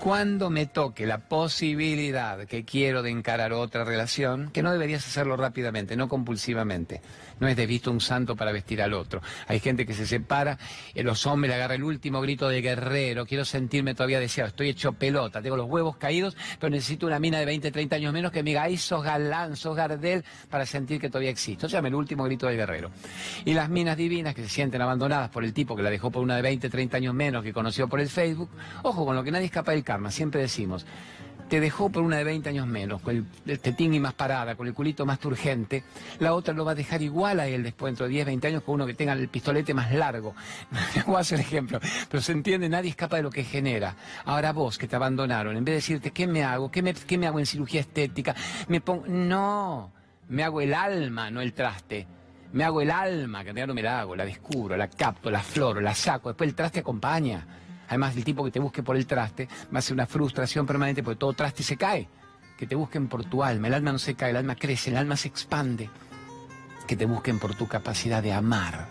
cuando 0.00 0.48
me 0.48 0.66
toque 0.66 1.06
la 1.06 1.18
posibilidad 1.18 2.46
que 2.46 2.64
quiero 2.64 3.02
de 3.02 3.10
encarar 3.10 3.52
otra 3.52 3.84
relación, 3.84 4.50
que 4.52 4.62
no 4.62 4.70
deberías 4.70 5.06
hacerlo 5.06 5.36
rápidamente, 5.36 5.96
no 5.96 6.08
compulsivamente. 6.08 7.00
No 7.40 7.48
es 7.48 7.56
de 7.56 7.66
visto 7.66 7.90
un 7.90 8.00
santo 8.00 8.36
para 8.36 8.52
vestir 8.52 8.82
al 8.82 8.94
otro. 8.94 9.20
Hay 9.46 9.60
gente 9.60 9.86
que 9.86 9.94
se 9.94 10.06
separa, 10.06 10.58
y 10.94 11.02
los 11.02 11.26
hombres 11.26 11.50
le 11.50 11.56
agarran 11.56 11.76
el 11.76 11.84
último 11.84 12.20
grito 12.20 12.48
de 12.48 12.60
guerrero, 12.60 13.26
quiero 13.26 13.44
sentirme 13.44 13.94
todavía 13.94 14.20
deseado, 14.20 14.48
estoy 14.48 14.68
hecho 14.68 14.92
pelota, 14.92 15.42
tengo 15.42 15.56
los 15.56 15.68
huevos 15.68 15.96
caídos, 15.96 16.36
pero 16.58 16.70
necesito 16.70 17.06
una 17.06 17.18
mina 17.18 17.38
de 17.38 17.46
20, 17.46 17.70
30 17.70 17.96
años 17.96 18.12
menos 18.12 18.32
que 18.32 18.42
me 18.42 18.50
diga, 18.50 18.62
ay, 18.62 18.76
sos 18.76 19.02
galán, 19.02 19.56
sos 19.56 19.76
gardel, 19.76 20.24
para 20.48 20.64
sentir 20.66 21.00
que 21.00 21.08
todavía 21.08 21.30
existo. 21.30 21.66
Llame 21.66 21.88
el 21.88 21.94
último 21.96 22.24
grito 22.24 22.46
del 22.46 22.56
guerrero. 22.56 22.90
Y 23.44 23.54
las 23.54 23.68
minas 23.68 23.96
divinas 23.96 24.34
que 24.34 24.42
se 24.42 24.48
sienten 24.48 24.80
abandonadas 24.80 25.30
por 25.30 25.44
el 25.44 25.52
tipo 25.52 25.76
que 25.76 25.82
la 25.82 25.90
dejó 25.90 26.10
por 26.10 26.22
una 26.22 26.36
de 26.36 26.42
20, 26.42 26.68
30 26.68 26.96
años 26.96 27.14
menos 27.14 27.42
que 27.42 27.52
conoció 27.52 27.88
por 27.88 28.00
el 28.00 28.08
Facebook, 28.08 28.50
ojo 28.82 29.04
con 29.04 29.16
lo 29.16 29.22
que 29.22 29.30
nadie 29.30 29.46
escapa 29.46 29.72
del 29.72 29.84
karma, 29.88 30.10
siempre 30.10 30.42
decimos, 30.42 30.84
te 31.48 31.60
dejó 31.60 31.88
por 31.88 32.02
una 32.02 32.18
de 32.18 32.24
20 32.24 32.50
años 32.50 32.66
menos, 32.66 33.00
con 33.00 33.26
el, 33.46 33.58
tetín 33.58 33.94
y 33.94 34.00
más 34.00 34.12
parada, 34.12 34.54
con 34.54 34.66
el 34.66 34.74
culito 34.74 35.06
más 35.06 35.18
turgente, 35.18 35.82
la 36.18 36.34
otra 36.34 36.52
lo 36.52 36.62
va 36.66 36.72
a 36.72 36.74
dejar 36.74 37.00
igual 37.00 37.40
a 37.40 37.46
él 37.46 37.62
después, 37.62 37.92
dentro 37.92 38.04
de 38.04 38.12
10, 38.12 38.26
20 38.26 38.48
años, 38.48 38.62
con 38.64 38.74
uno 38.74 38.86
que 38.86 38.92
tenga 38.92 39.14
el 39.14 39.28
pistolete 39.28 39.72
más 39.72 39.90
largo. 39.92 40.34
Voy 41.06 41.16
a 41.16 41.20
hacer 41.20 41.40
ejemplo, 41.40 41.80
pero 42.10 42.22
se 42.22 42.32
entiende, 42.32 42.68
nadie 42.68 42.90
escapa 42.90 43.16
de 43.16 43.22
lo 43.22 43.30
que 43.30 43.44
genera. 43.44 43.96
Ahora 44.26 44.52
vos, 44.52 44.76
que 44.76 44.86
te 44.86 44.94
abandonaron, 44.94 45.56
en 45.56 45.64
vez 45.64 45.72
de 45.72 45.76
decirte, 45.76 46.10
¿qué 46.10 46.26
me 46.26 46.44
hago? 46.44 46.70
¿Qué 46.70 46.82
me, 46.82 46.92
qué 46.92 47.16
me 47.16 47.26
hago 47.26 47.38
en 47.38 47.46
cirugía 47.46 47.80
estética? 47.80 48.36
Me 48.68 48.82
pongo... 48.82 49.06
No, 49.06 49.90
me 50.28 50.44
hago 50.44 50.60
el 50.60 50.74
alma, 50.74 51.30
no 51.30 51.40
el 51.40 51.54
traste. 51.54 52.06
Me 52.52 52.64
hago 52.64 52.82
el 52.82 52.90
alma, 52.90 53.42
que 53.42 53.54
no 53.54 53.72
me 53.72 53.82
la 53.82 54.00
hago, 54.00 54.14
la 54.14 54.26
descubro, 54.26 54.76
la 54.76 54.88
capto, 54.88 55.30
la 55.30 55.40
floro, 55.40 55.80
la 55.80 55.94
saco, 55.94 56.28
después 56.28 56.48
el 56.48 56.54
traste 56.54 56.80
acompaña. 56.80 57.46
Además, 57.88 58.16
el 58.16 58.24
tipo 58.24 58.44
que 58.44 58.50
te 58.50 58.60
busque 58.60 58.82
por 58.82 58.96
el 58.96 59.06
traste 59.06 59.48
va 59.74 59.78
a 59.78 59.82
ser 59.82 59.94
una 59.94 60.06
frustración 60.06 60.66
permanente 60.66 61.02
porque 61.02 61.18
todo 61.18 61.32
traste 61.32 61.62
se 61.62 61.76
cae. 61.76 62.08
Que 62.56 62.66
te 62.66 62.74
busquen 62.74 63.08
por 63.08 63.24
tu 63.24 63.42
alma. 63.42 63.68
El 63.68 63.74
alma 63.74 63.92
no 63.92 63.98
se 63.98 64.14
cae, 64.14 64.30
el 64.30 64.36
alma 64.36 64.56
crece, 64.56 64.90
el 64.90 64.96
alma 64.96 65.16
se 65.16 65.28
expande. 65.28 65.88
Que 66.86 66.96
te 66.96 67.06
busquen 67.06 67.38
por 67.38 67.54
tu 67.54 67.68
capacidad 67.68 68.22
de 68.22 68.32
amar. 68.32 68.88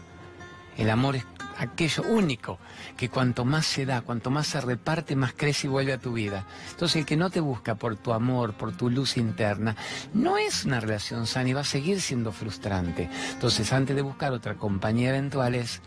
El 0.78 0.90
amor 0.90 1.16
es 1.16 1.26
aquello 1.58 2.04
único 2.04 2.60
que 2.96 3.10
cuanto 3.10 3.46
más 3.46 3.66
se 3.66 3.86
da, 3.86 4.02
cuanto 4.02 4.30
más 4.30 4.48
se 4.48 4.62
reparte, 4.62 5.16
más 5.16 5.34
crece 5.34 5.68
y 5.68 5.70
vuelve 5.70 5.94
a 5.94 5.98
tu 5.98 6.14
vida. 6.14 6.46
Entonces 6.72 6.98
el 6.98 7.06
que 7.06 7.18
no 7.18 7.30
te 7.30 7.40
busca 7.40 7.76
por 7.76 7.96
tu 7.96 8.14
amor, 8.14 8.54
por 8.54 8.76
tu 8.76 8.90
luz 8.90 9.18
interna, 9.18 9.76
no 10.14 10.38
es 10.38 10.66
una 10.66 10.80
relación 10.80 11.26
sana 11.26 11.50
y 11.50 11.54
va 11.54 11.62
a 11.62 11.66
seguir 11.66 12.00
siendo 12.00 12.32
frustrante. 12.32 13.10
Entonces 13.32 13.74
antes 13.74 13.96
de 13.96 14.02
buscar 14.02 14.32
otra 14.34 14.56
compañía 14.56 15.10
eventual 15.10 15.56
es, 15.56 15.82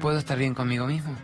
¿puedo 0.00 0.18
estar 0.18 0.38
bien 0.38 0.54
conmigo 0.54 0.86
mismo? 0.86 1.14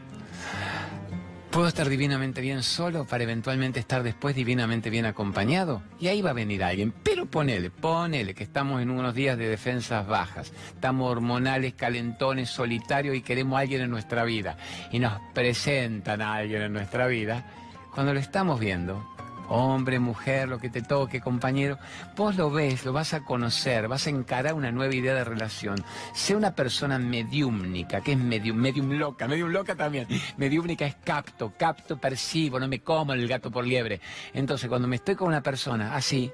Puedo 1.50 1.66
estar 1.66 1.88
divinamente 1.88 2.42
bien 2.42 2.62
solo 2.62 3.06
para 3.06 3.24
eventualmente 3.24 3.80
estar 3.80 4.02
después 4.02 4.36
divinamente 4.36 4.90
bien 4.90 5.06
acompañado. 5.06 5.82
Y 5.98 6.08
ahí 6.08 6.20
va 6.20 6.30
a 6.30 6.34
venir 6.34 6.62
alguien. 6.62 6.92
Pero 7.02 7.24
ponele, 7.24 7.70
ponele 7.70 8.34
que 8.34 8.44
estamos 8.44 8.82
en 8.82 8.90
unos 8.90 9.14
días 9.14 9.38
de 9.38 9.48
defensas 9.48 10.06
bajas. 10.06 10.52
Estamos 10.74 11.10
hormonales, 11.10 11.72
calentones, 11.72 12.50
solitarios 12.50 13.16
y 13.16 13.22
queremos 13.22 13.56
a 13.56 13.60
alguien 13.60 13.80
en 13.80 13.90
nuestra 13.90 14.24
vida. 14.24 14.58
Y 14.92 14.98
nos 14.98 15.14
presentan 15.32 16.20
a 16.20 16.34
alguien 16.34 16.62
en 16.62 16.72
nuestra 16.74 17.06
vida. 17.06 17.46
Cuando 17.94 18.12
lo 18.12 18.20
estamos 18.20 18.60
viendo, 18.60 19.08
hombre, 19.48 19.98
mujer, 19.98 20.48
lo 20.48 20.58
que 20.58 20.70
te 20.70 20.82
toque, 20.82 21.20
compañero, 21.20 21.78
vos 22.16 22.36
lo 22.36 22.50
ves, 22.50 22.84
lo 22.84 22.92
vas 22.92 23.14
a 23.14 23.24
conocer, 23.24 23.88
vas 23.88 24.06
a 24.06 24.10
encarar 24.10 24.54
una 24.54 24.70
nueva 24.70 24.94
idea 24.94 25.14
de 25.14 25.24
relación. 25.24 25.82
Sé 26.14 26.36
una 26.36 26.54
persona 26.54 26.98
mediúmnica, 26.98 28.00
que 28.00 28.12
es 28.12 28.18
medium, 28.18 28.56
medium 28.56 28.90
loca, 28.92 29.26
medium 29.26 29.50
loca 29.50 29.74
también. 29.74 30.06
Mediúmnica 30.36 30.86
es 30.86 30.96
capto, 30.96 31.52
capto, 31.58 31.98
percibo, 31.98 32.60
no 32.60 32.68
me 32.68 32.80
como 32.80 33.12
el 33.12 33.26
gato 33.28 33.50
por 33.50 33.66
liebre. 33.66 34.00
Entonces, 34.32 34.68
cuando 34.68 34.88
me 34.88 34.96
estoy 34.96 35.14
con 35.14 35.28
una 35.28 35.42
persona 35.42 35.94
así, 35.94 36.30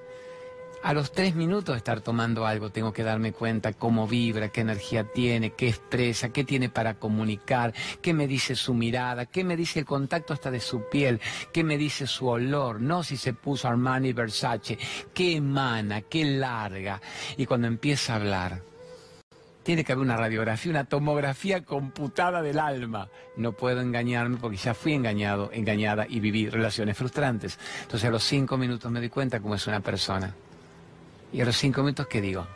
a 0.85 0.93
los 0.93 1.13
tres 1.13 1.35
minutos 1.35 1.75
de 1.75 1.79
estar 1.79 2.03
tomando 2.03 2.47
algo 2.47 2.69
tengo 2.69 2.93
que 2.93 3.03
darme 3.03 3.33
cuenta 3.33 3.73
cómo 3.73 4.07
vibra, 4.07 4.51
qué 4.51 4.61
energía 4.61 5.05
tiene, 5.05 5.55
qué 5.55 5.71
expresa, 5.71 6.29
qué 6.29 6.45
tiene 6.45 6.69
para 6.69 6.95
comunicar, 6.95 7.73
qué 8.03 8.13
me 8.13 8.29
dice 8.29 8.55
su 8.55 8.75
mirada, 8.75 9.25
qué 9.25 9.45
me 9.45 9.57
dice 9.57 9.79
el 9.79 9.87
contacto 9.87 10.35
hasta 10.35 10.51
de 10.51 10.61
su 10.61 10.87
piel, 10.91 11.23
qué 11.55 11.65
me 11.65 11.79
dice 11.79 12.07
su 12.07 12.29
olor, 12.29 12.83
no 12.83 13.03
si 13.03 13.17
se 13.17 13.33
puso 13.33 13.67
Armani 13.67 14.13
Versace, 14.13 14.79
qué 15.15 15.37
emana, 15.37 16.03
qué 16.03 16.27
larga. 16.27 17.01
Y 17.39 17.47
cuando 17.47 17.67
empieza 17.67 18.13
a 18.13 18.17
hablar, 18.17 18.61
tiene 19.63 19.85
que 19.85 19.93
haber 19.93 20.05
una 20.05 20.19
radiografía, 20.19 20.71
una 20.71 20.85
tomografía 20.85 21.65
computada 21.65 22.43
del 22.43 22.59
alma. 22.59 23.09
No 23.39 23.53
puedo 23.53 23.81
engañarme 23.81 24.37
porque 24.37 24.59
ya 24.59 24.75
fui 24.75 24.93
engañado, 24.93 25.49
engañada 25.51 26.05
y 26.07 26.21
viví 26.21 26.51
relaciones 26.51 26.99
frustrantes. 26.99 27.59
Entonces 27.81 28.07
a 28.07 28.13
los 28.13 28.23
cinco 28.23 28.59
minutos 28.59 28.93
me 28.93 29.01
di 29.01 29.09
cuenta 29.09 29.41
cómo 29.41 29.55
es 29.55 29.67
una 29.67 29.81
persona. 29.81 30.35
Y 31.35 31.41
a 31.41 31.45
los 31.45 31.57
cinco 31.57 31.83
minutos, 31.83 32.07
¿qué 32.07 32.21
digo? 32.21 32.47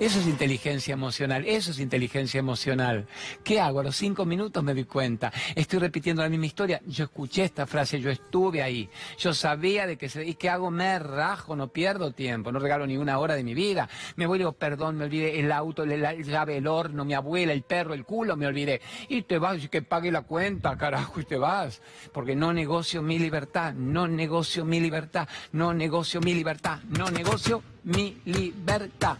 Eso 0.00 0.20
es 0.20 0.28
inteligencia 0.28 0.92
emocional, 0.92 1.44
eso 1.44 1.72
es 1.72 1.80
inteligencia 1.80 2.38
emocional. 2.38 3.08
¿Qué 3.42 3.60
hago? 3.60 3.80
A 3.80 3.82
los 3.82 3.96
cinco 3.96 4.24
minutos 4.24 4.62
me 4.62 4.72
doy 4.72 4.84
cuenta. 4.84 5.32
Estoy 5.56 5.80
repitiendo 5.80 6.22
la 6.22 6.28
misma 6.28 6.46
historia. 6.46 6.80
Yo 6.86 7.06
escuché 7.06 7.42
esta 7.42 7.66
frase, 7.66 8.00
yo 8.00 8.08
estuve 8.08 8.62
ahí. 8.62 8.88
Yo 9.18 9.34
sabía 9.34 9.88
de 9.88 9.98
que 9.98 10.08
se... 10.08 10.24
¿Y 10.24 10.34
qué 10.34 10.50
hago? 10.50 10.70
Me 10.70 11.00
rajo, 11.00 11.56
no 11.56 11.66
pierdo 11.66 12.12
tiempo, 12.12 12.52
no 12.52 12.60
regalo 12.60 12.86
ni 12.86 12.96
una 12.96 13.18
hora 13.18 13.34
de 13.34 13.42
mi 13.42 13.54
vida. 13.54 13.88
Me 14.14 14.26
voy 14.26 14.36
y 14.36 14.38
digo, 14.38 14.52
perdón, 14.52 14.98
me 14.98 15.04
olvidé 15.04 15.40
el 15.40 15.50
auto, 15.50 15.84
la 15.84 16.14
llave, 16.14 16.58
el 16.58 16.68
horno, 16.68 17.04
mi 17.04 17.14
abuela, 17.14 17.52
el 17.52 17.62
perro, 17.62 17.92
el 17.92 18.04
culo, 18.04 18.36
me 18.36 18.46
olvidé. 18.46 18.80
Y 19.08 19.22
te 19.22 19.38
vas, 19.38 19.64
y 19.64 19.68
que 19.68 19.82
pague 19.82 20.12
la 20.12 20.22
cuenta, 20.22 20.78
carajo, 20.78 21.20
y 21.20 21.24
te 21.24 21.38
vas. 21.38 21.82
Porque 22.12 22.36
no 22.36 22.52
negocio 22.52 23.02
mi 23.02 23.18
libertad, 23.18 23.74
no 23.74 24.06
negocio 24.06 24.64
mi 24.64 24.78
libertad, 24.78 25.28
no 25.50 25.74
negocio 25.74 26.20
mi 26.20 26.34
libertad, 26.34 26.78
no 26.88 27.10
negocio 27.10 27.64
mi 27.82 28.16
libertad 28.24 29.18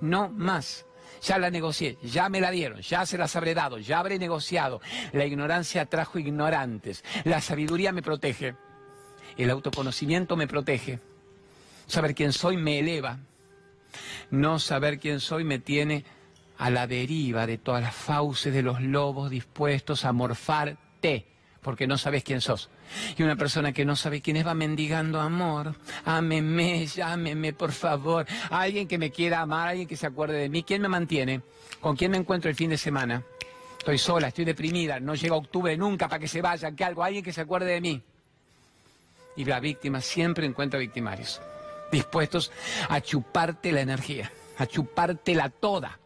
no 0.00 0.28
más. 0.28 0.86
Ya 1.22 1.38
la 1.38 1.50
negocié, 1.50 1.98
ya 2.02 2.28
me 2.28 2.40
la 2.40 2.50
dieron, 2.50 2.80
ya 2.80 3.06
se 3.06 3.16
las 3.16 3.34
habré 3.36 3.54
dado, 3.54 3.78
ya 3.78 3.98
habré 4.00 4.18
negociado. 4.18 4.80
La 5.12 5.24
ignorancia 5.24 5.86
trajo 5.86 6.18
ignorantes, 6.18 7.04
la 7.24 7.40
sabiduría 7.40 7.92
me 7.92 8.02
protege, 8.02 8.54
el 9.36 9.50
autoconocimiento 9.50 10.36
me 10.36 10.46
protege. 10.46 11.00
Saber 11.86 12.14
quién 12.14 12.32
soy 12.32 12.56
me 12.56 12.78
eleva. 12.78 13.18
No 14.30 14.58
saber 14.58 14.98
quién 14.98 15.20
soy 15.20 15.44
me 15.44 15.58
tiene 15.58 16.04
a 16.58 16.70
la 16.70 16.86
deriva 16.86 17.46
de 17.46 17.58
todas 17.58 17.82
las 17.82 17.94
fauces 17.94 18.52
de 18.52 18.62
los 18.62 18.80
lobos 18.80 19.30
dispuestos 19.30 20.04
a 20.04 20.12
morfarte 20.12 21.26
porque 21.60 21.86
no 21.86 21.98
sabes 21.98 22.24
quién 22.24 22.40
sos. 22.40 22.70
Y 23.16 23.22
una 23.22 23.36
persona 23.36 23.72
que 23.72 23.84
no 23.84 23.96
sabe 23.96 24.20
quién 24.20 24.36
es 24.36 24.46
va 24.46 24.54
mendigando 24.54 25.20
amor. 25.20 25.74
Ámeme, 26.04 26.86
llámeme, 26.86 27.52
por 27.52 27.72
favor. 27.72 28.26
Alguien 28.50 28.88
que 28.88 28.98
me 28.98 29.10
quiera 29.10 29.40
amar, 29.40 29.68
alguien 29.68 29.88
que 29.88 29.96
se 29.96 30.06
acuerde 30.06 30.38
de 30.38 30.48
mí. 30.48 30.62
¿Quién 30.62 30.82
me 30.82 30.88
mantiene? 30.88 31.42
¿Con 31.80 31.96
quién 31.96 32.10
me 32.10 32.16
encuentro 32.16 32.50
el 32.50 32.56
fin 32.56 32.70
de 32.70 32.78
semana? 32.78 33.22
Estoy 33.78 33.98
sola, 33.98 34.28
estoy 34.28 34.44
deprimida, 34.44 34.98
no 34.98 35.14
llega 35.14 35.36
octubre 35.36 35.76
nunca 35.76 36.08
para 36.08 36.18
que 36.18 36.26
se 36.26 36.42
vaya, 36.42 36.72
que 36.72 36.84
algo, 36.84 37.04
alguien 37.04 37.22
que 37.22 37.32
se 37.32 37.42
acuerde 37.42 37.72
de 37.72 37.80
mí. 37.80 38.02
Y 39.36 39.44
la 39.44 39.60
víctima 39.60 40.00
siempre 40.00 40.46
encuentra 40.46 40.80
victimarios, 40.80 41.40
dispuestos 41.92 42.50
a 42.88 43.00
chuparte 43.00 43.70
la 43.70 43.82
energía, 43.82 44.32
a 44.58 44.66
chupártela 44.66 45.50
toda 45.50 46.00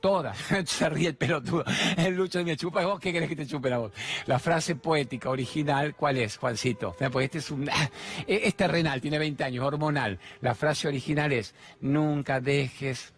todas. 0.00 0.36
Se 0.66 0.88
ríe 0.88 1.08
el 1.08 1.16
pelotudo. 1.16 1.64
El 1.96 2.14
Lucho 2.14 2.42
me 2.44 2.56
chupa. 2.56 2.84
¿Vos 2.84 3.00
qué 3.00 3.12
querés 3.12 3.28
que 3.28 3.36
te 3.36 3.46
chupe 3.46 3.70
la 3.70 3.78
voz? 3.78 3.92
La 4.26 4.38
frase 4.38 4.76
poética 4.76 5.30
original, 5.30 5.94
¿cuál 5.94 6.18
es, 6.18 6.36
Juancito? 6.36 6.96
Pues 7.12 7.24
este 7.24 7.38
es 7.38 7.50
un. 7.50 7.68
Es 8.26 8.54
terrenal, 8.54 9.00
tiene 9.00 9.18
20 9.18 9.44
años, 9.44 9.64
hormonal. 9.64 10.18
La 10.40 10.54
frase 10.54 10.88
original 10.88 11.32
es: 11.32 11.54
nunca 11.80 12.40
dejes 12.40 13.12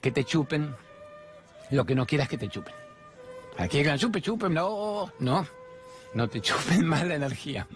que 0.00 0.10
te 0.10 0.24
chupen 0.24 0.74
lo 1.70 1.84
que 1.84 1.94
no 1.94 2.06
quieras 2.06 2.28
que 2.28 2.38
te 2.38 2.48
chupen. 2.48 2.74
Aquí 3.58 3.82
la 3.82 3.98
chupe, 3.98 4.20
chupen, 4.20 4.54
no, 4.54 5.12
no. 5.18 5.46
No 6.14 6.28
te 6.28 6.40
chupen 6.42 6.86
más 6.86 7.06
la 7.06 7.16
energía. 7.16 7.66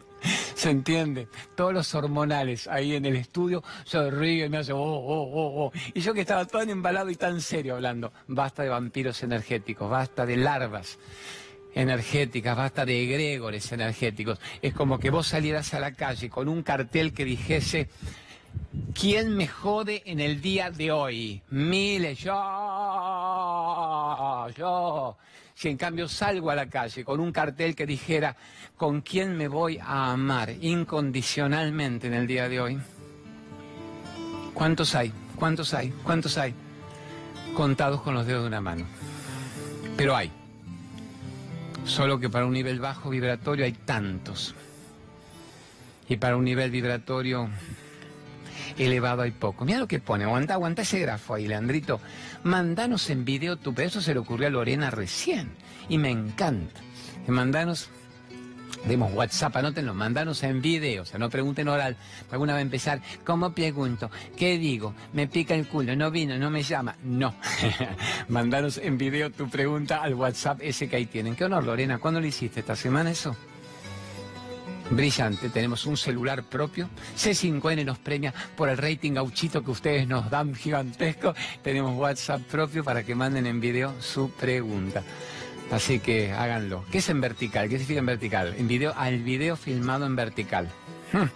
¿Se 0.63 0.71
entiende? 0.71 1.27
Todos 1.57 1.75
los 1.75 1.93
hormonales 1.93 2.69
ahí 2.69 2.95
en 2.95 3.05
el 3.05 3.17
estudio 3.17 3.65
se 3.85 4.09
ríen, 4.13 4.53
me 4.53 4.59
hace 4.59 4.73
oh, 4.73 4.79
oh, 4.79 5.29
oh, 5.33 5.65
oh. 5.65 5.73
Y 5.93 6.01
yo 6.03 6.15
que 6.15 6.21
estaba 6.21 6.45
tan 6.45 6.71
embalado 6.71 7.11
y 7.11 7.17
tan 7.17 7.41
serio 7.41 7.75
hablando, 7.75 8.13
basta 8.29 8.63
de 8.63 8.69
vampiros 8.69 9.25
energéticos, 9.25 9.91
basta 9.91 10.25
de 10.25 10.37
larvas 10.37 11.01
energéticas, 11.75 12.57
basta 12.57 12.87
de 12.87 13.03
egregores 13.03 13.73
energéticos. 13.73 14.39
Es 14.63 14.73
como 14.73 15.01
que 15.01 15.11
vos 15.11 15.27
salieras 15.27 15.75
a 15.75 15.81
la 15.81 15.95
calle 15.95 16.31
con 16.31 16.47
un 16.47 16.63
cartel 16.63 17.13
que 17.13 17.25
dijese, 17.25 17.89
¿quién 18.95 19.37
me 19.37 19.49
jode 19.49 20.05
en 20.07 20.21
el 20.21 20.41
día 20.41 20.71
de 20.71 20.93
hoy? 20.93 21.43
Miles, 21.51 22.21
yo, 22.21 22.33
yo. 24.57 25.17
Si 25.63 25.69
en 25.69 25.77
cambio 25.77 26.09
salgo 26.09 26.51
a 26.51 26.57
la 26.57 26.69
calle 26.69 27.05
con 27.05 27.21
un 27.21 27.31
cartel 27.31 27.77
que 27.77 27.87
dijera, 27.87 28.35
¿con 28.77 29.01
quién 29.01 29.37
me 29.37 29.47
voy 29.47 29.79
a 29.79 30.11
amar 30.11 30.51
incondicionalmente 30.61 32.09
en 32.09 32.15
el 32.15 32.27
día 32.27 32.49
de 32.49 32.61
hoy? 32.61 32.81
¿Cuántos 34.55 34.97
hay? 34.97 35.13
¿Cuántos 35.37 35.73
hay? 35.73 35.91
¿Cuántos 36.03 36.37
hay? 36.37 36.53
Contados 37.55 38.03
con 38.03 38.13
los 38.13 38.27
dedos 38.27 38.43
de 38.43 38.49
una 38.49 38.61
mano. 38.61 38.87
Pero 39.97 40.17
hay. 40.17 40.33
Solo 41.85 42.19
que 42.19 42.29
para 42.29 42.45
un 42.45 42.55
nivel 42.55 42.81
bajo 42.81 43.09
vibratorio 43.09 43.65
hay 43.65 43.73
tantos. 43.73 44.57
Y 46.09 46.17
para 46.17 46.37
un 46.37 46.45
nivel 46.45 46.73
vibratorio 46.73 47.49
elevado 48.79 49.23
hay 49.23 49.31
poco. 49.31 49.65
Mira 49.65 49.79
lo 49.79 49.89
que 49.89 50.01
pone, 50.01 50.25
aguanta, 50.25 50.55
aguanta 50.55 50.83
ese 50.83 50.99
grafo 50.99 51.35
ahí, 51.35 51.47
Leandrito. 51.47 52.01
Mandanos 52.45 53.11
en 53.11 53.25
video 53.25 53.57
tu, 53.57 53.75
eso 53.79 54.01
se 54.01 54.15
le 54.15 54.21
ocurrió 54.21 54.49
a 54.49 54.51
Lorena 54.51 54.91
recién 54.91 55.51
y 55.89 55.99
me 55.99 56.11
encanta. 56.11 56.81
Mandanos 57.27 57.91
Demos 58.85 59.13
WhatsApp, 59.13 59.57
anótenlo, 59.57 59.95
mandanos 59.95 60.43
en 60.43 60.61
video, 60.61 61.03
o 61.03 61.05
sea, 61.05 61.19
no 61.19 61.31
pregunten 61.31 61.69
oral. 61.69 61.97
Alguna 62.33 62.55
va 62.55 62.59
a 62.59 62.63
empezar, 62.63 63.01
¿cómo 63.25 63.53
pregunto? 63.53 64.11
¿Qué 64.37 64.59
digo? 64.59 64.93
Me 65.13 65.29
pica 65.29 65.55
el 65.55 65.69
culo, 65.69 65.95
no 65.95 66.11
vino, 66.11 66.37
no 66.37 66.51
me 66.51 66.65
llama. 66.65 66.97
No. 67.05 67.33
mandanos 68.29 68.79
en 68.79 68.99
video 68.99 69.31
tu 69.31 69.49
pregunta 69.49 70.03
al 70.03 70.15
WhatsApp 70.15 70.61
ese 70.63 70.89
que 70.89 70.97
ahí 70.97 71.07
tienen. 71.07 71.37
Qué 71.37 71.45
honor, 71.45 71.63
Lorena. 71.63 71.99
¿Cuándo 71.99 72.21
lo 72.21 72.27
hiciste? 72.27 72.61
¿Esta 72.61 72.75
semana 72.75 73.13
eso? 73.13 73.37
Brillante, 74.93 75.49
tenemos 75.49 75.87
un 75.87 75.97
celular 75.97 76.43
propio. 76.43 76.91
C5N 77.17 77.83
nos 77.85 77.99
premia 77.99 78.35
por 78.55 78.69
el 78.69 78.77
rating 78.77 79.13
gauchito 79.15 79.65
que 79.65 79.71
ustedes 79.71 80.07
nos 80.07 80.31
dan 80.31 80.55
gigantesco. 80.55 81.35
Tenemos 81.63 81.97
WhatsApp 81.99 82.43
propio 82.43 82.85
para 82.85 83.03
que 83.03 83.15
manden 83.15 83.47
en 83.47 83.59
video 83.59 83.95
su 84.01 84.31
pregunta. 84.31 85.03
Así 85.71 85.99
que 85.99 86.33
háganlo. 86.33 86.85
¿Qué 86.93 86.99
es 86.99 87.09
en 87.09 87.23
vertical? 87.23 87.71
¿Qué 87.71 87.79
significa 87.79 88.01
en 88.01 88.07
vertical? 88.07 88.55
En 88.59 88.69
video, 88.69 88.93
al 88.95 89.23
video 89.23 89.57
filmado 89.57 90.05
en 90.05 90.15
vertical. 90.15 90.69
Hmm. 91.13 91.29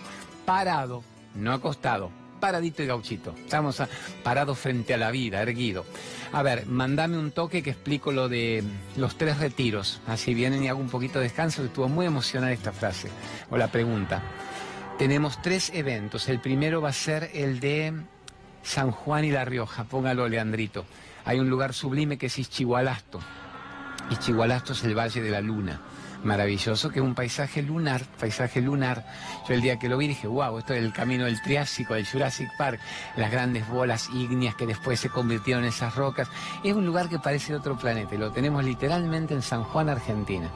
Parado, 0.44 1.02
no 1.34 1.54
acostado. 1.54 2.10
Paradito 2.40 2.82
y 2.82 2.86
gauchito. 2.86 3.34
Estamos 3.38 3.82
parados 4.22 4.58
frente 4.58 4.94
a 4.94 4.98
la 4.98 5.10
vida, 5.10 5.42
erguido. 5.42 5.84
A 6.32 6.42
ver, 6.42 6.66
mandame 6.66 7.18
un 7.18 7.30
toque 7.30 7.62
que 7.62 7.70
explico 7.70 8.12
lo 8.12 8.28
de 8.28 8.62
los 8.96 9.16
tres 9.16 9.38
retiros. 9.38 10.00
Así 10.06 10.34
vienen 10.34 10.62
y 10.62 10.68
hago 10.68 10.80
un 10.80 10.90
poquito 10.90 11.18
de 11.18 11.24
descanso. 11.24 11.64
Estuvo 11.64 11.88
muy 11.88 12.06
emocional 12.06 12.52
esta 12.52 12.72
frase 12.72 13.08
o 13.50 13.56
la 13.56 13.68
pregunta. 13.68 14.22
Tenemos 14.98 15.40
tres 15.42 15.70
eventos. 15.74 16.28
El 16.28 16.40
primero 16.40 16.80
va 16.80 16.90
a 16.90 16.92
ser 16.92 17.30
el 17.34 17.60
de 17.60 17.92
San 18.62 18.90
Juan 18.90 19.24
y 19.24 19.30
La 19.30 19.44
Rioja. 19.44 19.84
Póngalo, 19.84 20.28
Leandrito. 20.28 20.84
Hay 21.24 21.38
un 21.38 21.50
lugar 21.50 21.74
sublime 21.74 22.18
que 22.18 22.26
es 22.26 22.38
Ischigualasto. 22.38 23.20
Ischigualasto 24.10 24.72
es 24.72 24.84
el 24.84 24.96
Valle 24.96 25.20
de 25.20 25.30
la 25.30 25.40
Luna 25.40 25.80
maravilloso, 26.26 26.90
que 26.90 26.98
es 26.98 27.04
un 27.04 27.14
paisaje 27.14 27.62
lunar, 27.62 28.02
paisaje 28.20 28.60
lunar. 28.60 29.06
Yo 29.48 29.54
el 29.54 29.62
día 29.62 29.78
que 29.78 29.88
lo 29.88 29.96
vi 29.96 30.08
dije, 30.08 30.26
wow, 30.26 30.58
esto 30.58 30.74
es 30.74 30.82
el 30.82 30.92
camino 30.92 31.24
del 31.24 31.40
Triásico, 31.40 31.94
del 31.94 32.06
Jurassic 32.06 32.48
Park, 32.58 32.80
las 33.16 33.30
grandes 33.30 33.66
bolas 33.68 34.10
ígneas 34.12 34.54
que 34.54 34.66
después 34.66 35.00
se 35.00 35.08
convirtieron 35.08 35.64
en 35.64 35.70
esas 35.70 35.94
rocas. 35.94 36.28
Es 36.62 36.74
un 36.74 36.84
lugar 36.84 37.08
que 37.08 37.18
parece 37.18 37.54
otro 37.54 37.78
planeta 37.78 38.14
y 38.14 38.18
lo 38.18 38.30
tenemos 38.32 38.64
literalmente 38.64 39.32
en 39.32 39.42
San 39.42 39.64
Juan, 39.64 39.88
Argentina. 39.88 40.50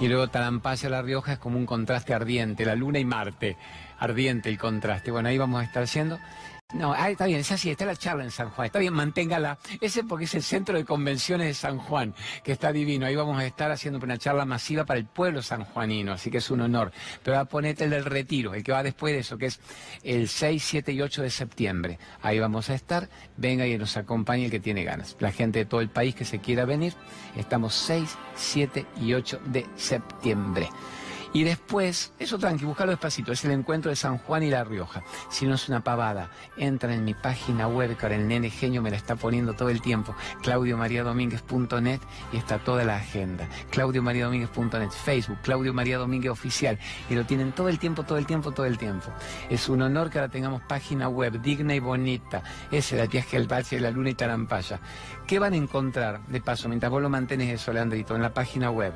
Y 0.00 0.08
luego 0.08 0.28
Talampaya, 0.28 0.88
La 0.88 1.02
Rioja 1.02 1.34
es 1.34 1.38
como 1.38 1.58
un 1.58 1.66
contraste 1.66 2.14
ardiente, 2.14 2.64
la 2.64 2.74
luna 2.74 2.98
y 2.98 3.04
Marte, 3.04 3.56
ardiente 3.98 4.48
el 4.48 4.58
contraste. 4.58 5.10
Bueno, 5.10 5.28
ahí 5.28 5.38
vamos 5.38 5.60
a 5.60 5.64
estar 5.64 5.86
siendo. 5.86 6.18
No, 6.72 6.92
ah, 6.92 7.10
está 7.10 7.26
bien, 7.26 7.40
es 7.40 7.50
así, 7.50 7.70
está 7.70 7.84
la 7.84 7.96
charla 7.96 8.22
en 8.22 8.30
San 8.30 8.50
Juan. 8.50 8.66
Está 8.66 8.78
bien, 8.78 8.92
manténgala. 8.92 9.58
Ese 9.80 10.04
porque 10.04 10.26
es 10.26 10.34
el 10.34 10.42
centro 10.42 10.76
de 10.76 10.84
convenciones 10.84 11.48
de 11.48 11.54
San 11.54 11.78
Juan, 11.78 12.14
que 12.44 12.52
está 12.52 12.72
divino. 12.72 13.06
Ahí 13.06 13.16
vamos 13.16 13.38
a 13.38 13.44
estar 13.44 13.72
haciendo 13.72 13.98
una 13.98 14.18
charla 14.18 14.44
masiva 14.44 14.84
para 14.84 15.00
el 15.00 15.06
pueblo 15.06 15.42
sanjuanino, 15.42 16.12
así 16.12 16.30
que 16.30 16.38
es 16.38 16.50
un 16.50 16.60
honor. 16.60 16.92
Pero 17.24 17.36
va 17.36 17.42
a 17.42 17.44
ponerte 17.46 17.84
el 17.84 17.90
del 17.90 18.04
retiro, 18.04 18.54
el 18.54 18.62
que 18.62 18.70
va 18.70 18.84
después 18.84 19.12
de 19.12 19.20
eso, 19.20 19.36
que 19.36 19.46
es 19.46 19.60
el 20.04 20.28
6, 20.28 20.62
7 20.62 20.92
y 20.92 21.02
8 21.02 21.22
de 21.22 21.30
septiembre. 21.30 21.98
Ahí 22.22 22.38
vamos 22.38 22.70
a 22.70 22.74
estar. 22.74 23.08
Venga 23.36 23.66
y 23.66 23.76
nos 23.76 23.96
acompañe 23.96 24.44
el 24.44 24.50
que 24.50 24.60
tiene 24.60 24.84
ganas. 24.84 25.16
La 25.18 25.32
gente 25.32 25.60
de 25.60 25.64
todo 25.64 25.80
el 25.80 25.88
país 25.88 26.14
que 26.14 26.24
se 26.24 26.38
quiera 26.38 26.64
venir, 26.64 26.94
estamos 27.36 27.74
6, 27.74 28.16
7 28.36 28.86
y 29.00 29.14
8 29.14 29.40
de 29.46 29.66
septiembre. 29.76 30.68
Y 31.32 31.44
después, 31.44 32.12
eso 32.18 32.38
tranqui, 32.38 32.64
buscalo 32.64 32.90
despacito, 32.90 33.30
es 33.30 33.44
el 33.44 33.52
encuentro 33.52 33.90
de 33.90 33.96
San 33.96 34.18
Juan 34.18 34.42
y 34.42 34.50
La 34.50 34.64
Rioja. 34.64 35.04
Si 35.30 35.46
no 35.46 35.54
es 35.54 35.68
una 35.68 35.84
pavada, 35.84 36.30
entra 36.56 36.92
en 36.92 37.04
mi 37.04 37.14
página 37.14 37.68
web, 37.68 37.96
que 37.96 38.04
ahora 38.04 38.16
el 38.16 38.26
nene 38.26 38.50
genio 38.50 38.82
me 38.82 38.90
la 38.90 38.96
está 38.96 39.14
poniendo 39.14 39.52
todo 39.54 39.68
el 39.68 39.80
tiempo, 39.80 40.14
claudiomariadomínguez.net 40.42 42.00
y 42.32 42.36
está 42.36 42.58
toda 42.58 42.84
la 42.84 42.96
agenda. 42.96 43.48
claudiomariadomínguez.net, 43.70 44.90
Facebook, 44.90 45.38
Claudio 45.42 45.72
María 45.72 45.98
Domínguez 45.98 46.32
Oficial, 46.32 46.78
y 47.08 47.14
lo 47.14 47.24
tienen 47.24 47.52
todo 47.52 47.68
el 47.68 47.78
tiempo, 47.78 48.02
todo 48.02 48.18
el 48.18 48.26
tiempo, 48.26 48.50
todo 48.50 48.66
el 48.66 48.76
tiempo. 48.76 49.12
Es 49.48 49.68
un 49.68 49.82
honor 49.82 50.10
que 50.10 50.18
ahora 50.18 50.32
tengamos 50.32 50.62
página 50.62 51.08
web 51.08 51.40
digna 51.40 51.76
y 51.76 51.78
bonita. 51.80 52.42
Ese 52.72 52.96
es 52.96 53.02
el 53.02 53.08
viaje 53.08 53.36
al 53.36 53.46
Valle 53.46 53.76
de 53.76 53.82
la 53.82 53.92
Luna 53.92 54.10
y 54.10 54.14
Tarampaya. 54.14 54.80
¿Qué 55.28 55.38
van 55.38 55.52
a 55.52 55.56
encontrar? 55.56 56.26
De 56.26 56.40
paso, 56.40 56.68
mientras 56.68 56.90
vos 56.90 57.00
lo 57.00 57.08
mantenés 57.08 57.54
eso, 57.54 57.72
Leandrito, 57.72 58.16
en 58.16 58.22
la 58.22 58.34
página 58.34 58.70
web 58.70 58.92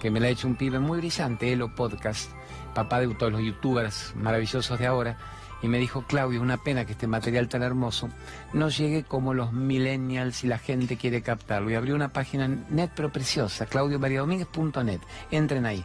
que 0.00 0.10
me 0.10 0.18
la 0.18 0.26
ha 0.26 0.30
hecho 0.30 0.48
un 0.48 0.56
pibe 0.56 0.78
muy 0.78 0.98
brillante, 0.98 1.52
Elo 1.52 1.74
Podcast, 1.74 2.30
papá 2.74 3.00
de 3.00 3.14
todos 3.14 3.32
los 3.32 3.42
youtubers 3.42 4.14
maravillosos 4.16 4.78
de 4.78 4.86
ahora, 4.86 5.18
y 5.62 5.68
me 5.68 5.78
dijo, 5.78 6.02
Claudio, 6.02 6.40
una 6.40 6.56
pena 6.56 6.86
que 6.86 6.92
este 6.92 7.06
material 7.06 7.48
tan 7.48 7.62
hermoso 7.62 8.08
no 8.54 8.70
llegue 8.70 9.04
como 9.04 9.34
los 9.34 9.52
millennials 9.52 10.42
y 10.42 10.46
la 10.46 10.58
gente 10.58 10.96
quiere 10.96 11.20
captarlo. 11.20 11.70
Y 11.70 11.74
abrió 11.74 11.94
una 11.94 12.12
página 12.12 12.48
net 12.48 12.90
pero 12.96 13.12
preciosa, 13.12 13.66
claudiomariadomínguez.net. 13.66 15.00
Entren 15.30 15.66
ahí. 15.66 15.84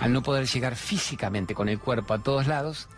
Al 0.00 0.12
no 0.12 0.22
poder 0.22 0.46
llegar 0.46 0.74
físicamente 0.74 1.54
con 1.54 1.68
el 1.68 1.78
cuerpo 1.78 2.14
a 2.14 2.18
todos 2.18 2.48
lados, 2.48 2.88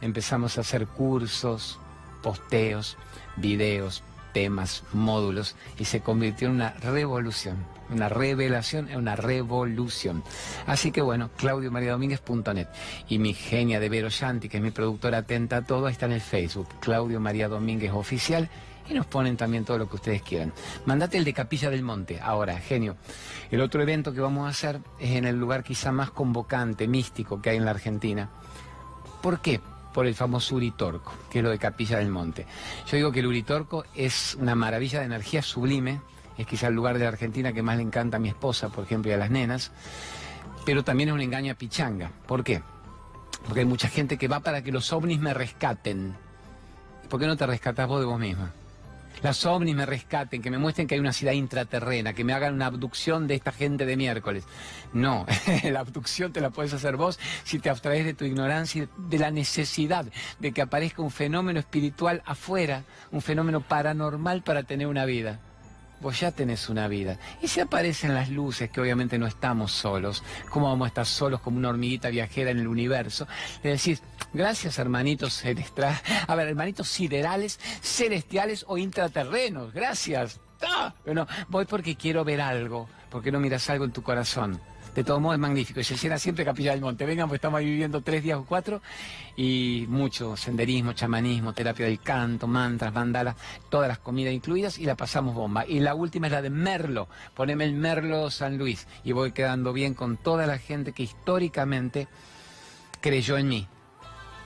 empezamos 0.00 0.58
a 0.58 0.62
hacer 0.62 0.88
cursos, 0.88 1.78
posteos, 2.22 2.96
videos, 3.36 4.02
temas, 4.32 4.84
módulos, 4.92 5.56
y 5.78 5.84
se 5.84 6.00
convirtió 6.00 6.48
en 6.48 6.54
una 6.54 6.70
revolución 6.74 7.78
una 7.90 8.08
revelación, 8.08 8.88
es 8.88 8.96
una 8.96 9.16
revolución. 9.16 10.22
Así 10.66 10.92
que 10.92 11.00
bueno, 11.00 11.30
claudiomariadomínguez.net 11.36 12.68
y 13.08 13.18
mi 13.18 13.34
genia 13.34 13.80
de 13.80 13.88
Vero 13.88 14.08
Shanti, 14.10 14.48
que 14.48 14.58
es 14.58 14.62
mi 14.62 14.70
productora 14.70 15.18
atenta 15.18 15.58
a 15.58 15.62
todo, 15.62 15.88
está 15.88 16.06
en 16.06 16.12
el 16.12 16.20
Facebook, 16.20 16.68
Claudio 16.80 17.20
María 17.20 17.48
Domínguez 17.48 17.92
Oficial, 17.92 18.48
y 18.88 18.94
nos 18.94 19.06
ponen 19.06 19.36
también 19.36 19.64
todo 19.64 19.78
lo 19.78 19.88
que 19.88 19.96
ustedes 19.96 20.22
quieran. 20.22 20.52
Mandate 20.86 21.18
el 21.18 21.24
de 21.24 21.34
Capilla 21.34 21.68
del 21.68 21.82
Monte, 21.82 22.20
ahora, 22.22 22.58
genio. 22.58 22.96
El 23.50 23.60
otro 23.60 23.82
evento 23.82 24.14
que 24.14 24.20
vamos 24.20 24.46
a 24.46 24.50
hacer 24.50 24.80
es 24.98 25.10
en 25.10 25.26
el 25.26 25.36
lugar 25.36 25.62
quizá 25.62 25.92
más 25.92 26.10
convocante, 26.10 26.88
místico 26.88 27.42
que 27.42 27.50
hay 27.50 27.56
en 27.58 27.66
la 27.66 27.72
Argentina. 27.72 28.30
¿Por 29.22 29.40
qué? 29.40 29.60
Por 29.98 30.06
el 30.06 30.14
famoso 30.14 30.54
Uritorco, 30.54 31.12
que 31.28 31.40
es 31.40 31.44
lo 31.44 31.50
de 31.50 31.58
Capilla 31.58 31.98
del 31.98 32.08
Monte. 32.08 32.46
Yo 32.86 32.96
digo 32.96 33.10
que 33.10 33.18
el 33.18 33.26
Uritorco 33.26 33.84
es 33.96 34.36
una 34.36 34.54
maravilla 34.54 35.00
de 35.00 35.06
energía 35.06 35.42
sublime, 35.42 36.00
es 36.36 36.46
quizá 36.46 36.68
el 36.68 36.74
lugar 36.74 36.98
de 36.98 37.02
la 37.02 37.08
Argentina 37.08 37.52
que 37.52 37.64
más 37.64 37.78
le 37.78 37.82
encanta 37.82 38.18
a 38.18 38.20
mi 38.20 38.28
esposa, 38.28 38.68
por 38.68 38.84
ejemplo, 38.84 39.10
y 39.10 39.14
a 39.14 39.16
las 39.16 39.28
nenas, 39.28 39.72
pero 40.64 40.84
también 40.84 41.08
es 41.08 41.16
un 41.16 41.20
engaño 41.20 41.50
a 41.50 41.56
pichanga. 41.56 42.12
¿Por 42.28 42.44
qué? 42.44 42.62
Porque 43.44 43.58
hay 43.58 43.66
mucha 43.66 43.88
gente 43.88 44.18
que 44.18 44.28
va 44.28 44.38
para 44.38 44.62
que 44.62 44.70
los 44.70 44.92
ovnis 44.92 45.18
me 45.18 45.34
rescaten. 45.34 46.14
¿Por 47.08 47.18
qué 47.18 47.26
no 47.26 47.36
te 47.36 47.48
rescatas 47.48 47.88
vos 47.88 47.98
de 47.98 48.06
vos 48.06 48.20
misma? 48.20 48.52
Las 49.22 49.44
ovnis 49.46 49.74
me 49.74 49.86
rescaten, 49.86 50.42
que 50.42 50.50
me 50.50 50.58
muestren 50.58 50.86
que 50.86 50.94
hay 50.94 51.00
una 51.00 51.12
ciudad 51.12 51.32
intraterrena, 51.32 52.12
que 52.12 52.24
me 52.24 52.32
hagan 52.32 52.54
una 52.54 52.66
abducción 52.66 53.26
de 53.26 53.34
esta 53.34 53.52
gente 53.52 53.84
de 53.86 53.96
miércoles. 53.96 54.44
No, 54.92 55.26
la 55.64 55.80
abducción 55.80 56.32
te 56.32 56.40
la 56.40 56.50
puedes 56.50 56.72
hacer 56.72 56.96
vos 56.96 57.18
si 57.44 57.58
te 57.58 57.70
abstraes 57.70 58.04
de 58.04 58.14
tu 58.14 58.24
ignorancia, 58.24 58.88
de 58.96 59.18
la 59.18 59.30
necesidad 59.30 60.06
de 60.38 60.52
que 60.52 60.62
aparezca 60.62 61.02
un 61.02 61.10
fenómeno 61.10 61.58
espiritual 61.58 62.22
afuera, 62.26 62.84
un 63.10 63.20
fenómeno 63.20 63.60
paranormal 63.60 64.42
para 64.42 64.62
tener 64.62 64.86
una 64.86 65.04
vida 65.04 65.40
vos 66.00 66.20
ya 66.20 66.32
tenés 66.32 66.68
una 66.68 66.88
vida. 66.88 67.18
Y 67.42 67.48
si 67.48 67.60
aparecen 67.60 68.14
las 68.14 68.28
luces, 68.28 68.70
que 68.70 68.80
obviamente 68.80 69.18
no 69.18 69.26
estamos 69.26 69.72
solos, 69.72 70.22
¿cómo 70.50 70.68
vamos 70.68 70.86
a 70.86 70.88
estar 70.88 71.06
solos 71.06 71.40
como 71.40 71.58
una 71.58 71.68
hormiguita 71.68 72.08
viajera 72.10 72.50
en 72.50 72.58
el 72.58 72.68
universo? 72.68 73.26
Le 73.62 73.70
decís, 73.70 74.02
gracias 74.32 74.78
hermanitos 74.78 75.34
celestiales, 75.40 76.00
a 76.26 76.34
ver, 76.34 76.48
hermanitos 76.48 76.88
siderales, 76.88 77.58
celestiales 77.82 78.64
o 78.68 78.78
intraterrenos, 78.78 79.72
gracias. 79.72 80.40
¡Ah! 80.62 80.92
Voy 81.48 81.64
porque 81.66 81.96
quiero 81.96 82.24
ver 82.24 82.40
algo, 82.40 82.88
porque 83.10 83.30
no 83.30 83.40
miras 83.40 83.68
algo 83.70 83.84
en 83.84 83.92
tu 83.92 84.02
corazón. 84.02 84.60
De 84.94 85.04
todo 85.04 85.20
modo 85.20 85.34
es 85.34 85.38
magnífico. 85.38 85.80
Y 85.80 85.84
se 85.84 85.96
llena 85.96 86.18
siempre 86.18 86.44
Capilla 86.44 86.72
del 86.72 86.80
Monte. 86.80 87.06
Vengan, 87.06 87.28
pues 87.28 87.38
estamos 87.38 87.58
ahí 87.58 87.66
viviendo 87.66 88.00
tres 88.00 88.22
días 88.22 88.38
o 88.38 88.44
cuatro. 88.44 88.82
Y 89.36 89.86
mucho 89.88 90.36
senderismo, 90.36 90.92
chamanismo, 90.92 91.52
terapia 91.52 91.86
del 91.86 92.00
canto, 92.00 92.46
mantras, 92.46 92.92
mandalas, 92.92 93.36
todas 93.68 93.88
las 93.88 93.98
comidas 93.98 94.34
incluidas 94.34 94.78
y 94.78 94.84
la 94.84 94.96
pasamos 94.96 95.34
bomba. 95.34 95.66
Y 95.66 95.80
la 95.80 95.94
última 95.94 96.26
es 96.26 96.32
la 96.32 96.42
de 96.42 96.50
Merlo. 96.50 97.08
Poneme 97.34 97.64
el 97.64 97.74
Merlo 97.74 98.30
San 98.30 98.58
Luis. 98.58 98.86
Y 99.04 99.12
voy 99.12 99.32
quedando 99.32 99.72
bien 99.72 99.94
con 99.94 100.16
toda 100.16 100.46
la 100.46 100.58
gente 100.58 100.92
que 100.92 101.04
históricamente 101.04 102.08
creyó 103.00 103.38
en 103.38 103.48
mí. 103.48 103.68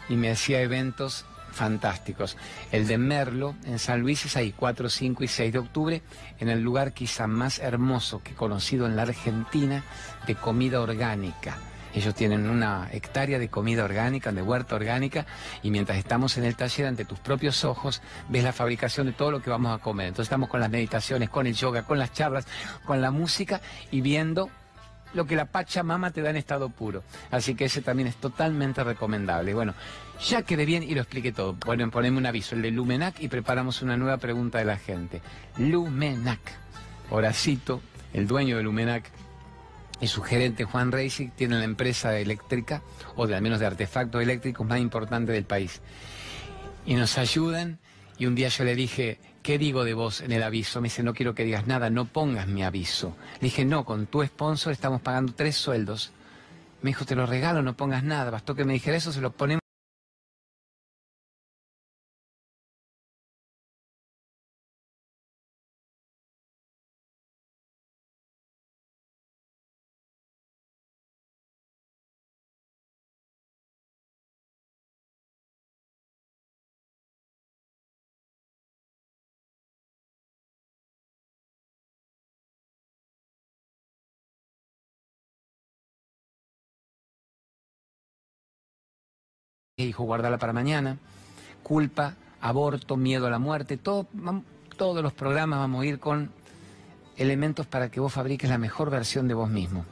Y 0.08 0.16
me 0.16 0.30
hacía 0.30 0.60
eventos 0.60 1.24
fantásticos. 1.52 2.36
El 2.70 2.86
de 2.86 2.98
Merlo 2.98 3.54
en 3.64 3.78
San 3.78 4.00
Luis 4.00 4.24
es 4.24 4.36
ahí, 4.36 4.52
4, 4.56 4.88
5 4.88 5.24
y 5.24 5.28
6 5.28 5.52
de 5.52 5.58
octubre, 5.58 6.02
en 6.38 6.48
el 6.48 6.60
lugar 6.60 6.92
quizá 6.92 7.26
más 7.26 7.58
hermoso 7.58 8.22
que 8.22 8.34
conocido 8.34 8.86
en 8.86 8.96
la 8.96 9.02
Argentina 9.02 9.84
de 10.26 10.34
comida 10.34 10.80
orgánica. 10.80 11.56
Ellos 11.94 12.14
tienen 12.14 12.48
una 12.48 12.88
hectárea 12.90 13.38
de 13.38 13.48
comida 13.48 13.84
orgánica, 13.84 14.32
de 14.32 14.40
huerta 14.40 14.76
orgánica, 14.76 15.26
y 15.62 15.70
mientras 15.70 15.98
estamos 15.98 16.38
en 16.38 16.44
el 16.44 16.56
taller, 16.56 16.86
ante 16.86 17.04
tus 17.04 17.18
propios 17.18 17.64
ojos, 17.64 18.00
ves 18.28 18.44
la 18.44 18.52
fabricación 18.52 19.06
de 19.06 19.12
todo 19.12 19.30
lo 19.30 19.42
que 19.42 19.50
vamos 19.50 19.78
a 19.78 19.82
comer. 19.82 20.08
Entonces 20.08 20.28
estamos 20.28 20.48
con 20.48 20.60
las 20.60 20.70
meditaciones, 20.70 21.28
con 21.28 21.46
el 21.46 21.54
yoga, 21.54 21.82
con 21.82 21.98
las 21.98 22.12
charlas, 22.12 22.46
con 22.86 23.02
la 23.02 23.10
música 23.10 23.60
y 23.90 24.00
viendo 24.00 24.48
lo 25.14 25.26
que 25.26 25.36
la 25.36 25.46
Pachamama 25.46 26.10
te 26.10 26.22
da 26.22 26.30
en 26.30 26.36
estado 26.36 26.68
puro. 26.70 27.02
Así 27.30 27.54
que 27.54 27.66
ese 27.66 27.82
también 27.82 28.08
es 28.08 28.16
totalmente 28.16 28.82
recomendable. 28.84 29.54
Bueno, 29.54 29.74
ya 30.24 30.42
quedé 30.42 30.64
bien 30.64 30.82
y 30.82 30.94
lo 30.94 31.02
expliqué 31.02 31.32
todo. 31.32 31.54
Bueno, 31.64 31.90
poneme 31.90 32.18
un 32.18 32.26
aviso, 32.26 32.54
el 32.54 32.62
de 32.62 32.70
Lumenac, 32.70 33.20
y 33.20 33.28
preparamos 33.28 33.82
una 33.82 33.96
nueva 33.96 34.16
pregunta 34.18 34.58
de 34.58 34.64
la 34.64 34.76
gente. 34.76 35.20
Lumenac. 35.58 36.40
Horacito, 37.10 37.82
el 38.14 38.26
dueño 38.26 38.56
de 38.56 38.62
Lumenac, 38.62 39.10
y 40.00 40.06
su 40.06 40.22
gerente 40.22 40.64
Juan 40.64 40.90
Reisig 40.90 41.30
tienen 41.32 41.58
la 41.58 41.64
empresa 41.64 42.18
eléctrica, 42.18 42.82
o 43.16 43.26
de 43.26 43.36
al 43.36 43.42
menos 43.42 43.60
de 43.60 43.66
artefactos 43.66 44.22
eléctricos 44.22 44.66
más 44.66 44.80
importante 44.80 45.30
del 45.30 45.44
país. 45.44 45.80
Y 46.86 46.94
nos 46.94 47.18
ayudan, 47.18 47.78
y 48.18 48.26
un 48.26 48.34
día 48.34 48.48
yo 48.48 48.64
le 48.64 48.74
dije, 48.74 49.20
¿qué 49.42 49.58
digo 49.58 49.84
de 49.84 49.94
vos 49.94 50.20
en 50.20 50.32
el 50.32 50.42
aviso? 50.42 50.80
Me 50.80 50.86
dice, 50.86 51.02
no 51.02 51.14
quiero 51.14 51.34
que 51.34 51.44
digas 51.44 51.66
nada, 51.66 51.90
no 51.90 52.06
pongas 52.06 52.46
mi 52.46 52.62
aviso. 52.62 53.16
Le 53.40 53.46
dije, 53.46 53.64
no, 53.64 53.84
con 53.84 54.06
tu 54.06 54.24
sponsor 54.24 54.72
estamos 54.72 55.00
pagando 55.02 55.32
tres 55.34 55.56
sueldos. 55.56 56.12
Me 56.80 56.90
dijo, 56.90 57.04
te 57.04 57.14
lo 57.14 57.26
regalo, 57.26 57.62
no 57.62 57.76
pongas 57.76 58.02
nada. 58.02 58.30
Bastó 58.30 58.54
que 58.54 58.64
me 58.64 58.72
dijera 58.72 58.96
eso, 58.96 59.12
se 59.12 59.20
lo 59.20 59.32
ponemos. 59.32 59.61
Dijo 89.84 90.04
guardarla 90.04 90.38
para 90.38 90.52
mañana, 90.52 90.98
culpa, 91.62 92.14
aborto, 92.40 92.96
miedo 92.96 93.26
a 93.26 93.30
la 93.30 93.38
muerte, 93.38 93.76
todo, 93.76 94.06
todos 94.76 95.02
los 95.02 95.12
programas 95.12 95.58
vamos 95.58 95.82
a 95.82 95.86
ir 95.86 95.98
con 95.98 96.30
elementos 97.16 97.66
para 97.66 97.90
que 97.90 98.00
vos 98.00 98.12
fabriques 98.12 98.50
la 98.50 98.58
mejor 98.58 98.90
versión 98.90 99.28
de 99.28 99.34
vos 99.34 99.48
mismo, 99.48 99.84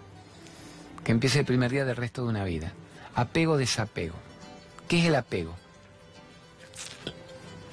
que 1.05 1.13
empiece 1.13 1.41
el 1.41 1.47
primer 1.47 1.71
día 1.71 1.85
del 1.85 1.97
resto 1.97 2.23
de 2.23 2.29
una 2.29 2.45
vida. 2.45 2.73
Apego, 3.15 3.57
desapego. 3.57 4.15
¿Qué 4.89 5.01
es 5.01 5.07
el 5.07 5.15
apego? 5.15 5.55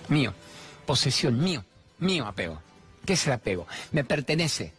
Mío, 0.09 0.33
posesión, 0.85 1.39
mío, 1.39 1.63
mío 1.99 2.25
apego. 2.25 2.61
¿Qué 3.05 3.13
es 3.13 3.27
el 3.27 3.33
apego? 3.33 3.67
Me 3.91 4.03
pertenece. 4.03 4.73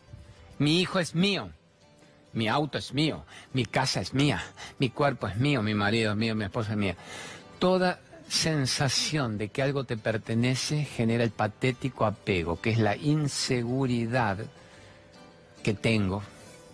Mi 0.58 0.80
hijo 0.80 0.98
es 0.98 1.14
mío. 1.14 1.50
Mi 2.32 2.48
auto 2.48 2.78
es 2.78 2.92
mío, 2.92 3.24
mi 3.52 3.64
casa 3.64 4.00
es 4.00 4.12
mía, 4.12 4.42
mi 4.78 4.90
cuerpo 4.90 5.26
es 5.28 5.36
mío, 5.36 5.62
mi 5.62 5.74
marido 5.74 6.12
es 6.12 6.16
mío, 6.16 6.34
mi 6.34 6.44
esposa 6.44 6.72
es 6.72 6.78
mía. 6.78 6.96
Toda 7.58 8.00
sensación 8.28 9.38
de 9.38 9.48
que 9.48 9.62
algo 9.62 9.84
te 9.84 9.96
pertenece 9.96 10.84
genera 10.84 11.24
el 11.24 11.30
patético 11.30 12.04
apego, 12.04 12.60
que 12.60 12.70
es 12.70 12.78
la 12.78 12.96
inseguridad 12.96 14.38
que 15.62 15.72
tengo, 15.74 16.22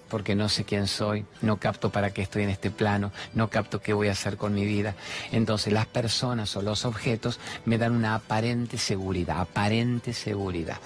porque 0.09 0.35
no 0.35 0.49
sé 0.49 0.65
quién 0.65 0.87
soy, 0.87 1.25
no 1.43 1.59
capto 1.59 1.91
para 1.91 2.13
qué 2.13 2.23
estoy 2.23 2.43
en 2.43 2.51
este 2.51 2.71
plano, 2.71 3.13
no 3.33 3.49
capto 3.49 3.81
qué 3.81 3.93
voy 3.93 4.09
a 4.09 4.13
hacer 4.13 4.37
con 4.37 4.55
mi 4.55 4.65
vida. 4.65 4.95
Entonces 5.33 5.73
las 5.73 5.87
personas 5.87 6.55
o 6.57 6.63
los 6.63 6.85
objetos 6.85 7.39
me 7.65 7.79
dan 7.79 7.93
una 7.93 8.17
aparente 8.17 8.77
seguridad, 8.77 9.41
aparente 9.41 10.13
seguridad. 10.13 10.79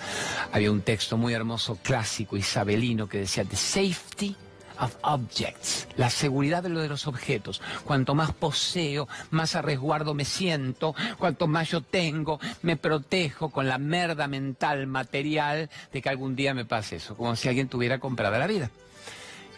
Había 0.52 0.70
un 0.70 0.82
texto 0.82 1.16
muy 1.16 1.34
hermoso, 1.34 1.78
clásico, 1.82 2.36
isabelino, 2.36 3.08
que 3.08 3.20
decía, 3.20 3.44
The 3.44 3.56
safety 3.56 4.36
of 4.80 4.96
objects, 5.02 5.88
la 5.96 6.10
seguridad 6.10 6.62
de 6.62 6.68
lo 6.68 6.80
de 6.80 6.88
los 6.88 7.06
objetos. 7.06 7.60
Cuanto 7.84 8.14
más 8.14 8.32
poseo, 8.32 9.08
más 9.30 9.54
a 9.56 9.62
resguardo 9.62 10.14
me 10.14 10.24
siento, 10.24 10.94
cuanto 11.18 11.46
más 11.46 11.70
yo 11.70 11.80
tengo, 11.80 12.40
me 12.62 12.76
protejo 12.76 13.50
con 13.50 13.68
la 13.68 13.78
merda 13.78 14.28
mental, 14.28 14.86
material, 14.86 15.70
de 15.92 16.02
que 16.02 16.08
algún 16.08 16.36
día 16.36 16.54
me 16.54 16.64
pase 16.64 16.96
eso, 16.96 17.16
como 17.16 17.36
si 17.36 17.48
alguien 17.48 17.68
tuviera 17.68 17.98
comprada 17.98 18.38
la 18.38 18.46
vida. 18.46 18.70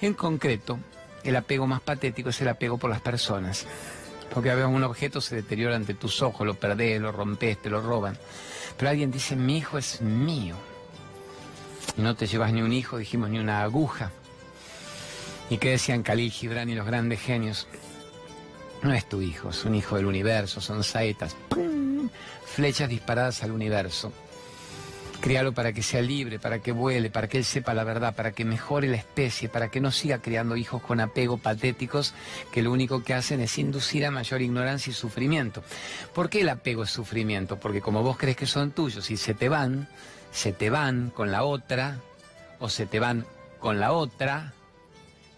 En 0.00 0.14
concreto, 0.14 0.78
el 1.24 1.36
apego 1.36 1.66
más 1.66 1.80
patético 1.80 2.30
es 2.30 2.40
el 2.40 2.48
apego 2.48 2.78
por 2.78 2.90
las 2.90 3.00
personas. 3.00 3.66
Porque 4.32 4.50
a 4.50 4.54
veces 4.54 4.70
un 4.70 4.84
objeto 4.84 5.20
se 5.20 5.34
deteriora 5.34 5.76
ante 5.76 5.94
tus 5.94 6.22
ojos, 6.22 6.46
lo 6.46 6.54
perdés, 6.54 7.00
lo 7.00 7.12
rompes, 7.12 7.60
te 7.60 7.68
lo 7.68 7.80
roban. 7.80 8.16
Pero 8.76 8.90
alguien 8.90 9.10
dice, 9.10 9.36
mi 9.36 9.58
hijo 9.58 9.76
es 9.76 10.00
mío. 10.00 10.56
Y 11.96 12.02
no 12.02 12.14
te 12.14 12.26
llevas 12.26 12.52
ni 12.52 12.62
un 12.62 12.72
hijo, 12.72 12.96
dijimos, 12.96 13.28
ni 13.28 13.38
una 13.38 13.62
aguja. 13.62 14.12
¿Y 15.50 15.58
qué 15.58 15.70
decían 15.70 16.04
Khalil 16.04 16.30
Gibran 16.30 16.70
y 16.70 16.76
los 16.76 16.86
grandes 16.86 17.20
genios? 17.20 17.66
No 18.82 18.94
es 18.94 19.06
tu 19.08 19.20
hijo, 19.20 19.50
es 19.50 19.64
un 19.64 19.74
hijo 19.74 19.96
del 19.96 20.06
universo, 20.06 20.60
son 20.60 20.84
saetas, 20.84 21.36
flechas 22.46 22.88
disparadas 22.88 23.42
al 23.42 23.50
universo. 23.50 24.12
Críalo 25.20 25.52
para 25.52 25.72
que 25.72 25.82
sea 25.82 26.00
libre, 26.00 26.38
para 26.38 26.60
que 26.60 26.72
vuele, 26.72 27.10
para 27.10 27.28
que 27.28 27.36
él 27.36 27.44
sepa 27.44 27.74
la 27.74 27.84
verdad, 27.84 28.14
para 28.14 28.30
que 28.30 28.44
mejore 28.44 28.86
la 28.86 28.96
especie, 28.96 29.48
para 29.50 29.70
que 29.70 29.80
no 29.80 29.90
siga 29.90 30.22
criando 30.22 30.56
hijos 30.56 30.80
con 30.80 31.00
apego 31.00 31.36
patéticos 31.36 32.14
que 32.52 32.62
lo 32.62 32.72
único 32.72 33.02
que 33.02 33.12
hacen 33.12 33.40
es 33.40 33.58
inducir 33.58 34.06
a 34.06 34.10
mayor 34.10 34.40
ignorancia 34.40 34.92
y 34.92 34.94
sufrimiento. 34.94 35.62
¿Por 36.14 36.30
qué 36.30 36.40
el 36.40 36.48
apego 36.48 36.84
es 36.84 36.90
sufrimiento? 36.90 37.58
Porque 37.58 37.82
como 37.82 38.02
vos 38.02 38.16
crees 38.16 38.36
que 38.36 38.46
son 38.46 38.70
tuyos 38.70 39.10
y 39.10 39.16
se 39.18 39.34
te 39.34 39.50
van, 39.50 39.88
se 40.32 40.52
te 40.52 40.70
van 40.70 41.10
con 41.10 41.32
la 41.32 41.42
otra 41.42 41.98
o 42.60 42.70
se 42.70 42.86
te 42.86 42.98
van 42.98 43.26
con 43.58 43.78
la 43.78 43.92
otra, 43.92 44.54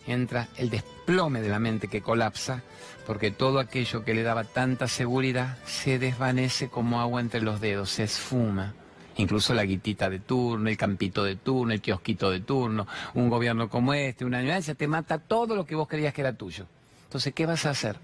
entra 0.07 0.49
el 0.57 0.71
desplome 0.71 1.41
de 1.41 1.49
la 1.49 1.59
mente 1.59 1.89
que 1.89 2.03
colapsa, 2.03 2.63
porque 3.07 3.31
todo 3.31 3.59
aquello 3.59 4.05
que 4.05 4.15
le 4.15 4.23
daba 4.23 4.45
tanta 4.45 4.89
seguridad 4.89 5.59
se 5.65 5.99
desvanece 5.99 6.69
como 6.69 7.01
agua 7.01 7.21
entre 7.21 7.41
los 7.41 7.61
dedos, 7.61 7.91
se 7.91 8.05
esfuma. 8.05 8.75
Incluso 9.17 9.53
la 9.53 9.65
guitita 9.65 10.09
de 10.09 10.21
turno, 10.21 10.71
el 10.71 10.77
campito 10.77 11.23
de 11.23 11.37
turno, 11.37 11.75
el 11.75 11.83
kiosquito 11.83 12.31
de 12.31 12.41
turno, 12.41 12.87
un 13.15 13.29
gobierno 13.29 13.69
como 13.69 13.93
este, 13.93 14.25
una 14.25 14.39
añoranza, 14.39 14.75
te 14.75 14.89
mata 14.89 15.19
todo 15.19 15.55
lo 15.55 15.67
que 15.67 15.75
vos 15.75 15.87
creías 15.87 16.15
que 16.15 16.23
era 16.23 16.33
tuyo. 16.33 16.67
Entonces, 17.05 17.35
¿qué 17.35 17.45
vas 17.45 17.67
a 17.67 17.71
hacer? 17.71 17.97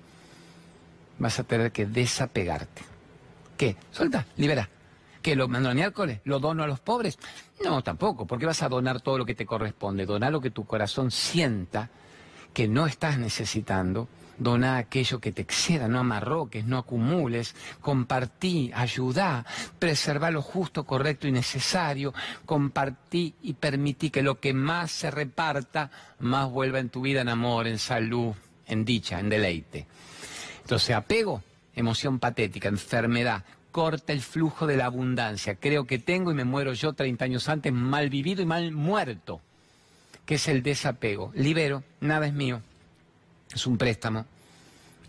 Vas 1.18 1.38
a 1.38 1.44
tener 1.44 1.72
que 1.72 1.86
desapegarte. 1.86 2.82
¿Qué? 3.56 3.76
Suelta, 3.90 4.26
libera. 4.36 4.68
¿Que 5.22 5.36
lo 5.36 5.48
mando 5.48 5.68
al 5.68 5.74
miércoles? 5.74 6.20
¿Lo 6.24 6.38
dono 6.38 6.62
a 6.62 6.66
los 6.66 6.80
pobres? 6.80 7.18
No, 7.64 7.82
tampoco, 7.82 8.26
porque 8.26 8.46
vas 8.46 8.62
a 8.62 8.68
donar 8.68 9.00
todo 9.00 9.18
lo 9.18 9.26
que 9.26 9.34
te 9.34 9.46
corresponde. 9.46 10.06
Donar 10.06 10.32
lo 10.32 10.40
que 10.40 10.50
tu 10.50 10.64
corazón 10.64 11.10
sienta 11.10 11.90
que 12.52 12.68
no 12.68 12.86
estás 12.86 13.18
necesitando. 13.18 14.08
Dona 14.38 14.76
aquello 14.76 15.18
que 15.18 15.32
te 15.32 15.42
exceda, 15.42 15.88
no 15.88 15.98
amarroques, 15.98 16.64
no 16.64 16.78
acumules, 16.78 17.56
compartí, 17.80 18.70
ayudá, 18.72 19.44
preserva 19.80 20.30
lo 20.30 20.42
justo, 20.42 20.84
correcto 20.84 21.26
y 21.26 21.32
necesario, 21.32 22.14
compartí 22.46 23.34
y 23.42 23.54
permití 23.54 24.10
que 24.10 24.22
lo 24.22 24.38
que 24.38 24.54
más 24.54 24.92
se 24.92 25.10
reparta, 25.10 25.90
más 26.20 26.48
vuelva 26.50 26.78
en 26.78 26.88
tu 26.88 27.00
vida 27.00 27.20
en 27.20 27.28
amor, 27.28 27.66
en 27.66 27.80
salud, 27.80 28.32
en 28.66 28.84
dicha, 28.84 29.18
en 29.18 29.28
deleite. 29.28 29.86
Entonces, 30.62 30.94
apego, 30.94 31.42
emoción 31.74 32.20
patética, 32.20 32.68
enfermedad, 32.68 33.44
corta 33.78 34.12
el 34.12 34.22
flujo 34.22 34.66
de 34.66 34.76
la 34.76 34.86
abundancia. 34.86 35.54
Creo 35.54 35.86
que 35.86 36.00
tengo 36.00 36.32
y 36.32 36.34
me 36.34 36.42
muero 36.42 36.72
yo 36.72 36.94
30 36.94 37.24
años 37.24 37.48
antes 37.48 37.72
mal 37.72 38.10
vivido 38.10 38.42
y 38.42 38.44
mal 38.44 38.72
muerto, 38.72 39.40
que 40.26 40.34
es 40.34 40.48
el 40.48 40.64
desapego. 40.64 41.30
Libero, 41.36 41.84
nada 42.00 42.26
es 42.26 42.32
mío, 42.32 42.60
es 43.54 43.68
un 43.68 43.78
préstamo. 43.78 44.26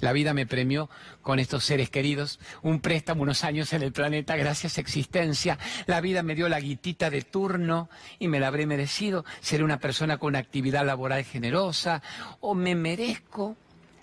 La 0.01 0.13
vida 0.13 0.35
me 0.35 0.45
premió 0.45 0.87
con 1.23 1.39
estos 1.39 1.63
seres 1.63 1.89
queridos, 1.89 2.39
un 2.61 2.79
préstamo, 2.79 3.23
unos 3.23 3.43
años 3.43 3.73
en 3.73 3.81
el 3.81 3.91
planeta, 3.91 4.35
gracias 4.35 4.77
a 4.77 4.81
existencia. 4.81 5.57
La 5.87 5.99
vida 5.99 6.21
me 6.21 6.35
dio 6.35 6.47
la 6.47 6.59
guitita 6.59 7.09
de 7.09 7.23
turno 7.23 7.89
y 8.19 8.27
me 8.27 8.39
la 8.39 8.49
habré 8.49 8.67
merecido. 8.67 9.25
Seré 9.41 9.63
una 9.63 9.79
persona 9.79 10.19
con 10.19 10.35
actividad 10.35 10.85
laboral 10.85 11.23
generosa 11.23 12.03
o 12.39 12.53
me 12.53 12.75
merezco 12.75 13.57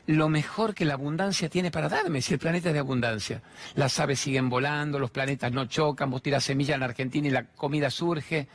lo 0.07 0.29
mejor 0.29 0.75
que 0.75 0.85
la 0.85 0.95
abundancia 0.95 1.49
tiene 1.49 1.71
para 1.71 1.89
darme, 1.89 2.23
si 2.23 2.35
el 2.35 2.39
planeta 2.39 2.69
es 2.69 2.75
de 2.75 2.81
abundancia. 2.81 3.43
Las 3.75 3.99
aves 3.99 4.21
siguen 4.21 4.49
volando, 4.49 4.99
los 4.99 5.11
planetas 5.11 5.53
no 5.53 5.67
chocan, 5.67 6.11
vos 6.11 6.23
tirás 6.23 6.45
semilla 6.45 6.77
en 6.77 6.83
Argentina 6.83 7.27
y 7.27 7.31
la 7.31 7.45
comida 7.45 7.91
surge. 7.91 8.49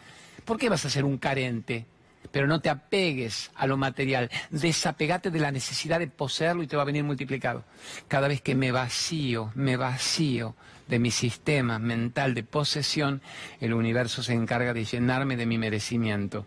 ¿Por 0.45 0.57
qué 0.57 0.69
vas 0.69 0.85
a 0.85 0.89
ser 0.89 1.03
un 1.03 1.17
carente? 1.17 1.85
Pero 2.31 2.47
no 2.47 2.61
te 2.61 2.69
apegues 2.69 3.51
a 3.55 3.67
lo 3.67 3.75
material, 3.77 4.29
desapegate 4.49 5.31
de 5.31 5.39
la 5.39 5.51
necesidad 5.51 5.99
de 5.99 6.07
poseerlo 6.07 6.63
y 6.63 6.67
te 6.67 6.77
va 6.77 6.83
a 6.83 6.85
venir 6.85 7.03
multiplicado. 7.03 7.65
Cada 8.07 8.27
vez 8.27 8.41
que 8.41 8.55
me 8.55 8.71
vacío, 8.71 9.51
me 9.55 9.75
vacío 9.75 10.55
de 10.87 10.99
mi 10.99 11.11
sistema 11.11 11.79
mental 11.79 12.33
de 12.33 12.43
posesión, 12.43 13.21
el 13.59 13.73
universo 13.73 14.23
se 14.23 14.33
encarga 14.33 14.73
de 14.73 14.85
llenarme 14.85 15.35
de 15.35 15.45
mi 15.45 15.57
merecimiento. 15.57 16.45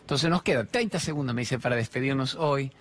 Entonces 0.00 0.28
nos 0.28 0.42
queda 0.42 0.64
30 0.64 0.98
segundos, 0.98 1.34
me 1.34 1.42
dice, 1.42 1.58
para 1.58 1.76
despedirnos 1.76 2.34
hoy. 2.34 2.72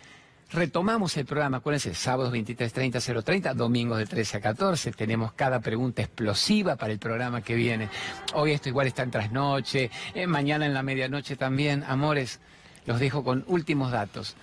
Retomamos 0.52 1.18
el 1.18 1.26
programa, 1.26 1.58
acuérdense, 1.58 1.96
sábados 1.96 2.32
23.30, 2.32 3.24
030, 3.24 3.54
domingos 3.56 3.98
de 3.98 4.06
13 4.06 4.38
a 4.38 4.42
14. 4.42 4.92
Tenemos 4.92 5.34
cada 5.34 5.60
pregunta 5.60 6.04
explosiva 6.04 6.76
para 6.76 6.94
el 6.94 7.00
programa 7.00 7.42
que 7.42 7.56
viene. 7.56 7.90
Hoy 8.34 8.52
esto 8.52 8.70
igual 8.70 8.88
está 8.88 9.04
en 9.04 9.12
trasnoche, 9.12 9.90
eh, 10.14 10.28
mañana 10.28 10.66
en 10.66 10.74
la 10.74 10.84
medianoche 10.84 11.36
también. 11.36 11.84
Amores, 11.88 12.40
los 12.86 13.00
dejo 13.00 13.24
con 13.24 13.44
últimos 13.48 13.92
datos. 13.92 14.36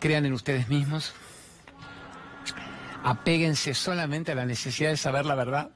Crean 0.00 0.24
en 0.24 0.32
ustedes 0.32 0.68
mismos. 0.68 1.12
Apéguense 3.02 3.74
solamente 3.74 4.32
a 4.32 4.34
la 4.34 4.46
necesidad 4.46 4.90
de 4.90 4.96
saber 4.96 5.26
la 5.26 5.34
verdad. 5.34 5.70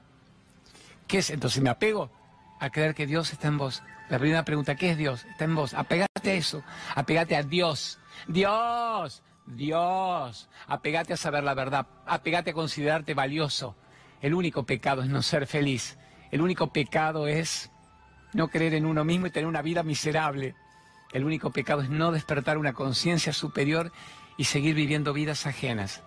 ¿Qué 1.07 1.19
es? 1.19 1.29
Entonces 1.29 1.61
me 1.61 1.69
apego 1.69 2.11
a 2.59 2.71
creer 2.71 2.95
que 2.95 3.05
Dios 3.05 3.31
está 3.31 3.47
en 3.47 3.59
vos. 3.59 3.83
La 4.09 4.17
primera 4.17 4.43
pregunta, 4.43 4.75
¿qué 4.75 4.91
es 4.91 4.97
Dios? 4.97 5.25
Está 5.29 5.45
en 5.45 5.53
vos. 5.53 5.75
Apegate 5.75 6.31
a 6.31 6.33
eso. 6.33 6.63
Apegate 6.95 7.35
a 7.35 7.43
Dios 7.43 7.99
Dios, 8.27 9.21
Dios, 9.49 10.47
apegate 10.67 11.13
a 11.13 11.17
saber 11.17 11.43
la 11.43 11.55
verdad, 11.55 11.87
apegate 12.05 12.51
a 12.51 12.53
considerarte 12.53 13.13
valioso. 13.13 13.75
El 14.21 14.33
único 14.33 14.63
pecado 14.63 15.01
es 15.01 15.09
no 15.09 15.21
ser 15.21 15.47
feliz. 15.47 15.97
El 16.31 16.41
único 16.41 16.71
pecado 16.71 17.27
es 17.27 17.71
no 18.33 18.49
creer 18.49 18.75
en 18.75 18.85
uno 18.85 19.03
mismo 19.03 19.27
y 19.27 19.31
tener 19.31 19.47
una 19.47 19.63
vida 19.63 19.81
miserable. 19.81 20.55
El 21.11 21.25
único 21.25 21.51
pecado 21.51 21.81
es 21.81 21.89
no 21.89 22.11
despertar 22.11 22.57
una 22.59 22.73
conciencia 22.73 23.33
superior 23.33 23.91
y 24.37 24.43
seguir 24.43 24.75
viviendo 24.75 25.13
vidas 25.13 25.47
ajenas. 25.47 26.03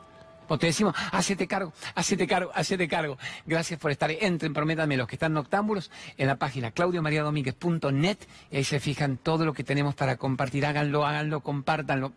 O 0.49 0.59
te 0.59 0.67
decimos, 0.67 0.95
hacete 1.11 1.49
cargo, 1.49 1.73
hacete 1.95 2.27
cargo, 2.27 2.53
hacete 2.55 2.87
cargo. 2.87 3.19
Gracias 3.47 3.81
por 3.81 3.91
estar. 3.91 4.11
Entren, 4.11 4.53
prométanme 4.53 4.97
los 4.97 5.09
que 5.09 5.17
están 5.17 5.33
noctámbulos 5.33 5.91
en 6.17 6.29
la 6.29 6.37
página 6.37 6.71
claudiomariadomínguez.net 6.71 8.19
y 8.51 8.57
ahí 8.57 8.65
se 8.65 8.79
fijan 8.79 9.17
todo 9.17 9.45
lo 9.45 9.53
que 9.53 9.65
tenemos 9.65 9.95
para 9.95 10.17
compartir. 10.17 10.67
Háganlo, 10.67 11.07
háganlo, 11.07 11.41
compártanlo. 11.41 12.13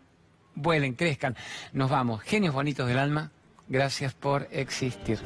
Vuelen, 0.56 0.94
crezcan. 0.94 1.36
Nos 1.72 1.90
vamos. 1.90 2.22
Genios 2.22 2.54
bonitos 2.54 2.88
del 2.88 2.98
alma. 2.98 3.30
Gracias 3.68 4.14
por 4.14 4.48
existir. 4.50 5.18